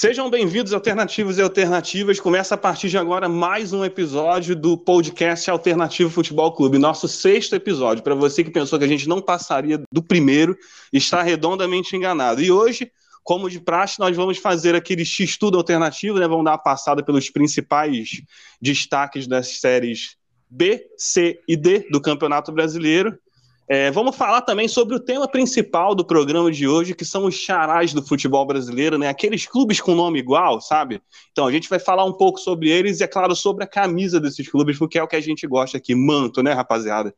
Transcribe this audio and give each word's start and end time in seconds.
Sejam 0.00 0.30
bem-vindos, 0.30 0.72
alternativos 0.72 1.36
e 1.36 1.42
alternativas. 1.42 2.18
Começa 2.18 2.54
a 2.54 2.56
partir 2.56 2.88
de 2.88 2.96
agora 2.96 3.28
mais 3.28 3.74
um 3.74 3.84
episódio 3.84 4.56
do 4.56 4.78
podcast 4.78 5.50
Alternativo 5.50 6.08
Futebol 6.08 6.54
Clube, 6.54 6.78
nosso 6.78 7.06
sexto 7.06 7.54
episódio. 7.54 8.02
Para 8.02 8.14
você 8.14 8.42
que 8.42 8.50
pensou 8.50 8.78
que 8.78 8.86
a 8.86 8.88
gente 8.88 9.06
não 9.06 9.20
passaria 9.20 9.78
do 9.92 10.02
primeiro, 10.02 10.56
está 10.90 11.20
redondamente 11.20 11.94
enganado. 11.94 12.40
E 12.40 12.50
hoje, 12.50 12.90
como 13.22 13.50
de 13.50 13.60
praxe, 13.60 14.00
nós 14.00 14.16
vamos 14.16 14.38
fazer 14.38 14.74
aquele 14.74 15.04
X-Tudo 15.04 15.58
alternativo, 15.58 16.18
né? 16.18 16.26
Vamos 16.26 16.46
dar 16.46 16.52
uma 16.52 16.58
passada 16.58 17.04
pelos 17.04 17.28
principais 17.28 18.22
destaques 18.58 19.26
das 19.26 19.60
séries 19.60 20.16
B, 20.48 20.82
C 20.96 21.38
e 21.46 21.58
D 21.58 21.86
do 21.90 22.00
Campeonato 22.00 22.50
Brasileiro. 22.52 23.18
É, 23.72 23.88
vamos 23.88 24.16
falar 24.16 24.42
também 24.42 24.66
sobre 24.66 24.96
o 24.96 24.98
tema 24.98 25.28
principal 25.28 25.94
do 25.94 26.04
programa 26.04 26.50
de 26.50 26.66
hoje, 26.66 26.92
que 26.92 27.04
são 27.04 27.26
os 27.26 27.36
charás 27.36 27.94
do 27.94 28.02
futebol 28.02 28.44
brasileiro, 28.44 28.98
né? 28.98 29.06
Aqueles 29.06 29.46
clubes 29.46 29.80
com 29.80 29.94
nome 29.94 30.18
igual, 30.18 30.60
sabe? 30.60 31.00
Então 31.30 31.46
a 31.46 31.52
gente 31.52 31.68
vai 31.68 31.78
falar 31.78 32.04
um 32.04 32.12
pouco 32.12 32.40
sobre 32.40 32.68
eles 32.68 32.98
e, 32.98 33.04
é 33.04 33.06
claro, 33.06 33.36
sobre 33.36 33.62
a 33.62 33.68
camisa 33.68 34.18
desses 34.18 34.48
clubes, 34.48 34.76
porque 34.76 34.98
é 34.98 35.02
o 35.04 35.06
que 35.06 35.14
a 35.14 35.20
gente 35.20 35.46
gosta 35.46 35.78
aqui, 35.78 35.94
manto, 35.94 36.42
né, 36.42 36.52
rapaziada? 36.52 37.14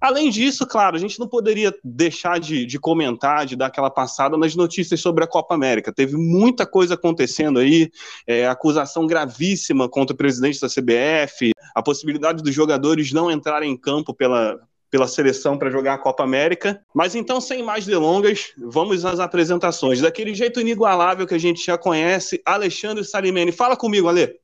Além 0.00 0.30
disso, 0.30 0.64
claro, 0.64 0.94
a 0.94 0.98
gente 1.00 1.18
não 1.18 1.26
poderia 1.26 1.74
deixar 1.82 2.38
de, 2.38 2.64
de, 2.64 2.78
comentar, 2.78 3.44
de 3.44 3.56
dar 3.56 3.66
aquela 3.66 3.90
passada 3.90 4.36
nas 4.36 4.54
notícias 4.54 5.00
sobre 5.00 5.24
a 5.24 5.26
Copa 5.26 5.56
América. 5.56 5.92
Teve 5.92 6.16
muita 6.16 6.64
coisa 6.64 6.94
acontecendo 6.94 7.58
aí, 7.58 7.90
é, 8.28 8.46
acusação 8.46 9.08
gravíssima 9.08 9.88
contra 9.88 10.14
o 10.14 10.16
presidente 10.16 10.60
da 10.60 10.68
CBF, 10.68 11.50
a 11.74 11.82
possibilidade 11.82 12.44
dos 12.44 12.54
jogadores 12.54 13.12
não 13.12 13.28
entrarem 13.28 13.72
em 13.72 13.76
campo 13.76 14.14
pela, 14.14 14.60
pela 14.90 15.08
seleção 15.08 15.58
para 15.58 15.70
jogar 15.70 15.94
a 15.94 15.98
Copa 15.98 16.22
América. 16.22 16.80
Mas 16.94 17.14
então, 17.14 17.40
sem 17.40 17.62
mais 17.62 17.84
delongas, 17.84 18.52
vamos 18.56 19.04
às 19.04 19.18
apresentações. 19.18 20.00
Daquele 20.00 20.34
jeito 20.34 20.60
inigualável 20.60 21.26
que 21.26 21.34
a 21.34 21.38
gente 21.38 21.64
já 21.64 21.76
conhece, 21.76 22.40
Alexandre 22.44 23.04
Salimene. 23.04 23.50
Fala 23.50 23.76
comigo, 23.76 24.08
Ale. 24.08 24.38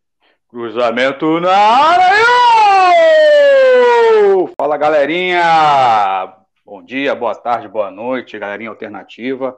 Cruzamento 0.49 1.39
na 1.39 1.57
área! 1.57 2.27
Fala, 4.59 4.77
galerinha! 4.77 6.35
Bom 6.67 6.83
dia, 6.83 7.15
boa 7.15 7.35
tarde, 7.35 7.69
boa 7.69 7.91
noite, 7.91 8.39
galerinha 8.39 8.71
alternativa. 8.71 9.57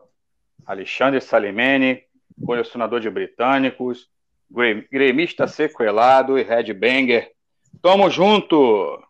Alexandre 0.66 1.20
Salimene, 1.20 2.02
colecionador 2.44 3.00
de 3.00 3.10
britânicos, 3.10 4.08
gremista 4.90 5.46
sequelado 5.46 6.38
e 6.38 6.42
headbanger. 6.42 7.32
Tamo 7.80 8.10
junto! 8.10 9.02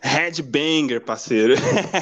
Headbanger, 0.00 1.00
parceiro. 1.00 1.54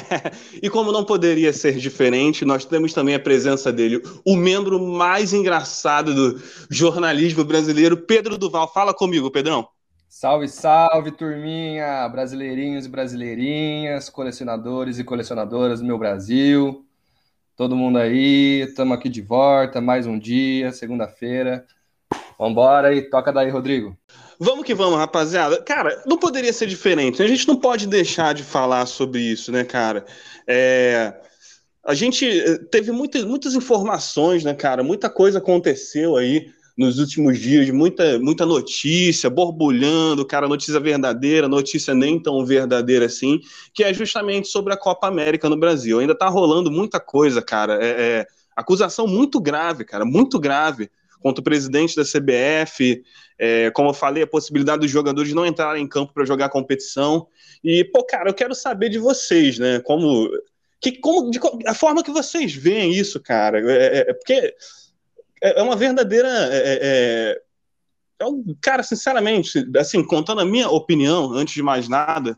e 0.61 0.69
como 0.69 0.91
não 0.91 1.03
poderia 1.03 1.53
ser 1.53 1.77
diferente, 1.77 2.45
nós 2.45 2.65
temos 2.65 2.93
também 2.93 3.15
a 3.15 3.19
presença 3.19 3.71
dele, 3.71 4.01
o 4.25 4.35
membro 4.35 4.79
mais 4.79 5.33
engraçado 5.33 6.13
do 6.13 6.41
jornalismo 6.69 7.43
brasileiro, 7.43 7.97
Pedro 7.97 8.37
Duval. 8.37 8.71
Fala 8.71 8.93
comigo, 8.93 9.31
Pedrão. 9.31 9.67
Salve, 10.09 10.47
salve, 10.47 11.11
turminha, 11.11 12.07
brasileirinhos 12.07 12.85
e 12.85 12.89
brasileirinhas, 12.89 14.09
colecionadores 14.09 14.99
e 14.99 15.03
colecionadoras 15.03 15.79
do 15.79 15.85
meu 15.85 15.97
Brasil. 15.97 16.85
Todo 17.55 17.75
mundo 17.75 17.97
aí, 17.97 18.61
estamos 18.61 18.97
aqui 18.97 19.09
de 19.09 19.21
volta, 19.21 19.81
mais 19.81 20.07
um 20.07 20.17
dia, 20.17 20.71
segunda-feira. 20.71 21.65
Vambora 22.37 22.89
aí, 22.89 23.09
toca 23.09 23.31
daí, 23.31 23.49
Rodrigo. 23.49 23.97
Vamos 24.39 24.65
que 24.65 24.73
vamos, 24.73 24.97
rapaziada. 24.97 25.61
Cara, 25.61 26.01
não 26.05 26.17
poderia 26.17 26.51
ser 26.51 26.67
diferente. 26.67 27.21
A 27.21 27.27
gente 27.27 27.47
não 27.47 27.55
pode 27.55 27.87
deixar 27.87 28.33
de 28.33 28.43
falar 28.43 28.85
sobre 28.85 29.21
isso, 29.21 29.51
né, 29.51 29.63
cara? 29.63 30.05
É... 30.47 31.13
A 31.85 31.93
gente 31.93 32.25
eh, 32.25 32.57
teve 32.71 32.91
muitas, 32.91 33.25
muitas 33.25 33.55
informações, 33.55 34.43
né, 34.43 34.53
cara? 34.53 34.81
Muita 34.83 35.09
coisa 35.09 35.39
aconteceu 35.39 36.15
aí 36.15 36.49
nos 36.77 36.97
últimos 36.97 37.39
dias, 37.39 37.69
muita, 37.69 38.17
muita 38.19 38.45
notícia, 38.45 39.29
borbulhando, 39.29 40.25
cara, 40.25 40.47
notícia 40.47 40.79
verdadeira, 40.79 41.47
notícia 41.47 41.93
nem 41.93 42.19
tão 42.19 42.43
verdadeira 42.45 43.05
assim, 43.05 43.39
que 43.73 43.83
é 43.83 43.93
justamente 43.93 44.47
sobre 44.47 44.73
a 44.73 44.77
Copa 44.77 45.07
América 45.07 45.47
no 45.49 45.57
Brasil. 45.57 45.99
Ainda 45.99 46.15
tá 46.17 46.27
rolando 46.27 46.71
muita 46.71 46.99
coisa, 46.99 47.41
cara. 47.41 47.77
É, 47.83 47.89
é 48.19 48.27
acusação 48.55 49.07
muito 49.07 49.39
grave, 49.39 49.83
cara, 49.83 50.05
muito 50.05 50.39
grave 50.39 50.89
contra 51.19 51.41
o 51.41 51.43
presidente 51.43 51.95
da 51.95 52.03
CBF, 52.03 53.03
é, 53.37 53.71
como 53.71 53.89
eu 53.89 53.93
falei, 53.93 54.23
a 54.23 54.27
possibilidade 54.27 54.81
dos 54.81 54.91
jogadores 54.91 55.33
não 55.33 55.45
entrarem 55.45 55.83
em 55.83 55.87
campo 55.87 56.13
para 56.13 56.25
jogar 56.25 56.49
competição. 56.49 57.27
E, 57.63 57.83
pô, 57.83 58.03
cara, 58.03 58.29
eu 58.29 58.33
quero 58.33 58.53
saber 58.53 58.89
de 58.89 58.99
vocês, 58.99 59.57
né? 59.57 59.79
Como. 59.79 60.29
Que, 60.79 60.93
como 60.99 61.31
de, 61.31 61.39
a 61.65 61.73
forma 61.73 62.03
que 62.03 62.11
vocês 62.11 62.53
veem 62.53 62.93
isso, 62.93 63.19
cara. 63.21 63.59
É, 63.71 63.85
é, 63.85 64.09
é 64.09 64.13
porque 64.13 64.53
é, 65.41 65.59
é 65.59 65.61
uma 65.61 65.75
verdadeira. 65.75 66.29
É, 66.51 67.39
é, 68.19 68.25
um, 68.25 68.55
cara, 68.61 68.83
sinceramente, 68.83 69.65
assim, 69.77 70.03
contando 70.03 70.41
a 70.41 70.45
minha 70.45 70.69
opinião, 70.69 71.31
antes 71.33 71.53
de 71.53 71.61
mais 71.61 71.89
nada, 71.89 72.37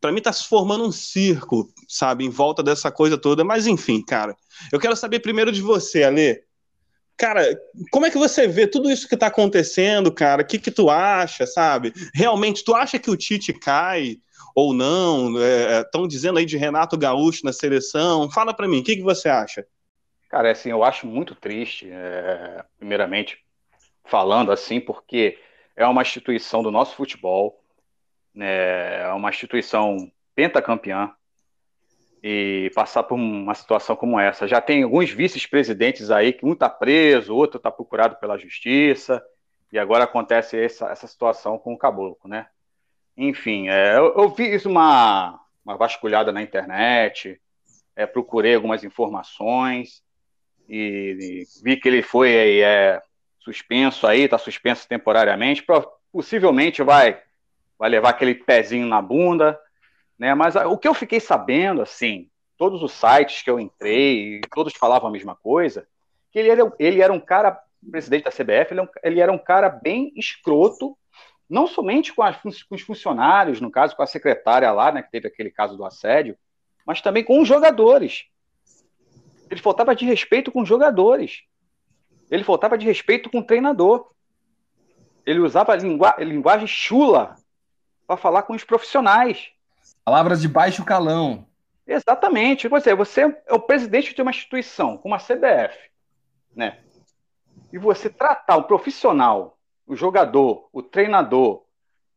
para 0.00 0.10
mim 0.10 0.18
está 0.18 0.32
se 0.32 0.46
formando 0.46 0.84
um 0.84 0.92
circo, 0.92 1.70
sabe, 1.86 2.24
em 2.24 2.30
volta 2.30 2.62
dessa 2.62 2.90
coisa 2.90 3.18
toda. 3.18 3.44
Mas 3.44 3.66
enfim, 3.66 4.02
cara, 4.02 4.34
eu 4.72 4.80
quero 4.80 4.96
saber 4.96 5.20
primeiro 5.20 5.52
de 5.52 5.60
você, 5.60 6.02
Ale. 6.02 6.42
Cara, 7.20 7.44
como 7.90 8.06
é 8.06 8.10
que 8.10 8.16
você 8.16 8.48
vê 8.48 8.66
tudo 8.66 8.90
isso 8.90 9.06
que 9.06 9.12
está 9.12 9.26
acontecendo, 9.26 10.10
cara? 10.10 10.40
O 10.40 10.46
que, 10.46 10.58
que 10.58 10.70
tu 10.70 10.88
acha, 10.88 11.46
sabe? 11.46 11.92
Realmente, 12.14 12.64
tu 12.64 12.74
acha 12.74 12.98
que 12.98 13.10
o 13.10 13.16
Tite 13.16 13.52
cai 13.52 14.16
ou 14.54 14.72
não? 14.72 15.34
Estão 15.82 16.06
é, 16.06 16.08
dizendo 16.08 16.38
aí 16.38 16.46
de 16.46 16.56
Renato 16.56 16.96
Gaúcho 16.96 17.44
na 17.44 17.52
seleção. 17.52 18.30
Fala 18.30 18.54
para 18.54 18.66
mim, 18.66 18.80
o 18.80 18.82
que, 18.82 18.96
que 18.96 19.02
você 19.02 19.28
acha? 19.28 19.66
Cara, 20.30 20.48
é 20.48 20.52
assim, 20.52 20.70
eu 20.70 20.82
acho 20.82 21.06
muito 21.06 21.34
triste, 21.34 21.90
é, 21.92 22.64
primeiramente, 22.78 23.36
falando 24.06 24.50
assim, 24.50 24.80
porque 24.80 25.38
é 25.76 25.86
uma 25.86 26.00
instituição 26.00 26.62
do 26.62 26.70
nosso 26.70 26.96
futebol, 26.96 27.62
né, 28.34 29.02
é 29.02 29.12
uma 29.12 29.28
instituição 29.28 30.10
pentacampeã, 30.34 31.12
e 32.22 32.70
passar 32.74 33.02
por 33.02 33.14
uma 33.14 33.54
situação 33.54 33.96
como 33.96 34.20
essa. 34.20 34.46
Já 34.46 34.60
tem 34.60 34.82
alguns 34.82 35.10
vice-presidentes 35.10 36.10
aí 36.10 36.32
que 36.32 36.44
um 36.44 36.52
está 36.52 36.68
preso, 36.68 37.34
outro 37.34 37.56
está 37.56 37.70
procurado 37.70 38.16
pela 38.16 38.38
justiça, 38.38 39.22
e 39.72 39.78
agora 39.78 40.04
acontece 40.04 40.58
essa, 40.58 40.90
essa 40.90 41.06
situação 41.06 41.58
com 41.58 41.72
o 41.72 41.78
Caboclo, 41.78 42.28
né? 42.28 42.46
Enfim, 43.16 43.68
é, 43.68 43.96
eu, 43.96 44.14
eu, 44.16 44.34
fiz 44.34 44.64
uma, 44.66 45.40
uma 45.64 45.76
vasculhada 45.76 46.32
na 46.32 46.42
internet, 46.42 47.40
é, 47.94 48.06
procurei 48.06 48.54
algumas 48.54 48.82
informações 48.82 50.02
e, 50.68 51.16
e, 51.20 51.62
vi 51.62 51.76
que 51.76 51.88
ele 51.88 52.02
foi 52.02 52.60
é, 52.60 53.00
suspenso 53.38 54.06
aí, 54.06 54.22
está 54.22 54.38
suspenso 54.38 54.88
temporariamente, 54.88 55.64
possivelmente 56.12 56.82
vai, 56.82 57.20
vai 57.78 57.90
levar 57.90 58.10
aquele 58.10 58.34
pezinho 58.34 58.86
na 58.86 59.02
bunda, 59.02 59.58
né? 60.20 60.34
Mas 60.34 60.54
o 60.54 60.76
que 60.76 60.86
eu 60.86 60.92
fiquei 60.92 61.18
sabendo, 61.18 61.80
assim, 61.80 62.28
todos 62.58 62.82
os 62.82 62.92
sites 62.92 63.40
que 63.42 63.50
eu 63.50 63.58
entrei, 63.58 64.42
todos 64.54 64.74
falavam 64.74 65.08
a 65.08 65.12
mesma 65.12 65.34
coisa, 65.34 65.88
que 66.30 66.38
ele 66.38 66.50
era, 66.50 66.72
ele 66.78 67.00
era 67.00 67.10
um 67.10 67.18
cara, 67.18 67.58
presidente 67.90 68.24
da 68.24 68.30
CBF, 68.30 68.74
ele, 68.74 68.82
é 68.82 68.88
ele 69.02 69.20
era 69.20 69.32
um 69.32 69.38
cara 69.38 69.70
bem 69.70 70.12
escroto, 70.14 70.94
não 71.48 71.66
somente 71.66 72.12
com, 72.12 72.22
as, 72.22 72.36
com, 72.36 72.74
os 72.74 72.82
funcionários, 72.82 73.62
no 73.62 73.70
caso 73.70 73.96
com 73.96 74.02
a 74.02 74.06
secretária 74.06 74.70
lá, 74.70 74.92
né, 74.92 75.02
que 75.02 75.10
teve 75.10 75.26
aquele 75.26 75.50
caso 75.50 75.74
do 75.74 75.86
assédio, 75.86 76.36
mas 76.86 77.00
também 77.00 77.24
com 77.24 77.40
os 77.40 77.48
jogadores. 77.48 78.26
Ele 79.50 79.60
faltava 79.60 79.96
de 79.96 80.04
respeito 80.04 80.52
com 80.52 80.60
os 80.60 80.68
jogadores. 80.68 81.44
Ele 82.30 82.44
faltava 82.44 82.76
de 82.76 82.86
respeito 82.86 83.30
com 83.30 83.38
o 83.38 83.44
treinador. 83.44 84.10
Ele 85.26 85.40
usava 85.40 85.74
lingu 85.74 86.04
linguagem 86.18 86.66
chula 86.66 87.34
para 88.06 88.16
falar 88.16 88.42
com 88.42 88.52
os 88.52 88.62
profissionais. 88.62 89.50
Palavras 90.04 90.40
de 90.40 90.48
baixo 90.48 90.84
calão. 90.84 91.46
Exatamente. 91.86 92.68
Você, 92.68 92.94
você 92.94 93.22
é 93.46 93.54
o 93.54 93.60
presidente 93.60 94.14
de 94.14 94.22
uma 94.22 94.30
instituição, 94.30 94.96
como 94.96 95.14
a 95.14 95.18
CBF, 95.18 95.76
né? 96.54 96.78
E 97.72 97.78
você 97.78 98.08
tratar 98.08 98.56
o 98.56 98.64
profissional, 98.64 99.58
o 99.86 99.94
jogador, 99.94 100.68
o 100.72 100.82
treinador, 100.82 101.64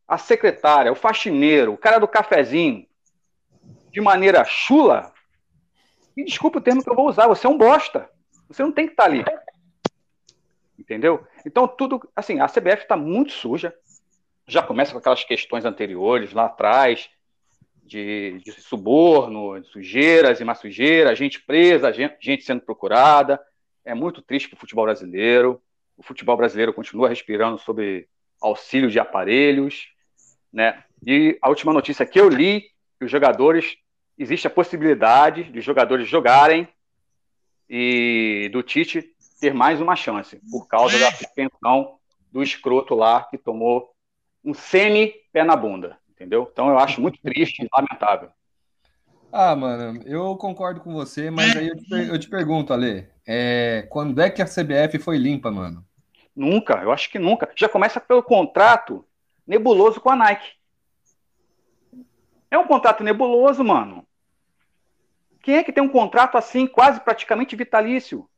a 0.06 0.18
secretária, 0.18 0.92
o 0.92 0.96
faxineiro, 0.96 1.72
o 1.72 1.78
cara 1.78 1.98
do 1.98 2.08
cafezinho, 2.08 2.86
de 3.90 4.00
maneira 4.00 4.44
chula, 4.44 5.12
e 6.16 6.24
desculpa 6.24 6.58
o 6.58 6.60
termo 6.60 6.82
que 6.82 6.90
eu 6.90 6.94
vou 6.94 7.08
usar, 7.08 7.26
você 7.26 7.46
é 7.46 7.50
um 7.50 7.58
bosta. 7.58 8.08
Você 8.48 8.62
não 8.62 8.72
tem 8.72 8.86
que 8.86 8.92
estar 8.92 9.04
ali. 9.04 9.24
Entendeu? 10.78 11.26
Então, 11.44 11.66
tudo, 11.66 12.08
assim, 12.14 12.40
a 12.40 12.48
CBF 12.48 12.82
está 12.82 12.96
muito 12.96 13.32
suja. 13.32 13.74
já 14.46 14.62
começa 14.62 14.92
com 14.92 14.98
aquelas 14.98 15.24
questões 15.24 15.64
anteriores 15.64 16.32
lá 16.32 16.46
atrás, 16.46 17.10
de, 17.84 18.38
de 18.38 18.52
suborno, 18.52 19.60
de 19.60 19.68
sujeiras 19.68 20.40
e 20.40 20.44
mais 20.44 20.58
sujeira, 20.58 21.14
gente 21.14 21.42
presa, 21.42 21.92
gente, 21.92 22.16
gente 22.20 22.42
sendo 22.42 22.62
procurada. 22.62 23.40
É 23.84 23.94
muito 23.94 24.22
triste 24.22 24.48
para 24.48 24.56
o 24.56 24.60
futebol 24.60 24.84
brasileiro. 24.84 25.60
O 25.96 26.02
futebol 26.02 26.36
brasileiro 26.36 26.72
continua 26.72 27.08
respirando 27.08 27.58
sobre 27.58 28.08
auxílio 28.40 28.90
de 28.90 28.98
aparelhos, 28.98 29.88
né? 30.52 30.82
E 31.06 31.38
a 31.42 31.48
última 31.50 31.72
notícia 31.72 32.06
que 32.06 32.18
eu 32.18 32.28
li, 32.28 32.62
que 32.98 33.04
os 33.04 33.10
jogadores 33.10 33.76
existe 34.18 34.46
a 34.46 34.50
possibilidade 34.50 35.44
de 35.44 35.60
jogadores 35.60 36.08
jogarem 36.08 36.66
e 37.68 38.48
do 38.52 38.62
Tite 38.62 39.10
ter 39.40 39.52
mais 39.52 39.80
uma 39.80 39.96
chance 39.96 40.40
por 40.50 40.66
causa 40.66 40.98
da 40.98 41.12
suspensão 41.12 41.98
do 42.32 42.42
escroto 42.42 42.94
lá 42.94 43.24
que 43.24 43.36
tomou 43.36 43.90
um 44.42 44.54
semi 44.54 45.12
pé 45.32 45.44
na 45.44 45.56
bunda 45.56 45.98
entendeu? 46.14 46.48
Então 46.50 46.68
eu 46.68 46.78
acho 46.78 47.00
muito 47.00 47.20
triste 47.20 47.62
e 47.62 47.68
lamentável. 47.72 48.30
Ah, 49.32 49.56
mano, 49.56 50.00
eu 50.06 50.36
concordo 50.36 50.80
com 50.80 50.92
você, 50.92 51.28
mas 51.30 51.56
aí 51.56 51.68
eu 51.68 51.76
te, 51.76 51.92
eu 51.92 52.18
te 52.18 52.30
pergunto, 52.30 52.72
Ale, 52.72 53.08
é, 53.26 53.86
quando 53.90 54.20
é 54.20 54.30
que 54.30 54.40
a 54.40 54.46
CBF 54.46 54.98
foi 55.00 55.18
limpa, 55.18 55.50
mano? 55.50 55.84
Nunca, 56.36 56.74
eu 56.82 56.92
acho 56.92 57.10
que 57.10 57.18
nunca. 57.18 57.50
Já 57.56 57.68
começa 57.68 58.00
pelo 58.00 58.22
contrato 58.22 59.04
nebuloso 59.46 60.00
com 60.00 60.10
a 60.10 60.16
Nike. 60.16 60.52
É 62.50 62.56
um 62.56 62.66
contrato 62.66 63.02
nebuloso, 63.02 63.64
mano. 63.64 64.06
Quem 65.42 65.56
é 65.56 65.64
que 65.64 65.72
tem 65.72 65.82
um 65.82 65.88
contrato 65.88 66.38
assim, 66.38 66.66
quase 66.66 67.00
praticamente 67.00 67.56
vitalício? 67.56 68.28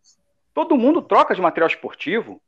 Todo 0.55 0.77
mundo 0.79 1.03
troca 1.03 1.35
de 1.35 1.41
material 1.41 1.69
esportivo. 1.69 2.41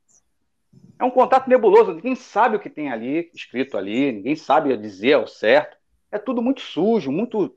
É 0.98 1.04
um 1.04 1.10
contato 1.10 1.48
nebuloso, 1.48 1.94
ninguém 1.94 2.14
sabe 2.14 2.56
o 2.56 2.60
que 2.60 2.68
tem 2.68 2.90
ali, 2.90 3.30
escrito 3.32 3.78
ali, 3.78 4.12
ninguém 4.12 4.34
sabe 4.34 4.76
dizer 4.76 5.14
ao 5.14 5.26
certo. 5.26 5.76
É 6.10 6.18
tudo 6.18 6.42
muito 6.42 6.60
sujo, 6.60 7.12
muito 7.12 7.54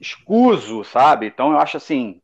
escuso, 0.00 0.84
sabe? 0.84 1.26
Então 1.26 1.52
eu 1.52 1.58
acho 1.58 1.76
assim, 1.76 2.20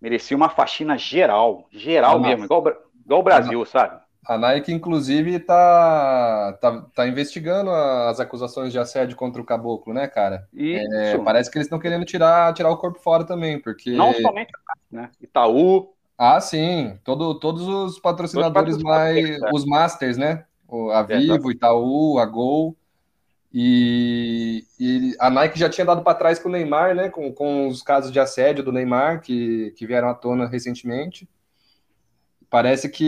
merecia 0.00 0.36
uma 0.36 0.48
faxina 0.48 0.96
geral, 0.96 1.66
geral 1.72 2.20
mesmo, 2.20 2.44
igual, 2.44 2.64
igual 3.04 3.20
o 3.20 3.24
Brasil, 3.24 3.64
sabe? 3.64 4.00
A 4.24 4.36
Nike, 4.36 4.72
inclusive, 4.72 5.38
tá, 5.38 6.58
tá, 6.60 6.84
tá, 6.94 7.06
investigando 7.06 7.70
as 7.70 8.18
acusações 8.18 8.72
de 8.72 8.78
assédio 8.78 9.16
contra 9.16 9.40
o 9.40 9.44
caboclo, 9.44 9.94
né, 9.94 10.08
cara? 10.08 10.48
É, 10.58 11.16
parece 11.18 11.48
que 11.48 11.58
eles 11.58 11.66
estão 11.66 11.78
querendo 11.78 12.04
tirar, 12.04 12.52
tirar 12.52 12.70
o 12.70 12.76
corpo 12.76 12.98
fora 12.98 13.24
também, 13.24 13.60
porque. 13.60 13.90
Não 13.90 14.12
somente 14.14 14.50
né? 14.90 15.10
Itaú, 15.20 15.94
ah, 16.18 16.40
sim. 16.40 16.98
Todo, 17.04 17.38
todos 17.38 17.66
os 17.66 17.98
patrocinadores 17.98 18.78
mais. 18.78 19.30
É. 19.30 19.38
Os 19.52 19.64
Masters, 19.64 20.16
né? 20.16 20.44
A 20.92 21.02
Vivo, 21.02 21.50
Itaú, 21.50 22.18
a 22.18 22.24
Gol. 22.24 22.76
E, 23.52 24.64
e, 24.78 25.16
a 25.18 25.30
Nike 25.30 25.58
já 25.58 25.68
tinha 25.68 25.84
dado 25.84 26.02
para 26.02 26.16
trás 26.16 26.38
com 26.38 26.48
o 26.48 26.52
Neymar, 26.52 26.94
né? 26.94 27.08
Com, 27.08 27.32
com 27.32 27.68
os 27.68 27.82
casos 27.82 28.10
de 28.10 28.18
assédio 28.18 28.64
do 28.64 28.72
Neymar, 28.72 29.20
que, 29.20 29.72
que 29.76 29.86
vieram 29.86 30.08
à 30.08 30.14
tona 30.14 30.46
recentemente. 30.46 31.28
Parece 32.48 32.88
que 32.88 33.04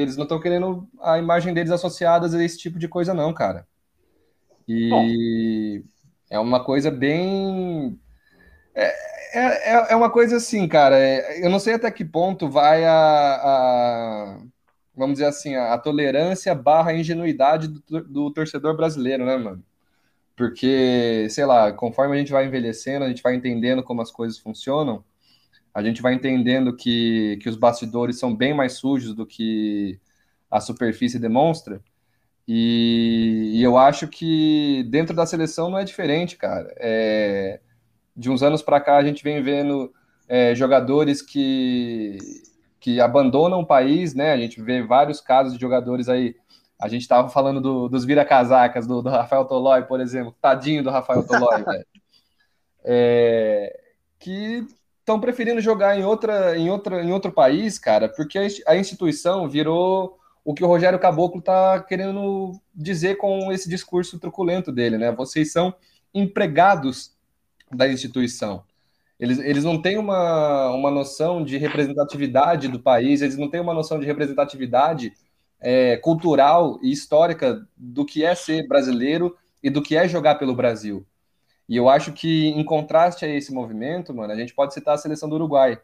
eles 0.00 0.16
não 0.16 0.24
estão 0.24 0.40
querendo 0.40 0.88
a 1.00 1.18
imagem 1.18 1.52
deles 1.52 1.70
associadas 1.70 2.34
a 2.34 2.44
esse 2.44 2.58
tipo 2.58 2.78
de 2.78 2.88
coisa, 2.88 3.14
não, 3.14 3.32
cara. 3.32 3.66
E 4.68 4.90
Bom. 4.90 5.88
é 6.30 6.38
uma 6.38 6.62
coisa 6.62 6.90
bem. 6.90 7.98
É, 8.74 8.92
é, 9.38 9.72
é, 9.72 9.92
é, 9.92 9.96
uma 9.96 10.10
coisa 10.10 10.36
assim, 10.36 10.66
cara. 10.68 10.98
É, 10.98 11.44
eu 11.44 11.50
não 11.50 11.58
sei 11.58 11.74
até 11.74 11.90
que 11.90 12.04
ponto 12.04 12.48
vai 12.48 12.84
a, 12.84 12.92
a 12.92 14.40
vamos 14.96 15.14
dizer 15.14 15.26
assim, 15.26 15.54
a, 15.54 15.74
a 15.74 15.78
tolerância 15.78 16.54
barra 16.54 16.94
ingenuidade 16.94 17.68
do, 17.68 18.02
do, 18.04 18.30
torcedor 18.32 18.76
brasileiro, 18.76 19.26
né, 19.26 19.36
mano? 19.36 19.62
Porque, 20.36 21.28
sei 21.30 21.46
lá, 21.46 21.72
conforme 21.72 22.14
a 22.16 22.18
gente 22.18 22.32
vai 22.32 22.46
envelhecendo, 22.46 23.04
a 23.04 23.08
gente 23.08 23.22
vai 23.22 23.34
entendendo 23.34 23.82
como 23.82 24.02
as 24.02 24.10
coisas 24.10 24.38
funcionam, 24.38 25.04
a 25.74 25.82
gente 25.82 26.02
vai 26.02 26.14
entendendo 26.14 26.76
que, 26.76 27.38
que 27.42 27.48
os 27.48 27.56
bastidores 27.56 28.18
são 28.18 28.34
bem 28.34 28.54
mais 28.54 28.74
sujos 28.74 29.14
do 29.14 29.26
que 29.26 30.00
a 30.50 30.60
superfície 30.60 31.18
demonstra. 31.18 31.82
E, 32.48 33.52
e 33.56 33.62
eu 33.62 33.76
acho 33.76 34.08
que 34.08 34.84
dentro 34.90 35.14
da 35.16 35.26
seleção 35.26 35.70
não 35.70 35.78
é 35.78 35.84
diferente, 35.84 36.36
cara. 36.36 36.72
É, 36.78 37.60
de 38.16 38.30
uns 38.30 38.42
anos 38.42 38.62
para 38.62 38.80
cá 38.80 38.96
a 38.96 39.04
gente 39.04 39.22
vem 39.22 39.42
vendo 39.42 39.92
é, 40.28 40.54
jogadores 40.54 41.20
que, 41.22 42.18
que 42.80 43.00
abandonam 43.00 43.60
o 43.60 43.66
país, 43.66 44.14
né? 44.14 44.32
A 44.32 44.36
gente 44.36 44.60
vê 44.60 44.82
vários 44.82 45.20
casos 45.20 45.54
de 45.54 45.60
jogadores 45.60 46.08
aí. 46.08 46.34
A 46.80 46.88
gente 46.88 47.02
estava 47.02 47.28
falando 47.28 47.60
do, 47.60 47.88
dos 47.88 48.04
vira-casacas, 48.04 48.86
do, 48.86 49.02
do, 49.02 49.08
Rafael 49.08 49.44
Tolói, 49.44 49.82
por 49.82 50.00
exemplo. 50.00 50.34
Tadinho 50.40 50.82
do 50.82 50.90
Rafael 50.90 51.26
Tolói, 51.26 51.62
velho. 51.62 51.86
É, 52.88 53.80
que 54.16 54.64
estão 55.00 55.18
preferindo 55.18 55.60
jogar 55.60 55.98
em, 55.98 56.04
outra, 56.04 56.56
em, 56.56 56.70
outra, 56.70 57.02
em 57.02 57.10
outro 57.10 57.32
país, 57.32 57.80
cara, 57.80 58.08
porque 58.08 58.38
a 58.64 58.76
instituição 58.76 59.48
virou 59.48 60.16
o 60.44 60.54
que 60.54 60.62
o 60.62 60.68
Rogério 60.68 60.96
Caboclo 60.96 61.40
está 61.40 61.80
querendo 61.80 62.52
dizer 62.72 63.16
com 63.16 63.50
esse 63.50 63.68
discurso 63.68 64.20
truculento 64.20 64.70
dele, 64.70 64.96
né? 64.96 65.10
Vocês 65.10 65.50
são 65.50 65.74
empregados 66.14 67.15
da 67.70 67.88
instituição. 67.88 68.64
Eles, 69.18 69.38
eles 69.38 69.64
não 69.64 69.80
têm 69.80 69.96
uma, 69.96 70.70
uma 70.70 70.90
noção 70.90 71.42
de 71.42 71.56
representatividade 71.56 72.68
do 72.68 72.80
país, 72.80 73.22
eles 73.22 73.36
não 73.36 73.48
têm 73.48 73.60
uma 73.60 73.72
noção 73.72 73.98
de 73.98 74.06
representatividade 74.06 75.12
é, 75.60 75.96
cultural 75.96 76.78
e 76.82 76.92
histórica 76.92 77.66
do 77.76 78.04
que 78.04 78.24
é 78.24 78.34
ser 78.34 78.68
brasileiro 78.68 79.36
e 79.62 79.70
do 79.70 79.80
que 79.80 79.96
é 79.96 80.06
jogar 80.06 80.34
pelo 80.34 80.54
Brasil. 80.54 81.06
E 81.68 81.76
eu 81.76 81.88
acho 81.88 82.12
que, 82.12 82.48
em 82.48 82.64
contraste 82.64 83.24
a 83.24 83.28
esse 83.28 83.52
movimento, 83.52 84.14
mano, 84.14 84.32
a 84.32 84.36
gente 84.36 84.54
pode 84.54 84.72
citar 84.74 84.94
a 84.94 84.98
seleção 84.98 85.28
do 85.28 85.34
Uruguai, 85.34 85.80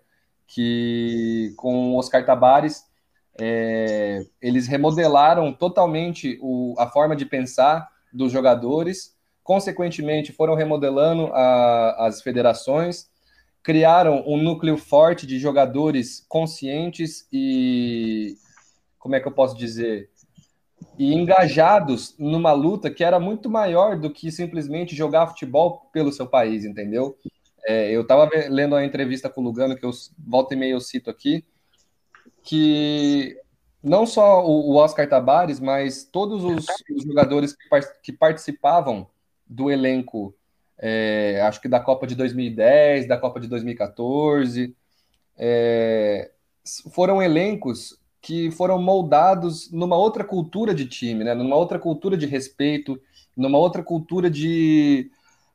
que 0.47 1.55
com 1.57 1.97
Oscar 1.97 2.25
Tabares, 2.25 2.85
é, 3.41 4.25
eles 4.41 4.69
remodelaram 4.69 5.53
totalmente 5.53 6.39
o, 6.43 6.75
a 6.79 6.87
forma 6.87 7.17
de 7.17 7.25
pensar 7.25 7.89
dos 8.13 8.31
jogadores 8.31 9.17
Consequentemente, 9.43 10.33
foram 10.33 10.55
remodelando 10.55 11.27
a, 11.33 12.07
as 12.07 12.23
federações, 12.23 13.11
criaram 13.63 14.23
um 14.27 14.37
núcleo 14.37 14.77
forte 14.77 15.27
de 15.27 15.39
jogadores 15.39 16.25
conscientes 16.29 17.27
e, 17.33 18.37
como 18.99 19.15
é 19.15 19.21
que 19.21 19.27
eu 19.27 19.33
posso 19.33 19.57
dizer, 19.57 20.11
e 20.99 21.15
engajados 21.15 22.15
numa 22.19 22.53
luta 22.53 22.91
que 22.91 23.05
era 23.05 23.19
muito 23.19 23.49
maior 23.49 23.99
do 23.99 24.11
que 24.11 24.31
simplesmente 24.31 24.97
jogar 24.97 25.27
futebol 25.27 25.89
pelo 25.93 26.13
seu 26.13 26.27
país, 26.27 26.65
entendeu? 26.65 27.17
É, 27.65 27.91
eu 27.91 28.03
estava 28.03 28.29
lendo 28.49 28.75
a 28.75 28.85
entrevista 28.85 29.29
com 29.29 29.41
o 29.41 29.45
Lugano, 29.45 29.77
que 29.77 29.85
eu 29.85 29.91
volta 30.19 30.55
e 30.55 30.57
meia 30.57 30.73
eu 30.73 30.81
cito 30.81 31.09
aqui, 31.09 31.45
que 32.43 33.37
não 33.83 34.07
só 34.07 34.45
o, 34.45 34.75
Oscar 34.77 35.09
Tabares, 35.09 35.61
mas 35.61 36.05
todos 36.05 36.45
os, 36.45 36.67
jogadores 37.05 37.57
que 38.03 38.13
participavam 38.13 39.09
do 39.53 39.71
elenco, 39.71 40.35
é, 40.79 41.41
acho 41.43 41.61
que 41.61 41.69
da 41.69 41.79
Copa 41.79 42.07
de 42.07 42.15
2010, 42.15 43.07
da 43.07 43.17
Copa 43.17 43.39
de 43.39 43.47
2014, 43.49 44.75
é, 45.37 46.31
foram 46.91 47.23
elencos 47.23 47.99
que 48.21 48.51
foram 48.53 48.81
moldados 48.81 49.71
numa 49.73 49.97
outra 49.97 50.23
cultura 50.25 50.75
de 50.75 50.87
time, 50.87 51.25
né? 51.25 51.35
numa 51.35 51.57
outra 51.57 51.79
cultura 51.79 52.17
de 52.17 52.25
respeito, 52.25 53.01
numa 53.37 53.59
outra 53.59 53.83
cultura 53.83 54.31
de, 54.31 55.11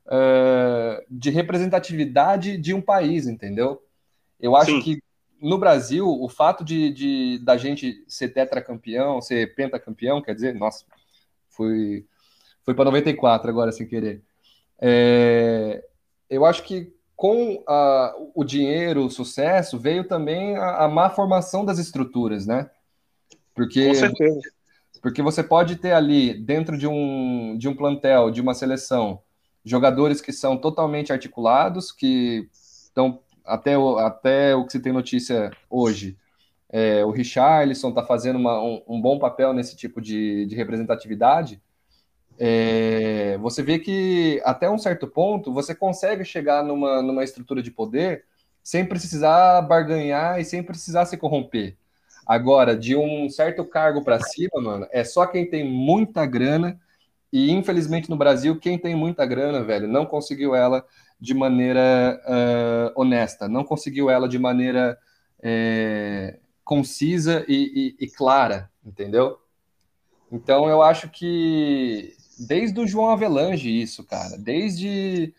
uh, 0.05 1.01
de 1.09 1.29
representatividade 1.29 2.57
de 2.57 2.73
um 2.73 2.81
país, 2.81 3.25
entendeu? 3.25 3.81
Eu 4.39 4.55
acho 4.55 4.71
Sim. 4.71 4.81
que 4.81 5.03
no 5.41 5.57
Brasil, 5.57 6.07
o 6.07 6.27
fato 6.27 6.63
de, 6.63 6.91
de 6.91 7.39
da 7.39 7.55
gente 7.55 8.03
ser 8.07 8.29
tetracampeão, 8.29 9.21
ser 9.21 9.55
pentacampeão, 9.55 10.21
quer 10.21 10.33
dizer, 10.35 10.53
nossa, 10.53 10.83
fui 11.49 12.05
foi 12.67 12.73
para 12.73 12.83
94 12.83 13.49
agora, 13.49 13.71
sem 13.71 13.87
querer. 13.87 14.21
É, 14.77 15.81
eu 16.29 16.45
acho 16.45 16.63
que 16.63 16.93
com 17.15 17.63
a, 17.65 18.13
o 18.35 18.43
dinheiro, 18.43 19.05
o 19.05 19.09
sucesso, 19.09 19.79
veio 19.79 20.03
também 20.03 20.57
a, 20.57 20.83
a, 20.83 20.87
má 20.89 21.09
formação 21.09 21.63
das 21.63 21.79
estruturas, 21.79 22.45
né? 22.45 22.69
Porque, 23.55 23.87
com 23.87 23.93
certeza. 23.93 24.41
Porque 25.01 25.21
você 25.21 25.41
pode 25.41 25.77
ter 25.77 25.93
ali, 25.93 26.33
dentro 26.33 26.77
de 26.77 26.85
um, 26.85 27.57
de 27.57 27.69
um 27.69 27.73
plantel, 27.73 28.29
de 28.31 28.41
uma 28.41 28.53
seleção, 28.53 29.21
jogadores 29.63 30.19
que 30.19 30.33
são 30.33 30.57
totalmente 30.57 31.13
articulados, 31.13 31.93
que 31.93 32.49
estão 32.51 33.21
até 33.45 33.77
o, 33.77 33.97
até 33.97 34.53
o 34.53 34.65
que 34.65 34.73
se 34.73 34.81
tem 34.81 34.91
notícia 34.91 35.51
hoje. 35.69 36.17
É, 36.69 37.05
o 37.05 37.11
Richarlison 37.11 37.89
está 37.89 38.03
fazendo 38.03 38.35
uma, 38.35 38.61
um, 38.61 38.83
um, 38.85 39.01
bom 39.01 39.17
papel 39.17 39.53
nesse 39.53 39.77
tipo 39.77 40.01
de, 40.01 40.45
de 40.47 40.53
representatividade, 40.53 41.61
é, 42.37 43.37
você 43.39 43.63
vê 43.63 43.79
que 43.79 44.41
até 44.45 44.69
um 44.69 44.77
certo 44.77 45.07
ponto 45.07 45.51
você 45.51 45.73
consegue 45.73 46.23
chegar 46.23 46.63
numa, 46.63 47.01
numa 47.01 47.23
estrutura 47.23 47.63
de 47.63 47.71
poder 47.71 48.25
sem 48.63 48.85
precisar 48.85 49.61
barganhar 49.61 50.39
e 50.39 50.45
sem 50.45 50.61
precisar 50.61 51.05
se 51.05 51.17
corromper. 51.17 51.77
Agora, 52.25 52.75
de 52.75 52.95
um 52.95 53.29
certo 53.29 53.63
cargo 53.63 54.03
para 54.03 54.19
cima, 54.19 54.61
mano, 54.61 54.87
é 54.91 55.03
só 55.03 55.25
quem 55.25 55.49
tem 55.49 55.63
muita 55.63 56.25
grana. 56.25 56.79
E 57.31 57.51
infelizmente 57.51 58.09
no 58.09 58.17
Brasil, 58.17 58.59
quem 58.59 58.77
tem 58.77 58.95
muita 58.95 59.25
grana, 59.25 59.63
velho, 59.63 59.87
não 59.87 60.05
conseguiu 60.05 60.53
ela 60.53 60.85
de 61.19 61.33
maneira 61.33 62.21
uh, 62.25 63.01
honesta, 63.01 63.47
não 63.47 63.63
conseguiu 63.63 64.09
ela 64.09 64.27
de 64.27 64.37
maneira 64.37 64.97
é, 65.41 66.37
concisa 66.63 67.45
e, 67.47 67.95
e, 67.99 68.05
e 68.05 68.09
clara, 68.09 68.69
entendeu? 68.85 69.39
Então 70.31 70.69
eu 70.69 70.81
acho 70.81 71.09
que 71.09 72.16
desde 72.39 72.79
o 72.79 72.87
João 72.87 73.09
Avelange 73.09 73.69
isso, 73.69 74.03
cara, 74.03 74.37
desde 74.37 75.33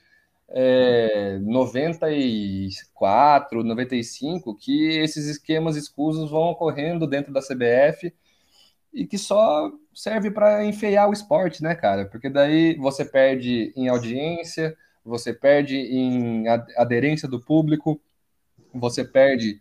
é, 0.48 1.38
94, 1.40 3.62
95, 3.62 4.56
que 4.56 4.98
esses 4.98 5.26
esquemas 5.26 5.76
escusos 5.76 6.30
vão 6.30 6.50
ocorrendo 6.50 7.06
dentro 7.06 7.32
da 7.32 7.40
CBF 7.40 8.12
e 8.92 9.06
que 9.06 9.18
só 9.18 9.70
serve 9.94 10.30
para 10.30 10.64
enfeiar 10.64 11.08
o 11.08 11.12
esporte, 11.12 11.62
né, 11.62 11.74
cara? 11.74 12.06
Porque 12.06 12.30
daí 12.30 12.76
você 12.76 13.04
perde 13.04 13.72
em 13.76 13.88
audiência, 13.88 14.76
você 15.04 15.32
perde 15.32 15.76
em 15.76 16.46
aderência 16.76 17.28
do 17.28 17.40
público, 17.40 18.00
você 18.72 19.04
perde 19.04 19.60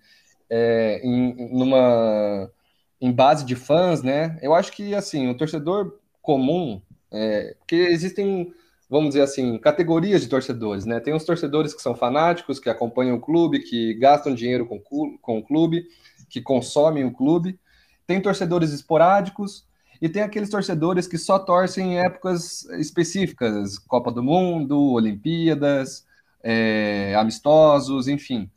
é, 0.50 1.01
em, 1.03 1.53
numa 1.53 2.51
em 3.00 3.12
base 3.12 3.46
de 3.46 3.56
fãs, 3.56 4.01
né? 4.01 4.39
Eu 4.41 4.56
acho 4.56 4.72
que 4.72 4.96
assim 4.96 5.29
o 5.29 5.38
torcedor 5.38 6.00
comum, 6.22 6.82
é, 7.12 7.56
porque 7.60 7.76
existem 7.76 8.54
vamos 8.90 9.10
dizer 9.10 9.22
assim, 9.22 9.58
categorias 9.58 10.22
de 10.22 10.30
torcedores, 10.30 10.86
né? 10.86 11.00
Tem 11.00 11.14
os 11.14 11.26
torcedores 11.26 11.74
que 11.74 11.82
são 11.82 11.94
fanáticos, 11.94 12.60
que 12.60 12.70
acompanham 12.70 13.18
o 13.18 13.22
clube, 13.22 13.60
que 13.60 13.94
gastam 13.96 14.34
dinheiro 14.34 14.66
com, 14.66 14.80
com 14.80 15.40
o 15.40 15.44
clube, 15.44 15.86
que 16.30 16.42
consomem 16.42 17.04
o 17.04 17.12
clube. 17.12 17.60
Tem 18.06 18.22
torcedores 18.22 18.72
esporádicos 18.72 19.66
e 20.02 20.08
tem 20.08 20.22
aqueles 20.22 20.50
torcedores 20.50 21.08
que 21.08 21.18
só 21.18 21.38
torcem 21.38 21.94
em 21.94 22.00
épocas 22.00 22.64
específicas, 22.80 23.78
Copa 23.78 24.12
do 24.12 24.24
Mundo, 24.24 24.94
Olimpíadas, 24.94 26.06
é, 26.42 27.14
amistosos, 27.16 28.08
enfim. 28.08 28.50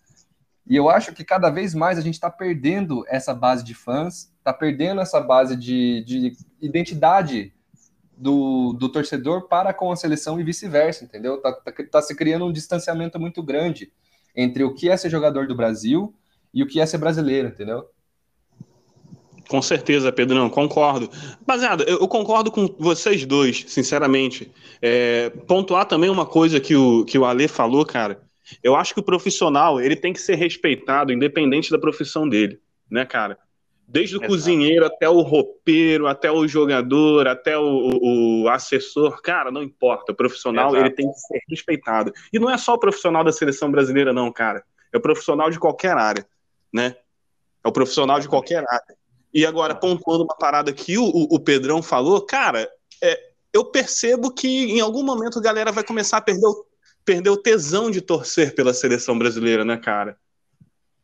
E 0.67 0.77
eu 0.77 0.89
acho 0.89 1.13
que 1.13 1.25
cada 1.25 1.51
vez 1.51 1.75
mais 1.75 1.99
a 1.99 2.03
gente 2.03 2.15
está 2.15 2.31
perdendo 2.31 3.05
essa 3.09 3.35
base 3.35 3.65
de 3.65 3.75
fãs, 3.75 4.33
está 4.39 4.53
perdendo 4.53 5.01
essa 5.01 5.21
base 5.21 5.57
de, 5.57 6.05
de 6.05 6.37
identidade 6.61 7.53
do, 8.21 8.75
do 8.75 8.91
torcedor 8.91 9.49
para 9.49 9.73
com 9.73 9.91
a 9.91 9.97
seleção 9.97 10.39
e 10.39 10.45
vice-versa, 10.45 11.05
entendeu? 11.05 11.41
Tá, 11.41 11.53
tá, 11.53 11.73
tá, 11.91 12.03
se 12.03 12.15
criando 12.15 12.45
um 12.45 12.53
distanciamento 12.53 13.19
muito 13.19 13.43
grande 13.43 13.91
entre 14.37 14.63
o 14.63 14.75
que 14.75 14.91
é 14.91 14.97
ser 14.97 15.09
jogador 15.09 15.47
do 15.47 15.55
Brasil 15.55 16.15
e 16.53 16.63
o 16.63 16.67
que 16.67 16.81
é 16.81 16.85
ser 16.85 16.99
brasileiro, 16.99 17.49
entendeu? 17.49 17.87
Com 19.49 19.63
certeza, 19.63 20.13
Pedrão, 20.13 20.51
concordo. 20.51 21.11
Baseado, 21.47 21.83
eu 21.83 22.07
concordo 22.07 22.53
com 22.53 22.69
vocês 22.79 23.25
dois, 23.25 23.65
sinceramente. 23.67 24.53
É, 24.83 25.31
pontuar 25.31 25.87
também 25.87 26.11
uma 26.11 26.27
coisa 26.27 26.61
que 26.61 26.77
o, 26.77 27.05
que 27.07 27.19
o 27.19 27.25
Ale 27.25 27.49
falou, 27.49 27.87
cara. 27.87 28.21
Eu 28.63 28.77
acho 28.77 28.93
que 28.93 29.01
o 29.01 29.05
profissional 29.05 29.81
ele 29.81 29.97
tem 29.97 30.13
que 30.13 30.21
ser 30.21 30.35
respeitado, 30.35 31.13
independente 31.13 31.71
da 31.71 31.79
profissão 31.79 32.29
dele, 32.29 32.61
né, 32.91 33.07
cara? 33.07 33.39
Desde 33.93 34.15
o 34.15 34.19
Exato. 34.19 34.29
cozinheiro 34.29 34.87
até 34.87 35.09
o 35.09 35.21
roupeiro, 35.21 36.07
até 36.07 36.31
o 36.31 36.47
jogador, 36.47 37.27
até 37.27 37.59
o, 37.59 37.65
o, 37.65 38.43
o 38.43 38.49
assessor, 38.49 39.21
cara, 39.21 39.51
não 39.51 39.65
importa. 39.65 40.13
O 40.13 40.15
profissional 40.15 40.69
Exato. 40.69 40.87
ele 40.87 40.95
tem 40.95 41.11
que 41.11 41.19
ser 41.19 41.41
respeitado. 41.49 42.13
E 42.33 42.39
não 42.39 42.49
é 42.49 42.57
só 42.57 42.75
o 42.75 42.79
profissional 42.79 43.25
da 43.25 43.33
seleção 43.33 43.69
brasileira, 43.69 44.13
não, 44.13 44.31
cara. 44.33 44.63
É 44.93 44.99
o 44.99 45.01
profissional 45.01 45.51
de 45.51 45.59
qualquer 45.59 45.97
área, 45.97 46.25
né? 46.73 46.95
É 47.65 47.69
o 47.69 47.73
profissional 47.73 48.21
de 48.21 48.29
qualquer 48.29 48.65
área. 48.65 48.97
E 49.35 49.45
agora, 49.45 49.75
pontuando 49.75 50.23
uma 50.23 50.37
parada 50.37 50.73
que 50.73 50.97
o, 50.97 51.05
o 51.05 51.41
Pedrão 51.41 51.83
falou, 51.83 52.25
cara, 52.25 52.71
é, 53.03 53.19
eu 53.53 53.65
percebo 53.65 54.33
que 54.33 54.47
em 54.47 54.81
algum 54.81 55.03
momento 55.03 55.41
a 55.41 55.43
galera 55.43 55.73
vai 55.73 55.83
começar 55.83 56.19
a 56.19 56.23
perder 56.23 56.47
o, 56.47 56.65
perder 57.05 57.31
o 57.31 57.37
tesão 57.37 57.91
de 57.91 58.01
torcer 58.01 58.55
pela 58.55 58.73
seleção 58.73 59.19
brasileira, 59.19 59.65
né, 59.65 59.77
cara? 59.77 60.17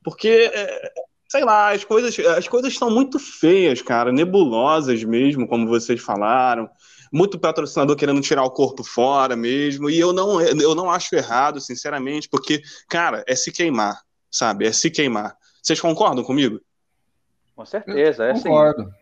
Porque 0.05 0.53
é, 0.55 0.93
sei 1.29 1.45
lá, 1.45 1.73
as 1.73 1.85
coisas, 1.85 2.19
as 2.19 2.49
coisas 2.49 2.73
estão 2.73 2.91
muito 2.91 3.19
feias, 3.19 3.83
cara, 3.83 4.13
nebulosas 4.13 5.03
mesmo, 5.05 5.49
como 5.49 5.67
vocês 5.67 6.01
falaram. 6.01 6.69
Muito 7.13 7.39
patrocinador 7.39 7.97
querendo 7.97 8.21
tirar 8.21 8.45
o 8.45 8.51
corpo 8.51 8.83
fora 8.83 9.37
mesmo, 9.37 9.89
e 9.89 9.99
eu 9.99 10.13
não, 10.13 10.41
eu 10.41 10.75
não 10.75 10.91
acho 10.91 11.15
errado, 11.15 11.61
sinceramente, 11.61 12.29
porque, 12.29 12.63
cara, 12.89 13.25
é 13.29 13.35
se 13.35 13.53
queimar, 13.53 14.03
sabe? 14.31 14.67
É 14.67 14.73
se 14.73 14.91
queimar. 14.91 15.37
Vocês 15.63 15.81
concordam 15.81 16.25
comigo? 16.25 16.61
Com 17.55 17.65
certeza, 17.65 18.25
é 18.25 18.33
assim. 18.33 18.45
Concordo. 18.45 18.93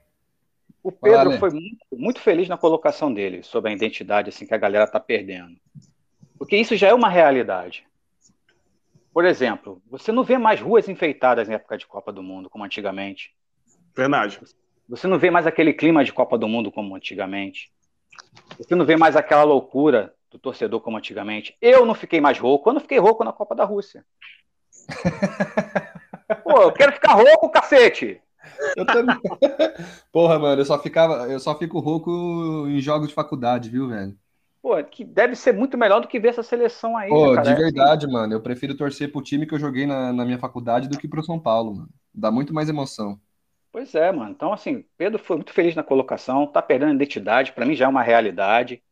O 0.82 0.92
Pedro 0.92 1.30
vale. 1.30 1.38
foi 1.38 1.50
muito, 1.50 1.86
muito, 1.92 2.20
feliz 2.20 2.46
na 2.46 2.58
colocação 2.58 3.12
dele 3.12 3.42
sobre 3.42 3.70
a 3.70 3.74
identidade 3.74 4.28
assim 4.28 4.46
que 4.46 4.52
a 4.52 4.58
galera 4.58 4.86
tá 4.86 5.00
perdendo. 5.00 5.56
Porque 6.38 6.56
isso 6.56 6.76
já 6.76 6.88
é 6.88 6.94
uma 6.94 7.08
realidade. 7.08 7.86
Por 9.14 9.24
exemplo, 9.24 9.80
você 9.88 10.10
não 10.10 10.24
vê 10.24 10.36
mais 10.36 10.60
ruas 10.60 10.88
enfeitadas 10.88 11.48
em 11.48 11.54
época 11.54 11.78
de 11.78 11.86
Copa 11.86 12.12
do 12.12 12.20
Mundo, 12.20 12.50
como 12.50 12.64
antigamente. 12.64 13.32
Verdade. 13.96 14.40
Você 14.88 15.06
não 15.06 15.20
vê 15.20 15.30
mais 15.30 15.46
aquele 15.46 15.72
clima 15.72 16.04
de 16.04 16.12
Copa 16.12 16.36
do 16.36 16.48
Mundo 16.48 16.72
como 16.72 16.96
antigamente. 16.96 17.72
Você 18.58 18.74
não 18.74 18.84
vê 18.84 18.96
mais 18.96 19.14
aquela 19.14 19.44
loucura 19.44 20.12
do 20.32 20.38
torcedor 20.38 20.80
como 20.80 20.96
antigamente. 20.96 21.56
Eu 21.62 21.86
não 21.86 21.94
fiquei 21.94 22.20
mais 22.20 22.40
rouco, 22.40 22.68
eu 22.68 22.74
não 22.74 22.80
fiquei 22.80 22.98
rouco 22.98 23.22
na 23.22 23.32
Copa 23.32 23.54
da 23.54 23.64
Rússia. 23.64 24.04
Pô, 26.42 26.62
eu 26.62 26.72
quero 26.72 26.92
ficar 26.92 27.14
rouco, 27.14 27.50
cacete! 27.50 28.20
Eu 28.76 28.84
também. 28.84 29.16
Porra, 30.10 30.40
mano, 30.40 30.60
eu 30.60 30.66
só 30.66 30.76
ficava, 30.82 31.28
eu 31.28 31.38
só 31.38 31.56
fico 31.56 31.78
rouco 31.78 32.66
em 32.66 32.80
jogos 32.80 33.08
de 33.08 33.14
faculdade, 33.14 33.70
viu, 33.70 33.88
velho? 33.88 34.18
Pô, 34.64 34.82
que 34.82 35.04
deve 35.04 35.36
ser 35.36 35.52
muito 35.52 35.76
melhor 35.76 36.00
do 36.00 36.08
que 36.08 36.18
ver 36.18 36.28
essa 36.28 36.42
seleção 36.42 36.96
aí. 36.96 37.10
Pô, 37.10 37.34
né, 37.34 37.42
de 37.42 37.54
verdade, 37.54 38.06
mano. 38.06 38.32
Eu 38.32 38.40
prefiro 38.40 38.74
torcer 38.74 39.12
pro 39.12 39.20
time 39.20 39.46
que 39.46 39.54
eu 39.54 39.58
joguei 39.58 39.84
na, 39.84 40.10
na 40.10 40.24
minha 40.24 40.38
faculdade 40.38 40.88
do 40.88 40.96
que 40.96 41.06
pro 41.06 41.22
São 41.22 41.38
Paulo, 41.38 41.74
mano. 41.74 41.88
Dá 42.14 42.30
muito 42.30 42.54
mais 42.54 42.66
emoção. 42.70 43.20
Pois 43.70 43.94
é, 43.94 44.10
mano. 44.10 44.30
Então, 44.30 44.54
assim, 44.54 44.82
Pedro 44.96 45.22
foi 45.22 45.36
muito 45.36 45.52
feliz 45.52 45.74
na 45.74 45.82
colocação, 45.82 46.46
tá 46.46 46.62
perdendo 46.62 46.92
a 46.92 46.94
identidade, 46.94 47.52
para 47.52 47.66
mim 47.66 47.74
já 47.74 47.84
é 47.84 47.88
uma 47.88 48.02
realidade. 48.02 48.82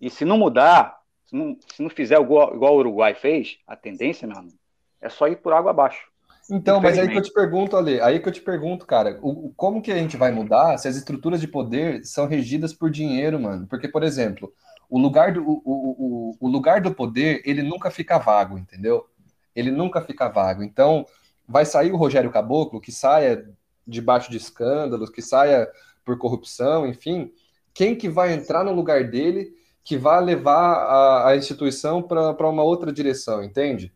E 0.00 0.08
se 0.08 0.24
não 0.24 0.38
mudar, 0.38 0.98
se 1.26 1.36
não, 1.36 1.58
se 1.74 1.82
não 1.82 1.90
fizer 1.90 2.18
igual, 2.18 2.54
igual 2.54 2.74
o 2.74 2.78
Uruguai 2.78 3.12
fez, 3.12 3.58
a 3.66 3.76
tendência, 3.76 4.26
meu 4.26 4.38
amigo, 4.38 4.56
é 4.98 5.10
só 5.10 5.28
ir 5.28 5.36
por 5.36 5.52
água 5.52 5.72
abaixo. 5.72 6.10
Então, 6.50 6.80
mas 6.80 6.98
aí 6.98 7.08
que 7.08 7.18
eu 7.18 7.22
te 7.22 7.32
pergunto, 7.32 7.76
Ale, 7.76 8.00
aí 8.00 8.18
que 8.18 8.28
eu 8.28 8.32
te 8.32 8.40
pergunto, 8.40 8.86
cara, 8.86 9.18
o, 9.22 9.52
como 9.54 9.82
que 9.82 9.92
a 9.92 9.96
gente 9.96 10.16
vai 10.16 10.32
mudar 10.32 10.78
se 10.78 10.88
as 10.88 10.96
estruturas 10.96 11.40
de 11.40 11.46
poder 11.46 12.02
são 12.04 12.26
regidas 12.26 12.72
por 12.72 12.90
dinheiro, 12.90 13.38
mano? 13.38 13.66
Porque, 13.68 13.86
por 13.86 14.02
exemplo, 14.02 14.52
o 14.92 14.98
lugar 14.98 15.32
do, 15.32 15.42
o, 15.42 15.62
o, 15.64 16.36
o 16.38 16.48
lugar 16.48 16.82
do 16.82 16.94
poder, 16.94 17.40
ele 17.46 17.62
nunca 17.62 17.90
fica 17.90 18.18
vago, 18.18 18.58
entendeu? 18.58 19.08
Ele 19.56 19.70
nunca 19.70 20.02
fica 20.02 20.28
vago. 20.28 20.62
Então, 20.62 21.06
vai 21.48 21.64
sair 21.64 21.90
o 21.92 21.96
Rogério 21.96 22.30
Caboclo, 22.30 22.78
que 22.78 22.92
saia 22.92 23.42
debaixo 23.86 24.30
de 24.30 24.36
escândalos, 24.36 25.08
que 25.08 25.22
saia 25.22 25.66
por 26.04 26.18
corrupção, 26.18 26.86
enfim. 26.86 27.32
Quem 27.72 27.96
que 27.96 28.06
vai 28.06 28.34
entrar 28.34 28.64
no 28.64 28.74
lugar 28.74 29.08
dele 29.08 29.54
que 29.82 29.96
vai 29.96 30.22
levar 30.22 30.74
a, 30.74 31.28
a 31.30 31.36
instituição 31.36 32.02
para 32.02 32.50
uma 32.50 32.62
outra 32.62 32.92
direção, 32.92 33.42
entende? 33.42 33.90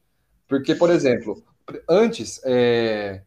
Porque, 0.49 0.75
por 0.75 0.89
exemplo, 0.89 1.45
antes, 1.87 2.41
é, 2.43 3.21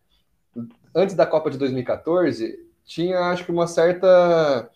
antes 0.96 1.14
da 1.14 1.28
Copa 1.28 1.52
de 1.52 1.58
2014, 1.60 2.68
tinha, 2.84 3.20
acho 3.30 3.46
que, 3.46 3.52
uma 3.52 3.68
certa 3.68 4.68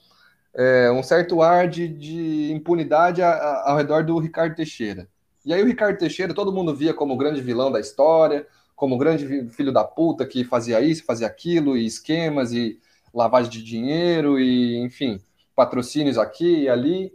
é, 0.55 0.91
um 0.91 1.01
certo 1.01 1.41
ar 1.41 1.67
de, 1.67 1.87
de 1.87 2.51
impunidade 2.51 3.21
a, 3.21 3.29
a, 3.29 3.71
ao 3.71 3.77
redor 3.77 4.03
do 4.03 4.17
Ricardo 4.19 4.55
Teixeira. 4.55 5.07
E 5.45 5.53
aí 5.53 5.61
o 5.61 5.65
Ricardo 5.65 5.97
Teixeira 5.97 6.33
todo 6.33 6.53
mundo 6.53 6.75
via 6.75 6.93
como 6.93 7.13
o 7.13 7.17
grande 7.17 7.41
vilão 7.41 7.71
da 7.71 7.79
história, 7.79 8.47
como 8.75 8.95
o 8.95 8.97
grande 8.97 9.49
filho 9.49 9.71
da 9.71 9.83
puta 9.83 10.25
que 10.25 10.43
fazia 10.43 10.81
isso, 10.81 11.05
fazia 11.05 11.27
aquilo, 11.27 11.77
e 11.77 11.85
esquemas, 11.85 12.53
e 12.53 12.79
lavagem 13.13 13.51
de 13.51 13.63
dinheiro, 13.63 14.39
e 14.39 14.77
enfim, 14.77 15.19
patrocínios 15.55 16.17
aqui 16.17 16.63
e 16.63 16.69
ali. 16.69 17.13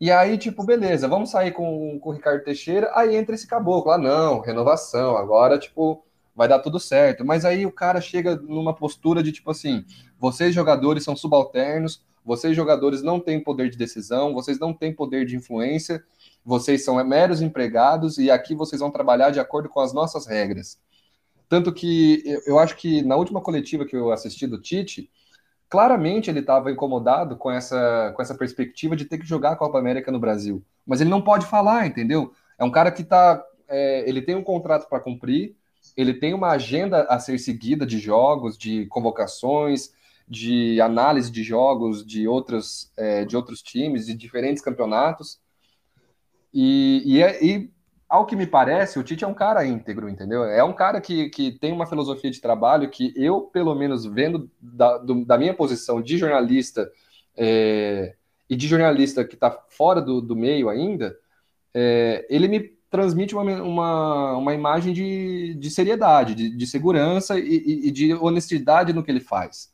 E 0.00 0.10
aí, 0.10 0.36
tipo, 0.36 0.64
beleza, 0.64 1.06
vamos 1.06 1.30
sair 1.30 1.52
com, 1.52 1.98
com 2.00 2.10
o 2.10 2.12
Ricardo 2.12 2.42
Teixeira, 2.42 2.90
aí 2.94 3.14
entra 3.14 3.34
esse 3.34 3.46
caboclo, 3.46 3.92
ah, 3.92 3.98
não, 3.98 4.40
renovação, 4.40 5.16
agora, 5.16 5.58
tipo, 5.58 6.04
vai 6.34 6.48
dar 6.48 6.58
tudo 6.58 6.80
certo. 6.80 7.24
Mas 7.24 7.44
aí 7.44 7.64
o 7.64 7.70
cara 7.70 8.00
chega 8.00 8.34
numa 8.36 8.74
postura 8.74 9.22
de, 9.22 9.30
tipo 9.30 9.50
assim, 9.50 9.84
vocês 10.18 10.54
jogadores 10.54 11.04
são 11.04 11.14
subalternos, 11.14 12.02
vocês, 12.24 12.54
jogadores, 12.54 13.02
não 13.02 13.18
têm 13.18 13.40
poder 13.40 13.68
de 13.70 13.76
decisão, 13.76 14.32
vocês 14.32 14.58
não 14.58 14.72
têm 14.72 14.94
poder 14.94 15.26
de 15.26 15.36
influência, 15.36 16.02
vocês 16.44 16.84
são 16.84 17.02
meros 17.04 17.40
empregados 17.42 18.18
e 18.18 18.30
aqui 18.30 18.54
vocês 18.54 18.80
vão 18.80 18.90
trabalhar 18.90 19.30
de 19.30 19.40
acordo 19.40 19.68
com 19.68 19.80
as 19.80 19.92
nossas 19.92 20.26
regras. 20.26 20.78
Tanto 21.48 21.72
que 21.72 22.22
eu 22.46 22.58
acho 22.58 22.76
que 22.76 23.02
na 23.02 23.16
última 23.16 23.40
coletiva 23.40 23.84
que 23.84 23.94
eu 23.94 24.10
assisti 24.10 24.46
do 24.46 24.60
Tite, 24.60 25.10
claramente 25.68 26.30
ele 26.30 26.40
estava 26.40 26.70
incomodado 26.70 27.36
com 27.36 27.50
essa, 27.50 28.12
com 28.16 28.22
essa 28.22 28.34
perspectiva 28.34 28.96
de 28.96 29.04
ter 29.04 29.18
que 29.18 29.26
jogar 29.26 29.52
a 29.52 29.56
Copa 29.56 29.78
América 29.78 30.10
no 30.10 30.18
Brasil. 30.18 30.62
Mas 30.86 31.00
ele 31.00 31.10
não 31.10 31.22
pode 31.22 31.46
falar, 31.46 31.86
entendeu? 31.86 32.32
É 32.58 32.64
um 32.64 32.70
cara 32.70 32.90
que 32.90 33.02
está. 33.02 33.42
É, 33.68 34.08
ele 34.08 34.22
tem 34.22 34.34
um 34.34 34.42
contrato 34.42 34.88
para 34.88 35.00
cumprir, 35.00 35.56
ele 35.96 36.14
tem 36.14 36.34
uma 36.34 36.50
agenda 36.50 37.02
a 37.04 37.18
ser 37.18 37.38
seguida 37.38 37.86
de 37.86 37.98
jogos, 37.98 38.56
de 38.56 38.86
convocações, 38.86 39.92
de 40.28 40.80
análise 40.80 41.30
de 41.30 41.42
jogos 41.42 42.04
de 42.04 42.26
outros, 42.26 42.90
é, 42.96 43.24
de 43.24 43.36
outros 43.36 43.62
times, 43.62 44.06
de 44.06 44.14
diferentes 44.14 44.62
campeonatos. 44.62 45.40
E, 46.52 47.02
e, 47.04 47.22
é, 47.22 47.44
e, 47.44 47.70
ao 48.08 48.26
que 48.26 48.36
me 48.36 48.46
parece, 48.46 48.98
o 48.98 49.02
Tite 49.02 49.24
é 49.24 49.26
um 49.26 49.34
cara 49.34 49.64
íntegro, 49.64 50.08
entendeu? 50.08 50.44
É 50.44 50.62
um 50.62 50.72
cara 50.72 51.00
que, 51.00 51.30
que 51.30 51.52
tem 51.52 51.72
uma 51.72 51.86
filosofia 51.86 52.30
de 52.30 52.40
trabalho 52.40 52.90
que 52.90 53.12
eu, 53.16 53.42
pelo 53.42 53.74
menos, 53.74 54.04
vendo 54.04 54.50
da, 54.60 54.98
do, 54.98 55.24
da 55.24 55.38
minha 55.38 55.54
posição 55.54 56.02
de 56.02 56.18
jornalista 56.18 56.90
é, 57.36 58.14
e 58.48 58.54
de 58.54 58.68
jornalista 58.68 59.24
que 59.24 59.34
está 59.34 59.50
fora 59.70 60.02
do, 60.02 60.20
do 60.20 60.36
meio 60.36 60.68
ainda, 60.68 61.16
é, 61.72 62.26
ele 62.28 62.48
me 62.48 62.60
transmite 62.90 63.34
uma, 63.34 63.42
uma, 63.62 64.36
uma 64.36 64.54
imagem 64.54 64.92
de, 64.92 65.54
de 65.54 65.70
seriedade, 65.70 66.34
de, 66.34 66.54
de 66.54 66.66
segurança 66.66 67.38
e, 67.38 67.86
e, 67.86 67.90
de 67.90 68.12
honestidade 68.12 68.92
no 68.92 69.02
que 69.02 69.10
ele 69.10 69.20
faz. 69.20 69.71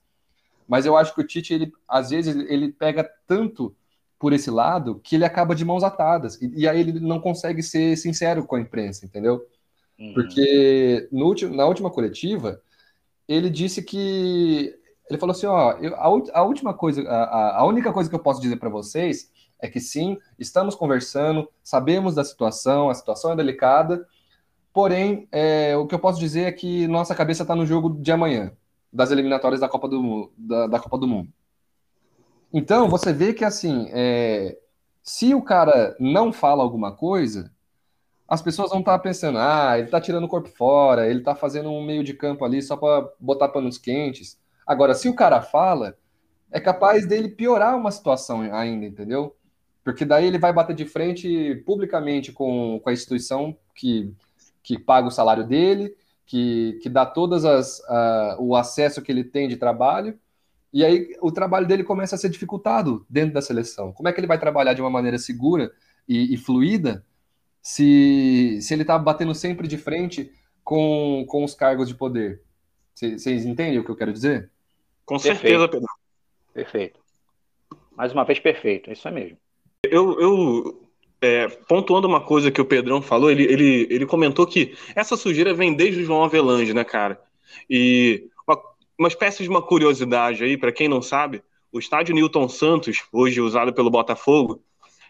Mas 0.69 0.85
eu 0.85 0.97
acho 0.97 1.15
que 1.15 1.21
o 1.21 1.27
Tite, 1.27 1.55
ele, 1.55 1.73
às 1.89 2.11
vezes, 2.11 2.37
ele 2.49 2.71
pega 2.71 3.09
tanto 3.27 3.75
por 4.19 4.33
esse 4.33 4.51
lado 4.51 5.01
que 5.03 5.17
ele 5.17 5.25
acaba 5.25 5.55
de 5.55 5.65
mãos 5.65 5.83
atadas. 5.83 6.41
E, 6.43 6.63
e 6.63 6.69
aí 6.69 6.81
ele 6.81 7.01
não 7.01 7.21
consegue 7.21 7.63
ser 7.63 7.97
sincero 7.97 8.45
com 8.45 8.57
a 8.57 8.61
imprensa, 8.61 9.07
entendeu? 9.07 9.47
Uhum. 9.99 10.13
Porque 10.13 11.09
no, 11.11 11.35
na 11.55 11.67
última 11.67 11.91
coletiva, 11.91 12.61
ele 13.27 13.49
disse 13.49 13.83
que. 13.83 14.75
Ele 15.09 15.19
falou 15.19 15.35
assim: 15.35 15.47
ó, 15.47 15.73
eu, 15.81 15.95
a, 15.97 16.39
a, 16.41 16.43
última 16.43 16.75
coisa, 16.75 17.03
a, 17.09 17.61
a 17.61 17.67
única 17.67 17.93
coisa 17.93 18.11
que 18.11 18.15
eu 18.15 18.21
posso 18.21 18.41
dizer 18.41 18.57
para 18.57 18.69
vocês 18.69 19.31
é 19.61 19.69
que 19.69 19.81
sim, 19.81 20.19
estamos 20.39 20.75
conversando, 20.75 21.49
sabemos 21.65 22.15
da 22.15 22.25
situação, 22.25 22.91
a 22.91 22.95
situação 22.95 23.33
é 23.33 23.37
delicada, 23.37 24.07
porém, 24.73 25.27
é, 25.33 25.77
o 25.77 25.87
que 25.87 25.95
eu 25.95 25.99
posso 25.99 26.21
dizer 26.21 26.43
é 26.43 26.53
que 26.53 26.87
nossa 26.87 27.15
cabeça 27.15 27.43
está 27.43 27.57
no 27.57 27.67
jogo 27.67 28.01
de 28.01 28.13
amanhã, 28.13 28.53
das 28.93 29.11
eliminatórias 29.11 29.61
da 29.61 29.69
Copa 29.69 29.89
do, 29.89 30.33
da, 30.37 30.67
da 30.67 30.79
Copa 30.81 30.99
do 30.99 31.07
Mundo. 31.07 31.33
Então, 32.53 32.89
você 32.89 33.13
vê 33.13 33.35
que, 33.35 33.45
assim, 33.45 33.89
é, 33.93 34.59
se 35.03 35.35
o 35.35 35.43
cara 35.43 35.97
não 36.01 36.33
fala 36.33 36.63
alguma 36.63 36.93
coisa, 36.93 37.53
as 38.27 38.43
pessoas 38.43 38.71
vão 38.71 38.81
estar 38.81 38.93
tá 38.93 38.99
pensando, 38.99 39.39
ah, 39.39 39.73
ele 39.77 39.87
está 39.87 40.01
tirando 40.01 40.25
o 40.25 40.29
corpo 40.29 40.49
fora, 40.51 41.09
ele 41.09 41.21
está 41.21 41.35
fazendo 41.35 41.71
um 41.71 41.85
meio 41.85 42.05
de 42.05 42.13
campo 42.15 42.45
ali 42.45 42.61
só 42.63 42.77
para 42.77 43.09
botar 43.19 43.49
panos 43.49 43.79
quentes. 43.79 44.39
Agora, 44.67 44.95
se 44.95 45.09
o 45.09 45.15
cara 45.15 45.41
fala, 45.41 45.97
é 46.51 46.61
capaz 46.61 47.07
dele 47.07 47.29
piorar 47.29 47.77
uma 47.77 47.91
situação 47.91 48.41
ainda, 48.53 48.85
entendeu? 48.85 49.35
Porque 49.83 50.05
daí 50.05 50.27
ele 50.27 50.39
vai 50.39 50.53
bater 50.53 50.77
de 50.77 50.85
frente 50.85 51.63
publicamente 51.65 52.31
com, 52.31 52.79
com 52.83 52.91
a 52.91 52.93
instituição 52.93 53.57
que, 53.75 54.13
que 54.63 54.79
paga 54.79 55.09
o 55.09 55.11
salário 55.11 55.47
dele, 55.47 55.97
que, 56.29 56.79
que 56.83 56.91
dá 56.91 57.07
todas 57.07 57.47
as 57.47 57.79
uh, 57.81 58.37
o 58.39 58.55
acesso 58.55 59.01
que 59.01 59.11
ele 59.11 59.25
tem 59.25 59.49
de 59.49 59.57
trabalho, 59.57 60.17
e 60.71 60.85
aí 60.85 61.17
o 61.23 61.33
trabalho 61.33 61.67
dele 61.67 61.83
começa 61.83 62.15
a 62.15 62.19
ser 62.19 62.29
dificultado 62.29 63.05
dentro 63.09 63.33
da 63.33 63.41
seleção. 63.41 63.93
Como 63.95 64.09
é 64.09 64.13
que 64.13 64.21
ele 64.21 64.27
vai 64.27 64.39
trabalhar 64.39 64.75
de 64.75 64.83
uma 64.83 64.91
maneira 64.91 65.19
segura 65.19 65.73
e, 66.07 66.35
e 66.35 66.37
fluida 66.37 67.03
se, 67.63 68.59
se 68.61 68.75
ele 68.75 68.83
está 68.83 68.99
batendo 68.99 69.35
sempre 69.35 69.67
de 69.67 69.79
frente 69.79 70.31
com, 70.63 71.25
com 71.27 71.43
os 71.43 71.55
cargos 71.55 71.89
de 71.89 71.95
poder? 71.95 72.43
Vocês 72.95 73.47
entendem 73.47 73.79
o 73.79 73.85
que 73.85 73.91
eu 73.91 73.97
quero 73.97 74.13
dizer? 74.13 74.51
Com 75.07 75.19
certeza, 75.19 75.67
Pedro. 75.67 75.87
Perfeito. 76.53 77.01
Mais 77.97 78.13
uma 78.13 78.25
vez, 78.25 78.39
perfeito. 78.39 78.91
É 78.91 78.93
isso 78.93 79.09
é 79.09 79.11
mesmo. 79.11 79.39
Eu, 79.83 80.21
eu 80.21 80.88
é, 81.21 81.49
pontuando 81.49 82.07
uma 82.07 82.21
coisa 82.21 82.51
que 82.51 82.61
o 82.61 82.65
Pedrão 82.65 83.03
falou, 83.03 83.31
ele, 83.31 83.45
ele, 83.45 83.87
ele 83.91 84.07
comentou 84.07 84.47
que 84.47 84.75
essa 84.95 85.17
sujeira 85.17 85.53
vem 85.53 85.75
desde 85.75 86.03
o 86.03 86.05
João 86.05 86.25
Avelange, 86.25 86.73
né, 86.73 86.85
cara? 86.85 87.21
E 87.69 88.29
uma, 88.47 88.61
uma 88.99 89.09
espécie 89.09 89.43
de 89.43 89.49
uma 89.49 89.63
curiosidade 89.63 90.45
aí, 90.45 90.57
para 90.57 90.73
quem 90.73 90.89
não 90.89 91.03
sabe, 91.03 91.43
o 91.73 91.79
estádio 91.79 92.15
Newton 92.15 92.49
Santos, 92.49 93.03
hoje 93.13 93.41
usado 93.41 93.73
pelo 93.73 93.91
Botafogo, 93.91 94.63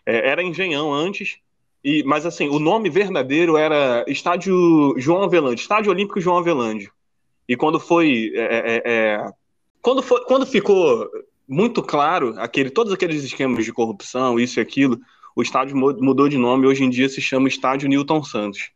é, 0.04 0.30
era 0.30 0.42
Engenhão 0.42 0.92
antes, 0.92 1.38
e, 1.84 2.02
mas 2.02 2.26
assim, 2.26 2.48
o 2.48 2.58
nome 2.58 2.90
verdadeiro 2.90 3.56
era 3.56 4.04
Estádio 4.08 4.94
João 4.98 5.22
Avelange, 5.22 5.62
Estádio 5.62 5.92
Olímpico 5.92 6.20
João 6.20 6.38
Avelange. 6.38 6.90
E 7.48 7.56
quando 7.56 7.78
foi, 7.78 8.32
é, 8.34 8.42
é, 8.42 8.82
é 8.84 9.30
quando, 9.80 10.02
foi 10.02 10.22
quando 10.24 10.44
ficou 10.44 11.08
muito 11.48 11.82
claro 11.82 12.34
aquele, 12.38 12.68
todos 12.68 12.92
aqueles 12.92 13.22
esquemas 13.24 13.64
de 13.64 13.72
corrupção, 13.72 14.38
isso 14.38 14.58
e 14.58 14.62
aquilo. 14.62 14.98
O 15.38 15.42
estádio 15.42 15.76
mudou 15.76 16.28
de 16.28 16.36
nome, 16.36 16.66
hoje 16.66 16.82
em 16.82 16.90
dia 16.90 17.08
se 17.08 17.20
chama 17.20 17.46
Estádio 17.46 17.88
Newton 17.88 18.24
Santos. 18.24 18.72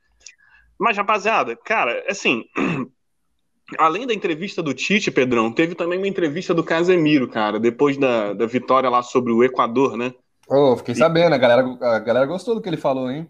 Mas, 0.78 0.96
rapaziada, 0.96 1.56
cara, 1.56 2.04
assim, 2.08 2.44
além 3.76 4.06
da 4.06 4.14
entrevista 4.14 4.62
do 4.62 4.72
Tite, 4.72 5.10
Pedrão, 5.10 5.50
teve 5.50 5.74
também 5.74 5.98
uma 5.98 6.06
entrevista 6.06 6.54
do 6.54 6.62
Casemiro, 6.62 7.26
cara, 7.26 7.58
depois 7.58 7.96
da, 7.96 8.32
da 8.32 8.46
vitória 8.46 8.88
lá 8.88 9.02
sobre 9.02 9.32
o 9.32 9.42
Equador, 9.42 9.96
né? 9.96 10.14
Oh, 10.48 10.76
fiquei 10.76 10.94
sabendo, 10.94 11.34
a 11.34 11.38
galera, 11.38 11.66
a 11.80 11.98
galera 11.98 12.26
gostou 12.26 12.54
do 12.54 12.62
que 12.62 12.68
ele 12.68 12.76
falou, 12.76 13.10
hein? 13.10 13.26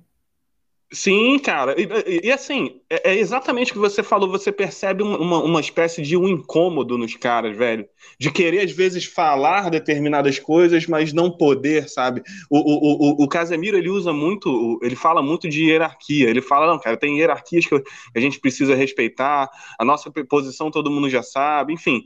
Sim, 0.92 1.38
cara. 1.38 1.74
E, 1.80 2.26
e 2.26 2.30
assim, 2.30 2.82
é, 2.90 3.12
é, 3.12 3.18
exatamente 3.18 3.70
o 3.70 3.74
que 3.74 3.80
você 3.80 4.02
falou. 4.02 4.28
Você 4.30 4.52
percebe 4.52 5.02
uma, 5.02 5.42
uma 5.42 5.60
espécie 5.60 6.02
de 6.02 6.18
um 6.18 6.28
incômodo 6.28 6.98
nos 6.98 7.16
caras, 7.16 7.56
velho. 7.56 7.88
De 8.18 8.30
querer, 8.30 8.60
às 8.60 8.72
vezes, 8.72 9.06
falar 9.06 9.70
determinadas 9.70 10.38
coisas, 10.38 10.86
mas 10.86 11.12
não 11.14 11.30
poder, 11.30 11.88
sabe? 11.88 12.22
O, 12.50 12.58
o, 12.58 13.22
o, 13.22 13.24
o 13.24 13.28
Casemiro, 13.28 13.78
ele 13.78 13.88
usa 13.88 14.12
muito, 14.12 14.78
ele 14.82 14.94
fala 14.94 15.22
muito 15.22 15.48
de 15.48 15.64
hierarquia. 15.64 16.28
Ele 16.28 16.42
fala, 16.42 16.66
não, 16.66 16.78
cara, 16.78 16.96
tem 16.96 17.18
hierarquias 17.18 17.64
que 17.64 17.82
a 18.14 18.20
gente 18.20 18.38
precisa 18.38 18.74
respeitar. 18.74 19.48
A 19.78 19.84
nossa 19.86 20.10
posição 20.28 20.70
todo 20.70 20.90
mundo 20.90 21.08
já 21.08 21.22
sabe. 21.22 21.72
Enfim, 21.72 22.02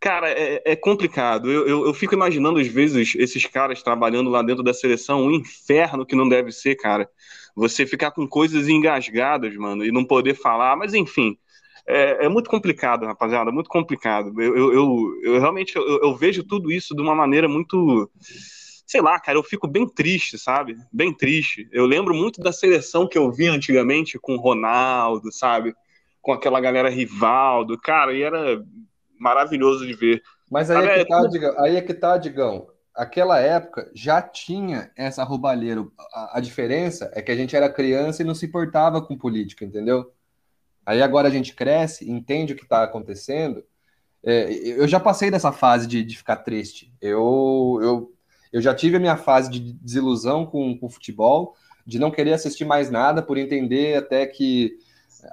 Cara, 0.00 0.28
é, 0.30 0.60
é 0.64 0.74
complicado. 0.74 1.48
Eu, 1.48 1.64
eu, 1.68 1.86
eu, 1.86 1.94
fico 1.94 2.12
imaginando, 2.12 2.58
às 2.58 2.66
vezes, 2.66 3.14
esses 3.14 3.46
caras 3.46 3.84
trabalhando 3.84 4.30
lá 4.30 4.42
dentro 4.42 4.60
da 4.60 4.74
seleção, 4.74 5.24
um 5.24 5.30
inferno 5.30 6.04
que 6.04 6.16
não 6.16 6.28
deve 6.28 6.50
ser, 6.50 6.74
cara 6.74 7.08
você 7.54 7.86
ficar 7.86 8.10
com 8.10 8.26
coisas 8.26 8.68
engasgadas, 8.68 9.54
mano, 9.56 9.84
e 9.84 9.92
não 9.92 10.04
poder 10.04 10.34
falar, 10.34 10.76
mas 10.76 10.94
enfim. 10.94 11.36
É, 11.86 12.26
é 12.26 12.28
muito 12.28 12.48
complicado, 12.48 13.06
rapaziada, 13.06 13.50
muito 13.50 13.68
complicado. 13.68 14.40
Eu, 14.40 14.56
eu, 14.56 14.72
eu, 14.72 15.20
eu 15.24 15.40
realmente 15.40 15.74
eu, 15.74 15.82
eu, 15.82 16.14
vejo 16.14 16.44
tudo 16.44 16.70
isso 16.70 16.94
de 16.94 17.02
uma 17.02 17.14
maneira 17.14 17.48
muito. 17.48 18.08
Sei 18.86 19.00
lá, 19.00 19.18
cara, 19.18 19.36
eu 19.36 19.42
fico 19.42 19.66
bem 19.66 19.88
triste, 19.88 20.38
sabe? 20.38 20.76
Bem 20.92 21.12
triste. 21.12 21.68
Eu 21.72 21.84
lembro 21.84 22.14
muito 22.14 22.40
da 22.40 22.52
seleção 22.52 23.08
que 23.08 23.18
eu 23.18 23.32
vi 23.32 23.48
antigamente 23.48 24.16
com 24.16 24.36
o 24.36 24.40
Ronaldo, 24.40 25.32
sabe? 25.32 25.74
Com 26.20 26.32
aquela 26.32 26.60
galera 26.60 26.88
Rivaldo, 26.88 27.76
cara, 27.76 28.12
e 28.12 28.22
era 28.22 28.62
maravilhoso 29.18 29.84
de 29.84 29.92
ver. 29.92 30.22
Mas 30.48 30.70
aí, 30.70 30.86
é, 30.86 31.04
que 31.04 31.10
tá, 31.10 31.26
Digão, 31.26 31.54
aí 31.58 31.76
é 31.76 31.80
que 31.80 31.94
tá, 31.94 32.16
Digão 32.16 32.71
aquela 32.94 33.38
época 33.38 33.90
já 33.94 34.20
tinha 34.20 34.90
essa 34.96 35.24
roubalheira. 35.24 35.86
A, 36.12 36.38
a, 36.38 36.40
diferença 36.40 37.10
é 37.14 37.22
que 37.22 37.30
a 37.30 37.36
gente 37.36 37.56
era 37.56 37.72
criança 37.72 38.22
e 38.22 38.24
não 38.24 38.34
se 38.34 38.46
importava 38.46 39.00
com 39.00 39.16
política, 39.16 39.64
entendeu? 39.64 40.12
Aí 40.84 41.00
agora 41.00 41.28
a 41.28 41.30
gente 41.30 41.54
cresce, 41.54 42.10
entende 42.10 42.52
o 42.52 42.56
que 42.56 42.64
está 42.64 42.82
acontecendo. 42.82 43.64
É, 44.22 44.52
eu 44.52 44.86
já 44.86 45.00
passei 45.00 45.30
dessa 45.30 45.52
fase 45.52 45.86
de, 45.86 46.02
de 46.02 46.16
ficar 46.16 46.36
triste. 46.36 46.92
Eu, 47.00 47.78
eu, 47.82 48.14
eu 48.52 48.60
já 48.60 48.74
tive 48.74 48.96
a 48.96 49.00
minha 49.00 49.16
fase 49.16 49.50
de 49.50 49.72
desilusão 49.74 50.44
com, 50.44 50.76
com 50.78 50.86
o 50.86 50.90
futebol, 50.90 51.56
de 51.86 51.98
não 51.98 52.10
querer 52.10 52.34
assistir 52.34 52.64
mais 52.64 52.90
nada, 52.90 53.22
por 53.22 53.38
entender 53.38 53.96
até 53.96 54.26
que 54.26 54.78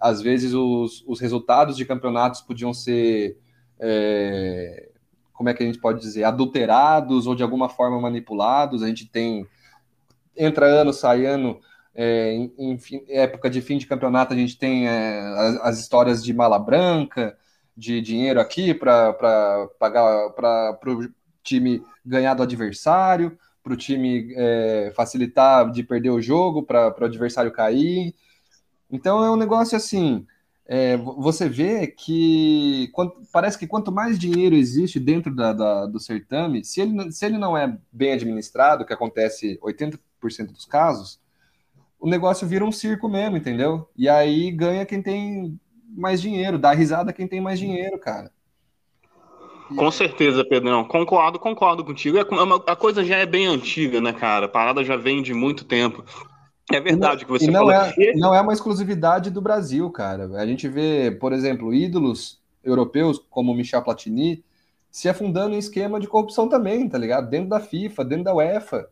às 0.02 0.22
vezes 0.22 0.54
os, 0.54 1.04
os 1.08 1.20
resultados 1.20 1.76
de 1.76 1.86
campeonatos 1.86 2.42
podiam 2.42 2.74
ser 2.74 3.38
é, 3.80 4.90
como 5.40 5.48
é 5.48 5.54
que 5.54 5.64
a 5.64 5.66
gente 5.66 5.80
pode 5.80 6.02
dizer, 6.02 6.26
adulterados 6.26 7.26
ou 7.26 7.34
de 7.34 7.42
alguma 7.42 7.70
forma 7.70 7.98
manipulados. 7.98 8.84
A 8.84 8.88
gente 8.88 9.06
tem 9.06 9.48
entra 10.36 10.66
ano, 10.66 10.92
sai 10.92 11.26
ano, 11.26 11.62
é, 11.96 12.34
em, 12.34 12.54
em 12.58 12.78
época 13.08 13.50
de 13.50 13.62
fim 13.62 13.78
de 13.78 13.88
campeonato, 13.88 14.34
a 14.34 14.36
gente 14.36 14.58
tem 14.58 14.90
é, 14.90 15.18
as, 15.38 15.56
as, 15.62 15.80
histórias 15.80 16.22
de 16.22 16.34
mala 16.34 16.60
branca, 16.60 17.38
de 17.76 18.02
dinheiro 18.02 18.42
aqui 18.42 18.74
para 18.74 19.14
pagar 19.80 20.30
para 20.32 20.78
o 20.88 21.10
time 21.42 21.82
ganhar 22.06 22.34
do 22.34 22.44
adversário, 22.44 23.38
para 23.64 23.72
o 23.72 23.78
time 23.78 24.34
é, 24.36 24.92
facilitar 24.94 25.72
de 25.72 25.84
perder 25.84 26.10
o 26.10 26.22
jogo, 26.22 26.64
para 26.64 26.94
o 27.00 27.06
adversário 27.06 27.54
cair. 27.54 28.14
Então 28.92 29.24
é 29.24 29.32
um 29.32 29.38
negócio 29.38 29.78
assim 29.78 30.28
é, 30.72 30.96
você 30.98 31.50
vê 31.50 31.88
que 31.88 32.90
quanto, 32.94 33.20
parece 33.34 33.58
que 33.58 33.66
quanto 33.66 33.92
mais 33.92 34.20
dinheiro 34.20 34.56
existe 34.56 35.00
dentro 35.00 35.36
da, 35.36 35.52
da, 35.52 35.88
do 35.88 36.00
certame, 36.00 36.64
se 36.64 36.80
ele, 36.80 37.12
se 37.12 37.26
ele 37.26 37.40
não 37.40 37.58
é 37.58 37.76
bem 37.92 38.14
administrado, 38.14 38.86
que 38.86 38.94
acontece 38.94 39.60
80% 39.64 39.98
dos 40.54 40.66
casos, 40.66 41.20
o 42.00 42.08
negócio 42.08 42.48
vira 42.48 42.64
um 42.64 42.72
circo 42.72 43.10
mesmo, 43.10 43.36
entendeu? 43.36 43.90
E 43.98 44.08
aí 44.08 44.52
ganha 44.52 44.86
quem 44.86 45.02
tem 45.02 45.60
mais 45.90 46.22
dinheiro, 46.22 46.60
dá 46.60 46.72
risada 46.72 47.12
quem 47.12 47.28
tem 47.28 47.42
mais 47.42 47.58
dinheiro, 47.58 47.98
cara. 47.98 48.32
Com 49.76 49.90
certeza, 49.90 50.46
Pedrão. 50.46 50.84
Concordo, 50.84 51.40
concordo 51.40 51.84
contigo. 51.84 52.20
É, 52.20 52.22
é 52.22 52.72
a 52.72 52.76
coisa 52.76 53.04
já 53.04 53.18
é 53.18 53.26
bem 53.26 53.48
antiga, 53.48 54.00
né, 54.00 54.14
cara? 54.14 54.46
A 54.46 54.50
parada 54.50 54.84
já 54.84 54.96
vem 54.96 55.24
de 55.24 55.34
muito 55.34 55.66
tempo. 55.66 56.06
É 56.72 56.80
verdade 56.80 57.24
o 57.24 57.26
que 57.26 57.32
você 57.32 57.46
e 57.46 57.52
não 57.52 57.68
falou. 57.68 57.74
É, 57.74 58.14
não 58.16 58.34
é 58.34 58.42
uma 58.42 58.54
exclusividade 58.54 59.32
do 59.32 59.42
Brasil, 59.42 59.90
cara. 59.90 60.30
A 60.40 60.46
gente 60.46 60.68
vê, 60.68 61.12
por 61.12 61.34
exemplo, 61.34 61.74
ídolos 61.74 62.40
europeus 62.64 63.20
como 63.30 63.54
Michel 63.54 63.82
Platini 63.82 64.44
se 64.92 65.08
afundando 65.08 65.56
em 65.56 65.60
esquema 65.60 66.00
de 66.00 66.08
corrupção 66.08 66.48
também, 66.48 66.88
tá 66.88 66.98
ligado? 66.98 67.30
Dentro 67.30 67.50
da 67.50 67.60
FIFA, 67.60 68.06
dentro 68.06 68.24
da 68.26 68.34
UEFA. 68.34 68.90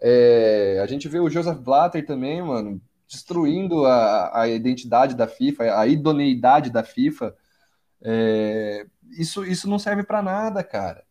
É, 0.00 0.80
a 0.82 0.86
gente 0.86 1.08
vê 1.08 1.18
o 1.18 1.30
Joseph 1.30 1.58
Blatter 1.58 2.04
também, 2.04 2.42
mano, 2.42 2.80
destruindo 3.08 3.84
a, 3.84 4.42
a 4.42 4.48
identidade 4.48 5.14
da 5.14 5.26
FIFA, 5.26 5.78
a 5.78 5.86
idoneidade 5.86 6.70
da 6.70 6.82
FIFA. 6.82 7.34
É, 8.02 8.86
isso, 9.18 9.44
isso 9.44 9.68
não 9.68 9.78
serve 9.78 10.02
para 10.02 10.22
nada, 10.22 10.62
cara. 10.62 11.04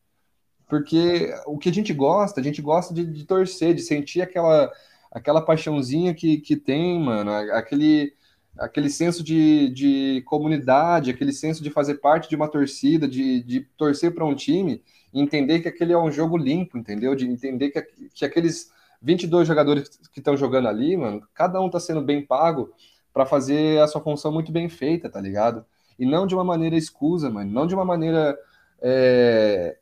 Porque 0.67 1.33
o 1.45 1.57
que 1.57 1.69
a 1.69 1.73
gente 1.73 1.93
gosta, 1.93 2.39
a 2.39 2.43
gente 2.43 2.61
gosta 2.61 2.93
de, 2.93 3.05
de 3.05 3.25
torcer, 3.25 3.73
de 3.73 3.81
sentir 3.81 4.21
aquela, 4.21 4.71
aquela 5.13 5.41
paixãozinha 5.41 6.13
que, 6.13 6.37
que 6.37 6.55
tem, 6.55 6.99
mano, 6.99 7.31
aquele, 7.31 8.13
aquele 8.57 8.89
senso 8.89 9.23
de, 9.23 9.69
de 9.69 10.23
comunidade, 10.25 11.11
aquele 11.11 11.31
senso 11.31 11.61
de 11.61 11.69
fazer 11.69 11.95
parte 11.95 12.27
de 12.27 12.35
uma 12.35 12.47
torcida, 12.47 13.07
de, 13.07 13.43
de 13.43 13.61
torcer 13.77 14.13
para 14.13 14.25
um 14.25 14.33
time, 14.33 14.81
entender 15.13 15.59
que 15.59 15.67
aquele 15.67 15.93
é 15.93 15.97
um 15.97 16.11
jogo 16.11 16.35
limpo, 16.35 16.79
entendeu? 16.79 17.15
De 17.15 17.27
entender 17.27 17.69
que, 17.69 18.09
que 18.11 18.25
aqueles 18.25 18.71
22 19.03 19.47
jogadores 19.47 19.87
que 20.11 20.19
estão 20.19 20.35
jogando 20.35 20.67
ali, 20.67 20.97
mano, 20.97 21.21
cada 21.35 21.61
um 21.61 21.69
tá 21.69 21.79
sendo 21.79 22.01
bem 22.01 22.25
pago 22.25 22.73
para 23.13 23.25
fazer 23.25 23.79
a 23.81 23.87
sua 23.87 24.01
função 24.01 24.31
muito 24.31 24.51
bem 24.51 24.67
feita, 24.67 25.07
tá 25.09 25.21
ligado? 25.21 25.63
E 25.99 26.07
não 26.07 26.25
de 26.25 26.33
uma 26.33 26.43
maneira 26.43 26.75
escusa, 26.75 27.29
mano, 27.29 27.51
não 27.51 27.67
de 27.67 27.75
uma 27.75 27.85
maneira 27.85 28.35
é, 28.81 29.77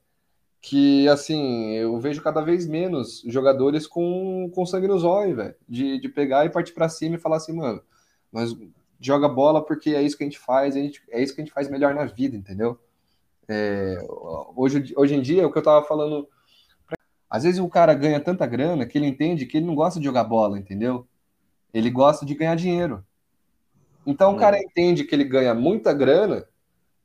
que, 0.62 1.08
assim, 1.10 1.72
eu 1.72 2.00
vejo 2.00 2.22
cada 2.22 2.42
vez 2.42 2.68
menos 2.68 3.24
jogadores 3.26 3.88
com, 3.88 4.50
com 4.54 4.66
sangue 4.66 4.88
nos 4.88 5.04
olhos, 5.04 5.36
velho, 5.36 5.56
de, 5.68 6.00
de 6.00 6.10
pegar 6.10 6.46
e 6.46 6.52
partir 6.52 6.74
para 6.74 6.88
cima 6.88 7.16
e 7.16 7.20
falar 7.20 7.38
assim, 7.38 7.54
mano, 7.54 7.82
nós 8.32 8.56
joga 9.00 9.28
bola 9.28 9.66
porque 9.66 9.96
é 9.96 10.02
isso 10.02 10.16
que 10.16 10.24
a 10.24 10.28
gente 10.28 10.38
faz, 10.38 10.76
a 10.76 10.80
gente, 10.80 11.02
é 11.10 11.22
isso 11.22 11.34
que 11.34 11.42
a 11.42 11.44
gente 11.44 11.54
faz 11.54 11.68
melhor 11.68 11.96
na 11.96 12.06
vida, 12.06 12.38
entendeu? 12.38 12.80
É, 13.50 13.98
hoje, 14.56 14.94
hoje 14.96 15.16
em 15.16 15.22
dia, 15.22 15.48
o 15.48 15.52
que 15.52 15.58
eu 15.58 15.64
tava 15.64 15.84
falando 15.86 16.28
às 17.32 17.44
vezes 17.44 17.62
o 17.62 17.70
cara 17.70 17.94
ganha 17.94 18.20
tanta 18.20 18.46
grana 18.46 18.86
que 18.86 18.98
ele 18.98 19.08
entende 19.08 19.46
que 19.46 19.56
ele 19.56 19.66
não 19.66 19.74
gosta 19.74 19.98
de 19.98 20.06
jogar 20.06 20.26
bola, 20.26 20.60
entendeu? 20.60 21.08
Ele 21.74 21.90
gosta 21.90 22.26
de 22.26 22.36
ganhar 22.36 22.56
dinheiro. 22.56 23.06
Então 24.06 24.36
o 24.36 24.38
cara 24.38 24.58
hum. 24.58 24.62
entende 24.62 25.06
que 25.06 25.16
ele 25.16 25.24
ganha 25.24 25.54
muita 25.54 25.94
grana 25.94 26.46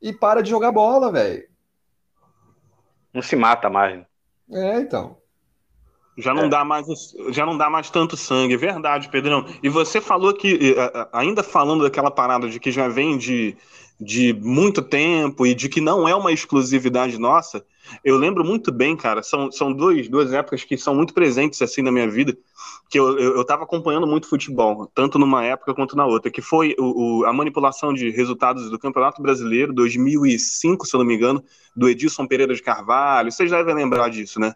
e 0.01 0.11
para 0.11 0.41
de 0.41 0.49
jogar 0.49 0.73
bola, 0.73 1.13
velho. 1.13 1.47
Não 3.17 3.23
se 3.23 3.35
mata 3.35 3.67
mais. 3.67 3.97
Né? 3.97 4.05
É, 4.51 4.79
então. 4.79 5.17
Já 6.15 6.35
não, 6.35 6.43
é. 6.43 6.49
dá 6.49 6.63
mais, 6.63 6.85
já 7.29 7.47
não 7.47 7.57
dá 7.57 7.67
mais 7.67 7.89
tanto 7.89 8.15
sangue, 8.15 8.53
é 8.53 8.57
verdade, 8.57 9.09
Pedrão. 9.09 9.43
E 9.63 9.69
você 9.69 9.99
falou 9.99 10.35
que, 10.35 10.75
ainda 11.11 11.41
falando 11.41 11.83
daquela 11.83 12.11
parada 12.11 12.47
de 12.47 12.59
que 12.59 12.71
já 12.71 12.87
vem 12.87 13.17
de, 13.17 13.57
de 13.99 14.31
muito 14.33 14.81
tempo 14.81 15.45
e 15.45 15.55
de 15.55 15.67
que 15.67 15.81
não 15.81 16.07
é 16.07 16.13
uma 16.13 16.31
exclusividade 16.31 17.17
nossa, 17.17 17.65
eu 18.03 18.17
lembro 18.17 18.43
muito 18.43 18.71
bem, 18.71 18.95
cara, 18.95 19.23
são, 19.23 19.51
são 19.51 19.73
dois, 19.73 20.07
duas 20.07 20.31
épocas 20.31 20.63
que 20.63 20.77
são 20.77 20.93
muito 20.93 21.13
presentes 21.13 21.61
assim 21.61 21.81
na 21.81 21.91
minha 21.91 22.07
vida, 22.07 22.37
que 22.89 22.99
eu, 22.99 23.17
eu, 23.17 23.37
eu 23.37 23.45
tava 23.45 23.63
acompanhando 23.63 24.05
muito 24.05 24.29
futebol, 24.29 24.89
tanto 24.93 25.17
numa 25.17 25.43
época 25.43 25.73
quanto 25.73 25.95
na 25.95 26.05
outra, 26.05 26.29
que 26.29 26.41
foi 26.41 26.75
o, 26.77 27.21
o, 27.21 27.25
a 27.25 27.33
manipulação 27.33 27.93
de 27.93 28.11
resultados 28.11 28.69
do 28.69 28.77
Campeonato 28.77 29.21
Brasileiro 29.21 29.73
2005, 29.73 30.85
se 30.85 30.95
eu 30.95 30.99
não 30.99 31.05
me 31.05 31.15
engano, 31.15 31.43
do 31.75 31.89
Edilson 31.89 32.27
Pereira 32.27 32.53
de 32.53 32.61
Carvalho, 32.61 33.31
vocês 33.31 33.49
devem 33.49 33.73
lembrar 33.73 34.09
disso, 34.09 34.39
né? 34.39 34.53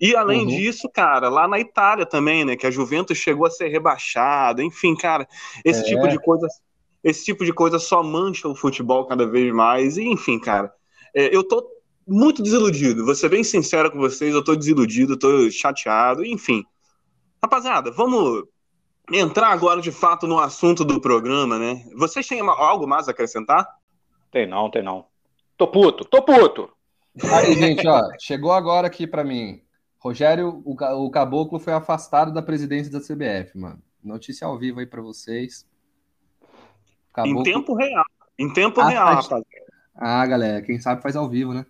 E 0.00 0.14
além 0.14 0.40
uhum. 0.42 0.46
disso, 0.46 0.90
cara, 0.92 1.28
lá 1.28 1.48
na 1.48 1.58
Itália 1.58 2.04
também, 2.04 2.44
né, 2.44 2.54
que 2.54 2.66
a 2.66 2.70
Juventus 2.70 3.16
chegou 3.16 3.46
a 3.46 3.50
ser 3.50 3.68
rebaixada, 3.68 4.62
enfim, 4.62 4.94
cara, 4.94 5.26
esse 5.64 5.80
é. 5.80 5.84
tipo 5.84 6.06
de 6.06 6.18
coisa, 6.18 6.46
esse 7.06 7.24
tipo 7.24 7.44
de 7.44 7.52
coisa 7.52 7.78
só 7.78 8.02
mancha 8.02 8.48
o 8.48 8.54
futebol 8.56 9.06
cada 9.06 9.24
vez 9.24 9.54
mais, 9.54 9.96
e 9.96 10.02
enfim, 10.02 10.40
cara, 10.40 10.74
é, 11.14 11.34
eu 11.34 11.46
tô 11.46 11.64
muito 12.04 12.42
desiludido. 12.42 13.04
Vou 13.04 13.14
ser 13.14 13.28
bem 13.28 13.44
sincero 13.44 13.92
com 13.92 13.98
vocês, 13.98 14.34
eu 14.34 14.42
tô 14.42 14.56
desiludido, 14.56 15.16
tô 15.16 15.48
chateado, 15.48 16.24
enfim. 16.24 16.64
Rapaziada, 17.40 17.92
vamos 17.92 18.42
entrar 19.12 19.50
agora 19.50 19.80
de 19.80 19.92
fato 19.92 20.26
no 20.26 20.40
assunto 20.40 20.84
do 20.84 21.00
programa, 21.00 21.60
né? 21.60 21.88
Vocês 21.94 22.26
têm 22.26 22.40
algo 22.40 22.88
mais 22.88 23.06
a 23.06 23.12
acrescentar? 23.12 23.64
Tem 24.32 24.44
não, 24.44 24.68
tem 24.68 24.82
não. 24.82 25.06
Tô 25.56 25.68
puto, 25.68 26.04
tô 26.04 26.20
puto. 26.22 26.68
Aí, 27.32 27.54
gente, 27.54 27.86
ó, 27.86 28.02
chegou 28.18 28.50
agora 28.50 28.88
aqui 28.88 29.06
para 29.06 29.22
mim. 29.22 29.62
Rogério, 30.00 30.60
o, 30.64 30.74
o 31.06 31.10
Caboclo 31.10 31.60
foi 31.60 31.72
afastado 31.72 32.34
da 32.34 32.42
presidência 32.42 32.90
da 32.90 32.98
CBF, 32.98 33.56
mano. 33.56 33.80
Notícia 34.02 34.44
ao 34.44 34.58
vivo 34.58 34.80
aí 34.80 34.86
para 34.86 35.00
vocês. 35.00 35.64
Caboclo... 37.16 37.40
Em 37.40 37.44
tempo 37.44 37.74
real. 37.74 38.04
Em 38.38 38.52
tempo 38.52 38.80
ah, 38.82 38.88
real, 38.88 39.22
faz... 39.22 39.44
Ah, 39.94 40.26
galera, 40.26 40.60
quem 40.60 40.78
sabe 40.78 41.00
faz 41.00 41.16
ao 41.16 41.26
vivo, 41.26 41.54
né? 41.54 41.64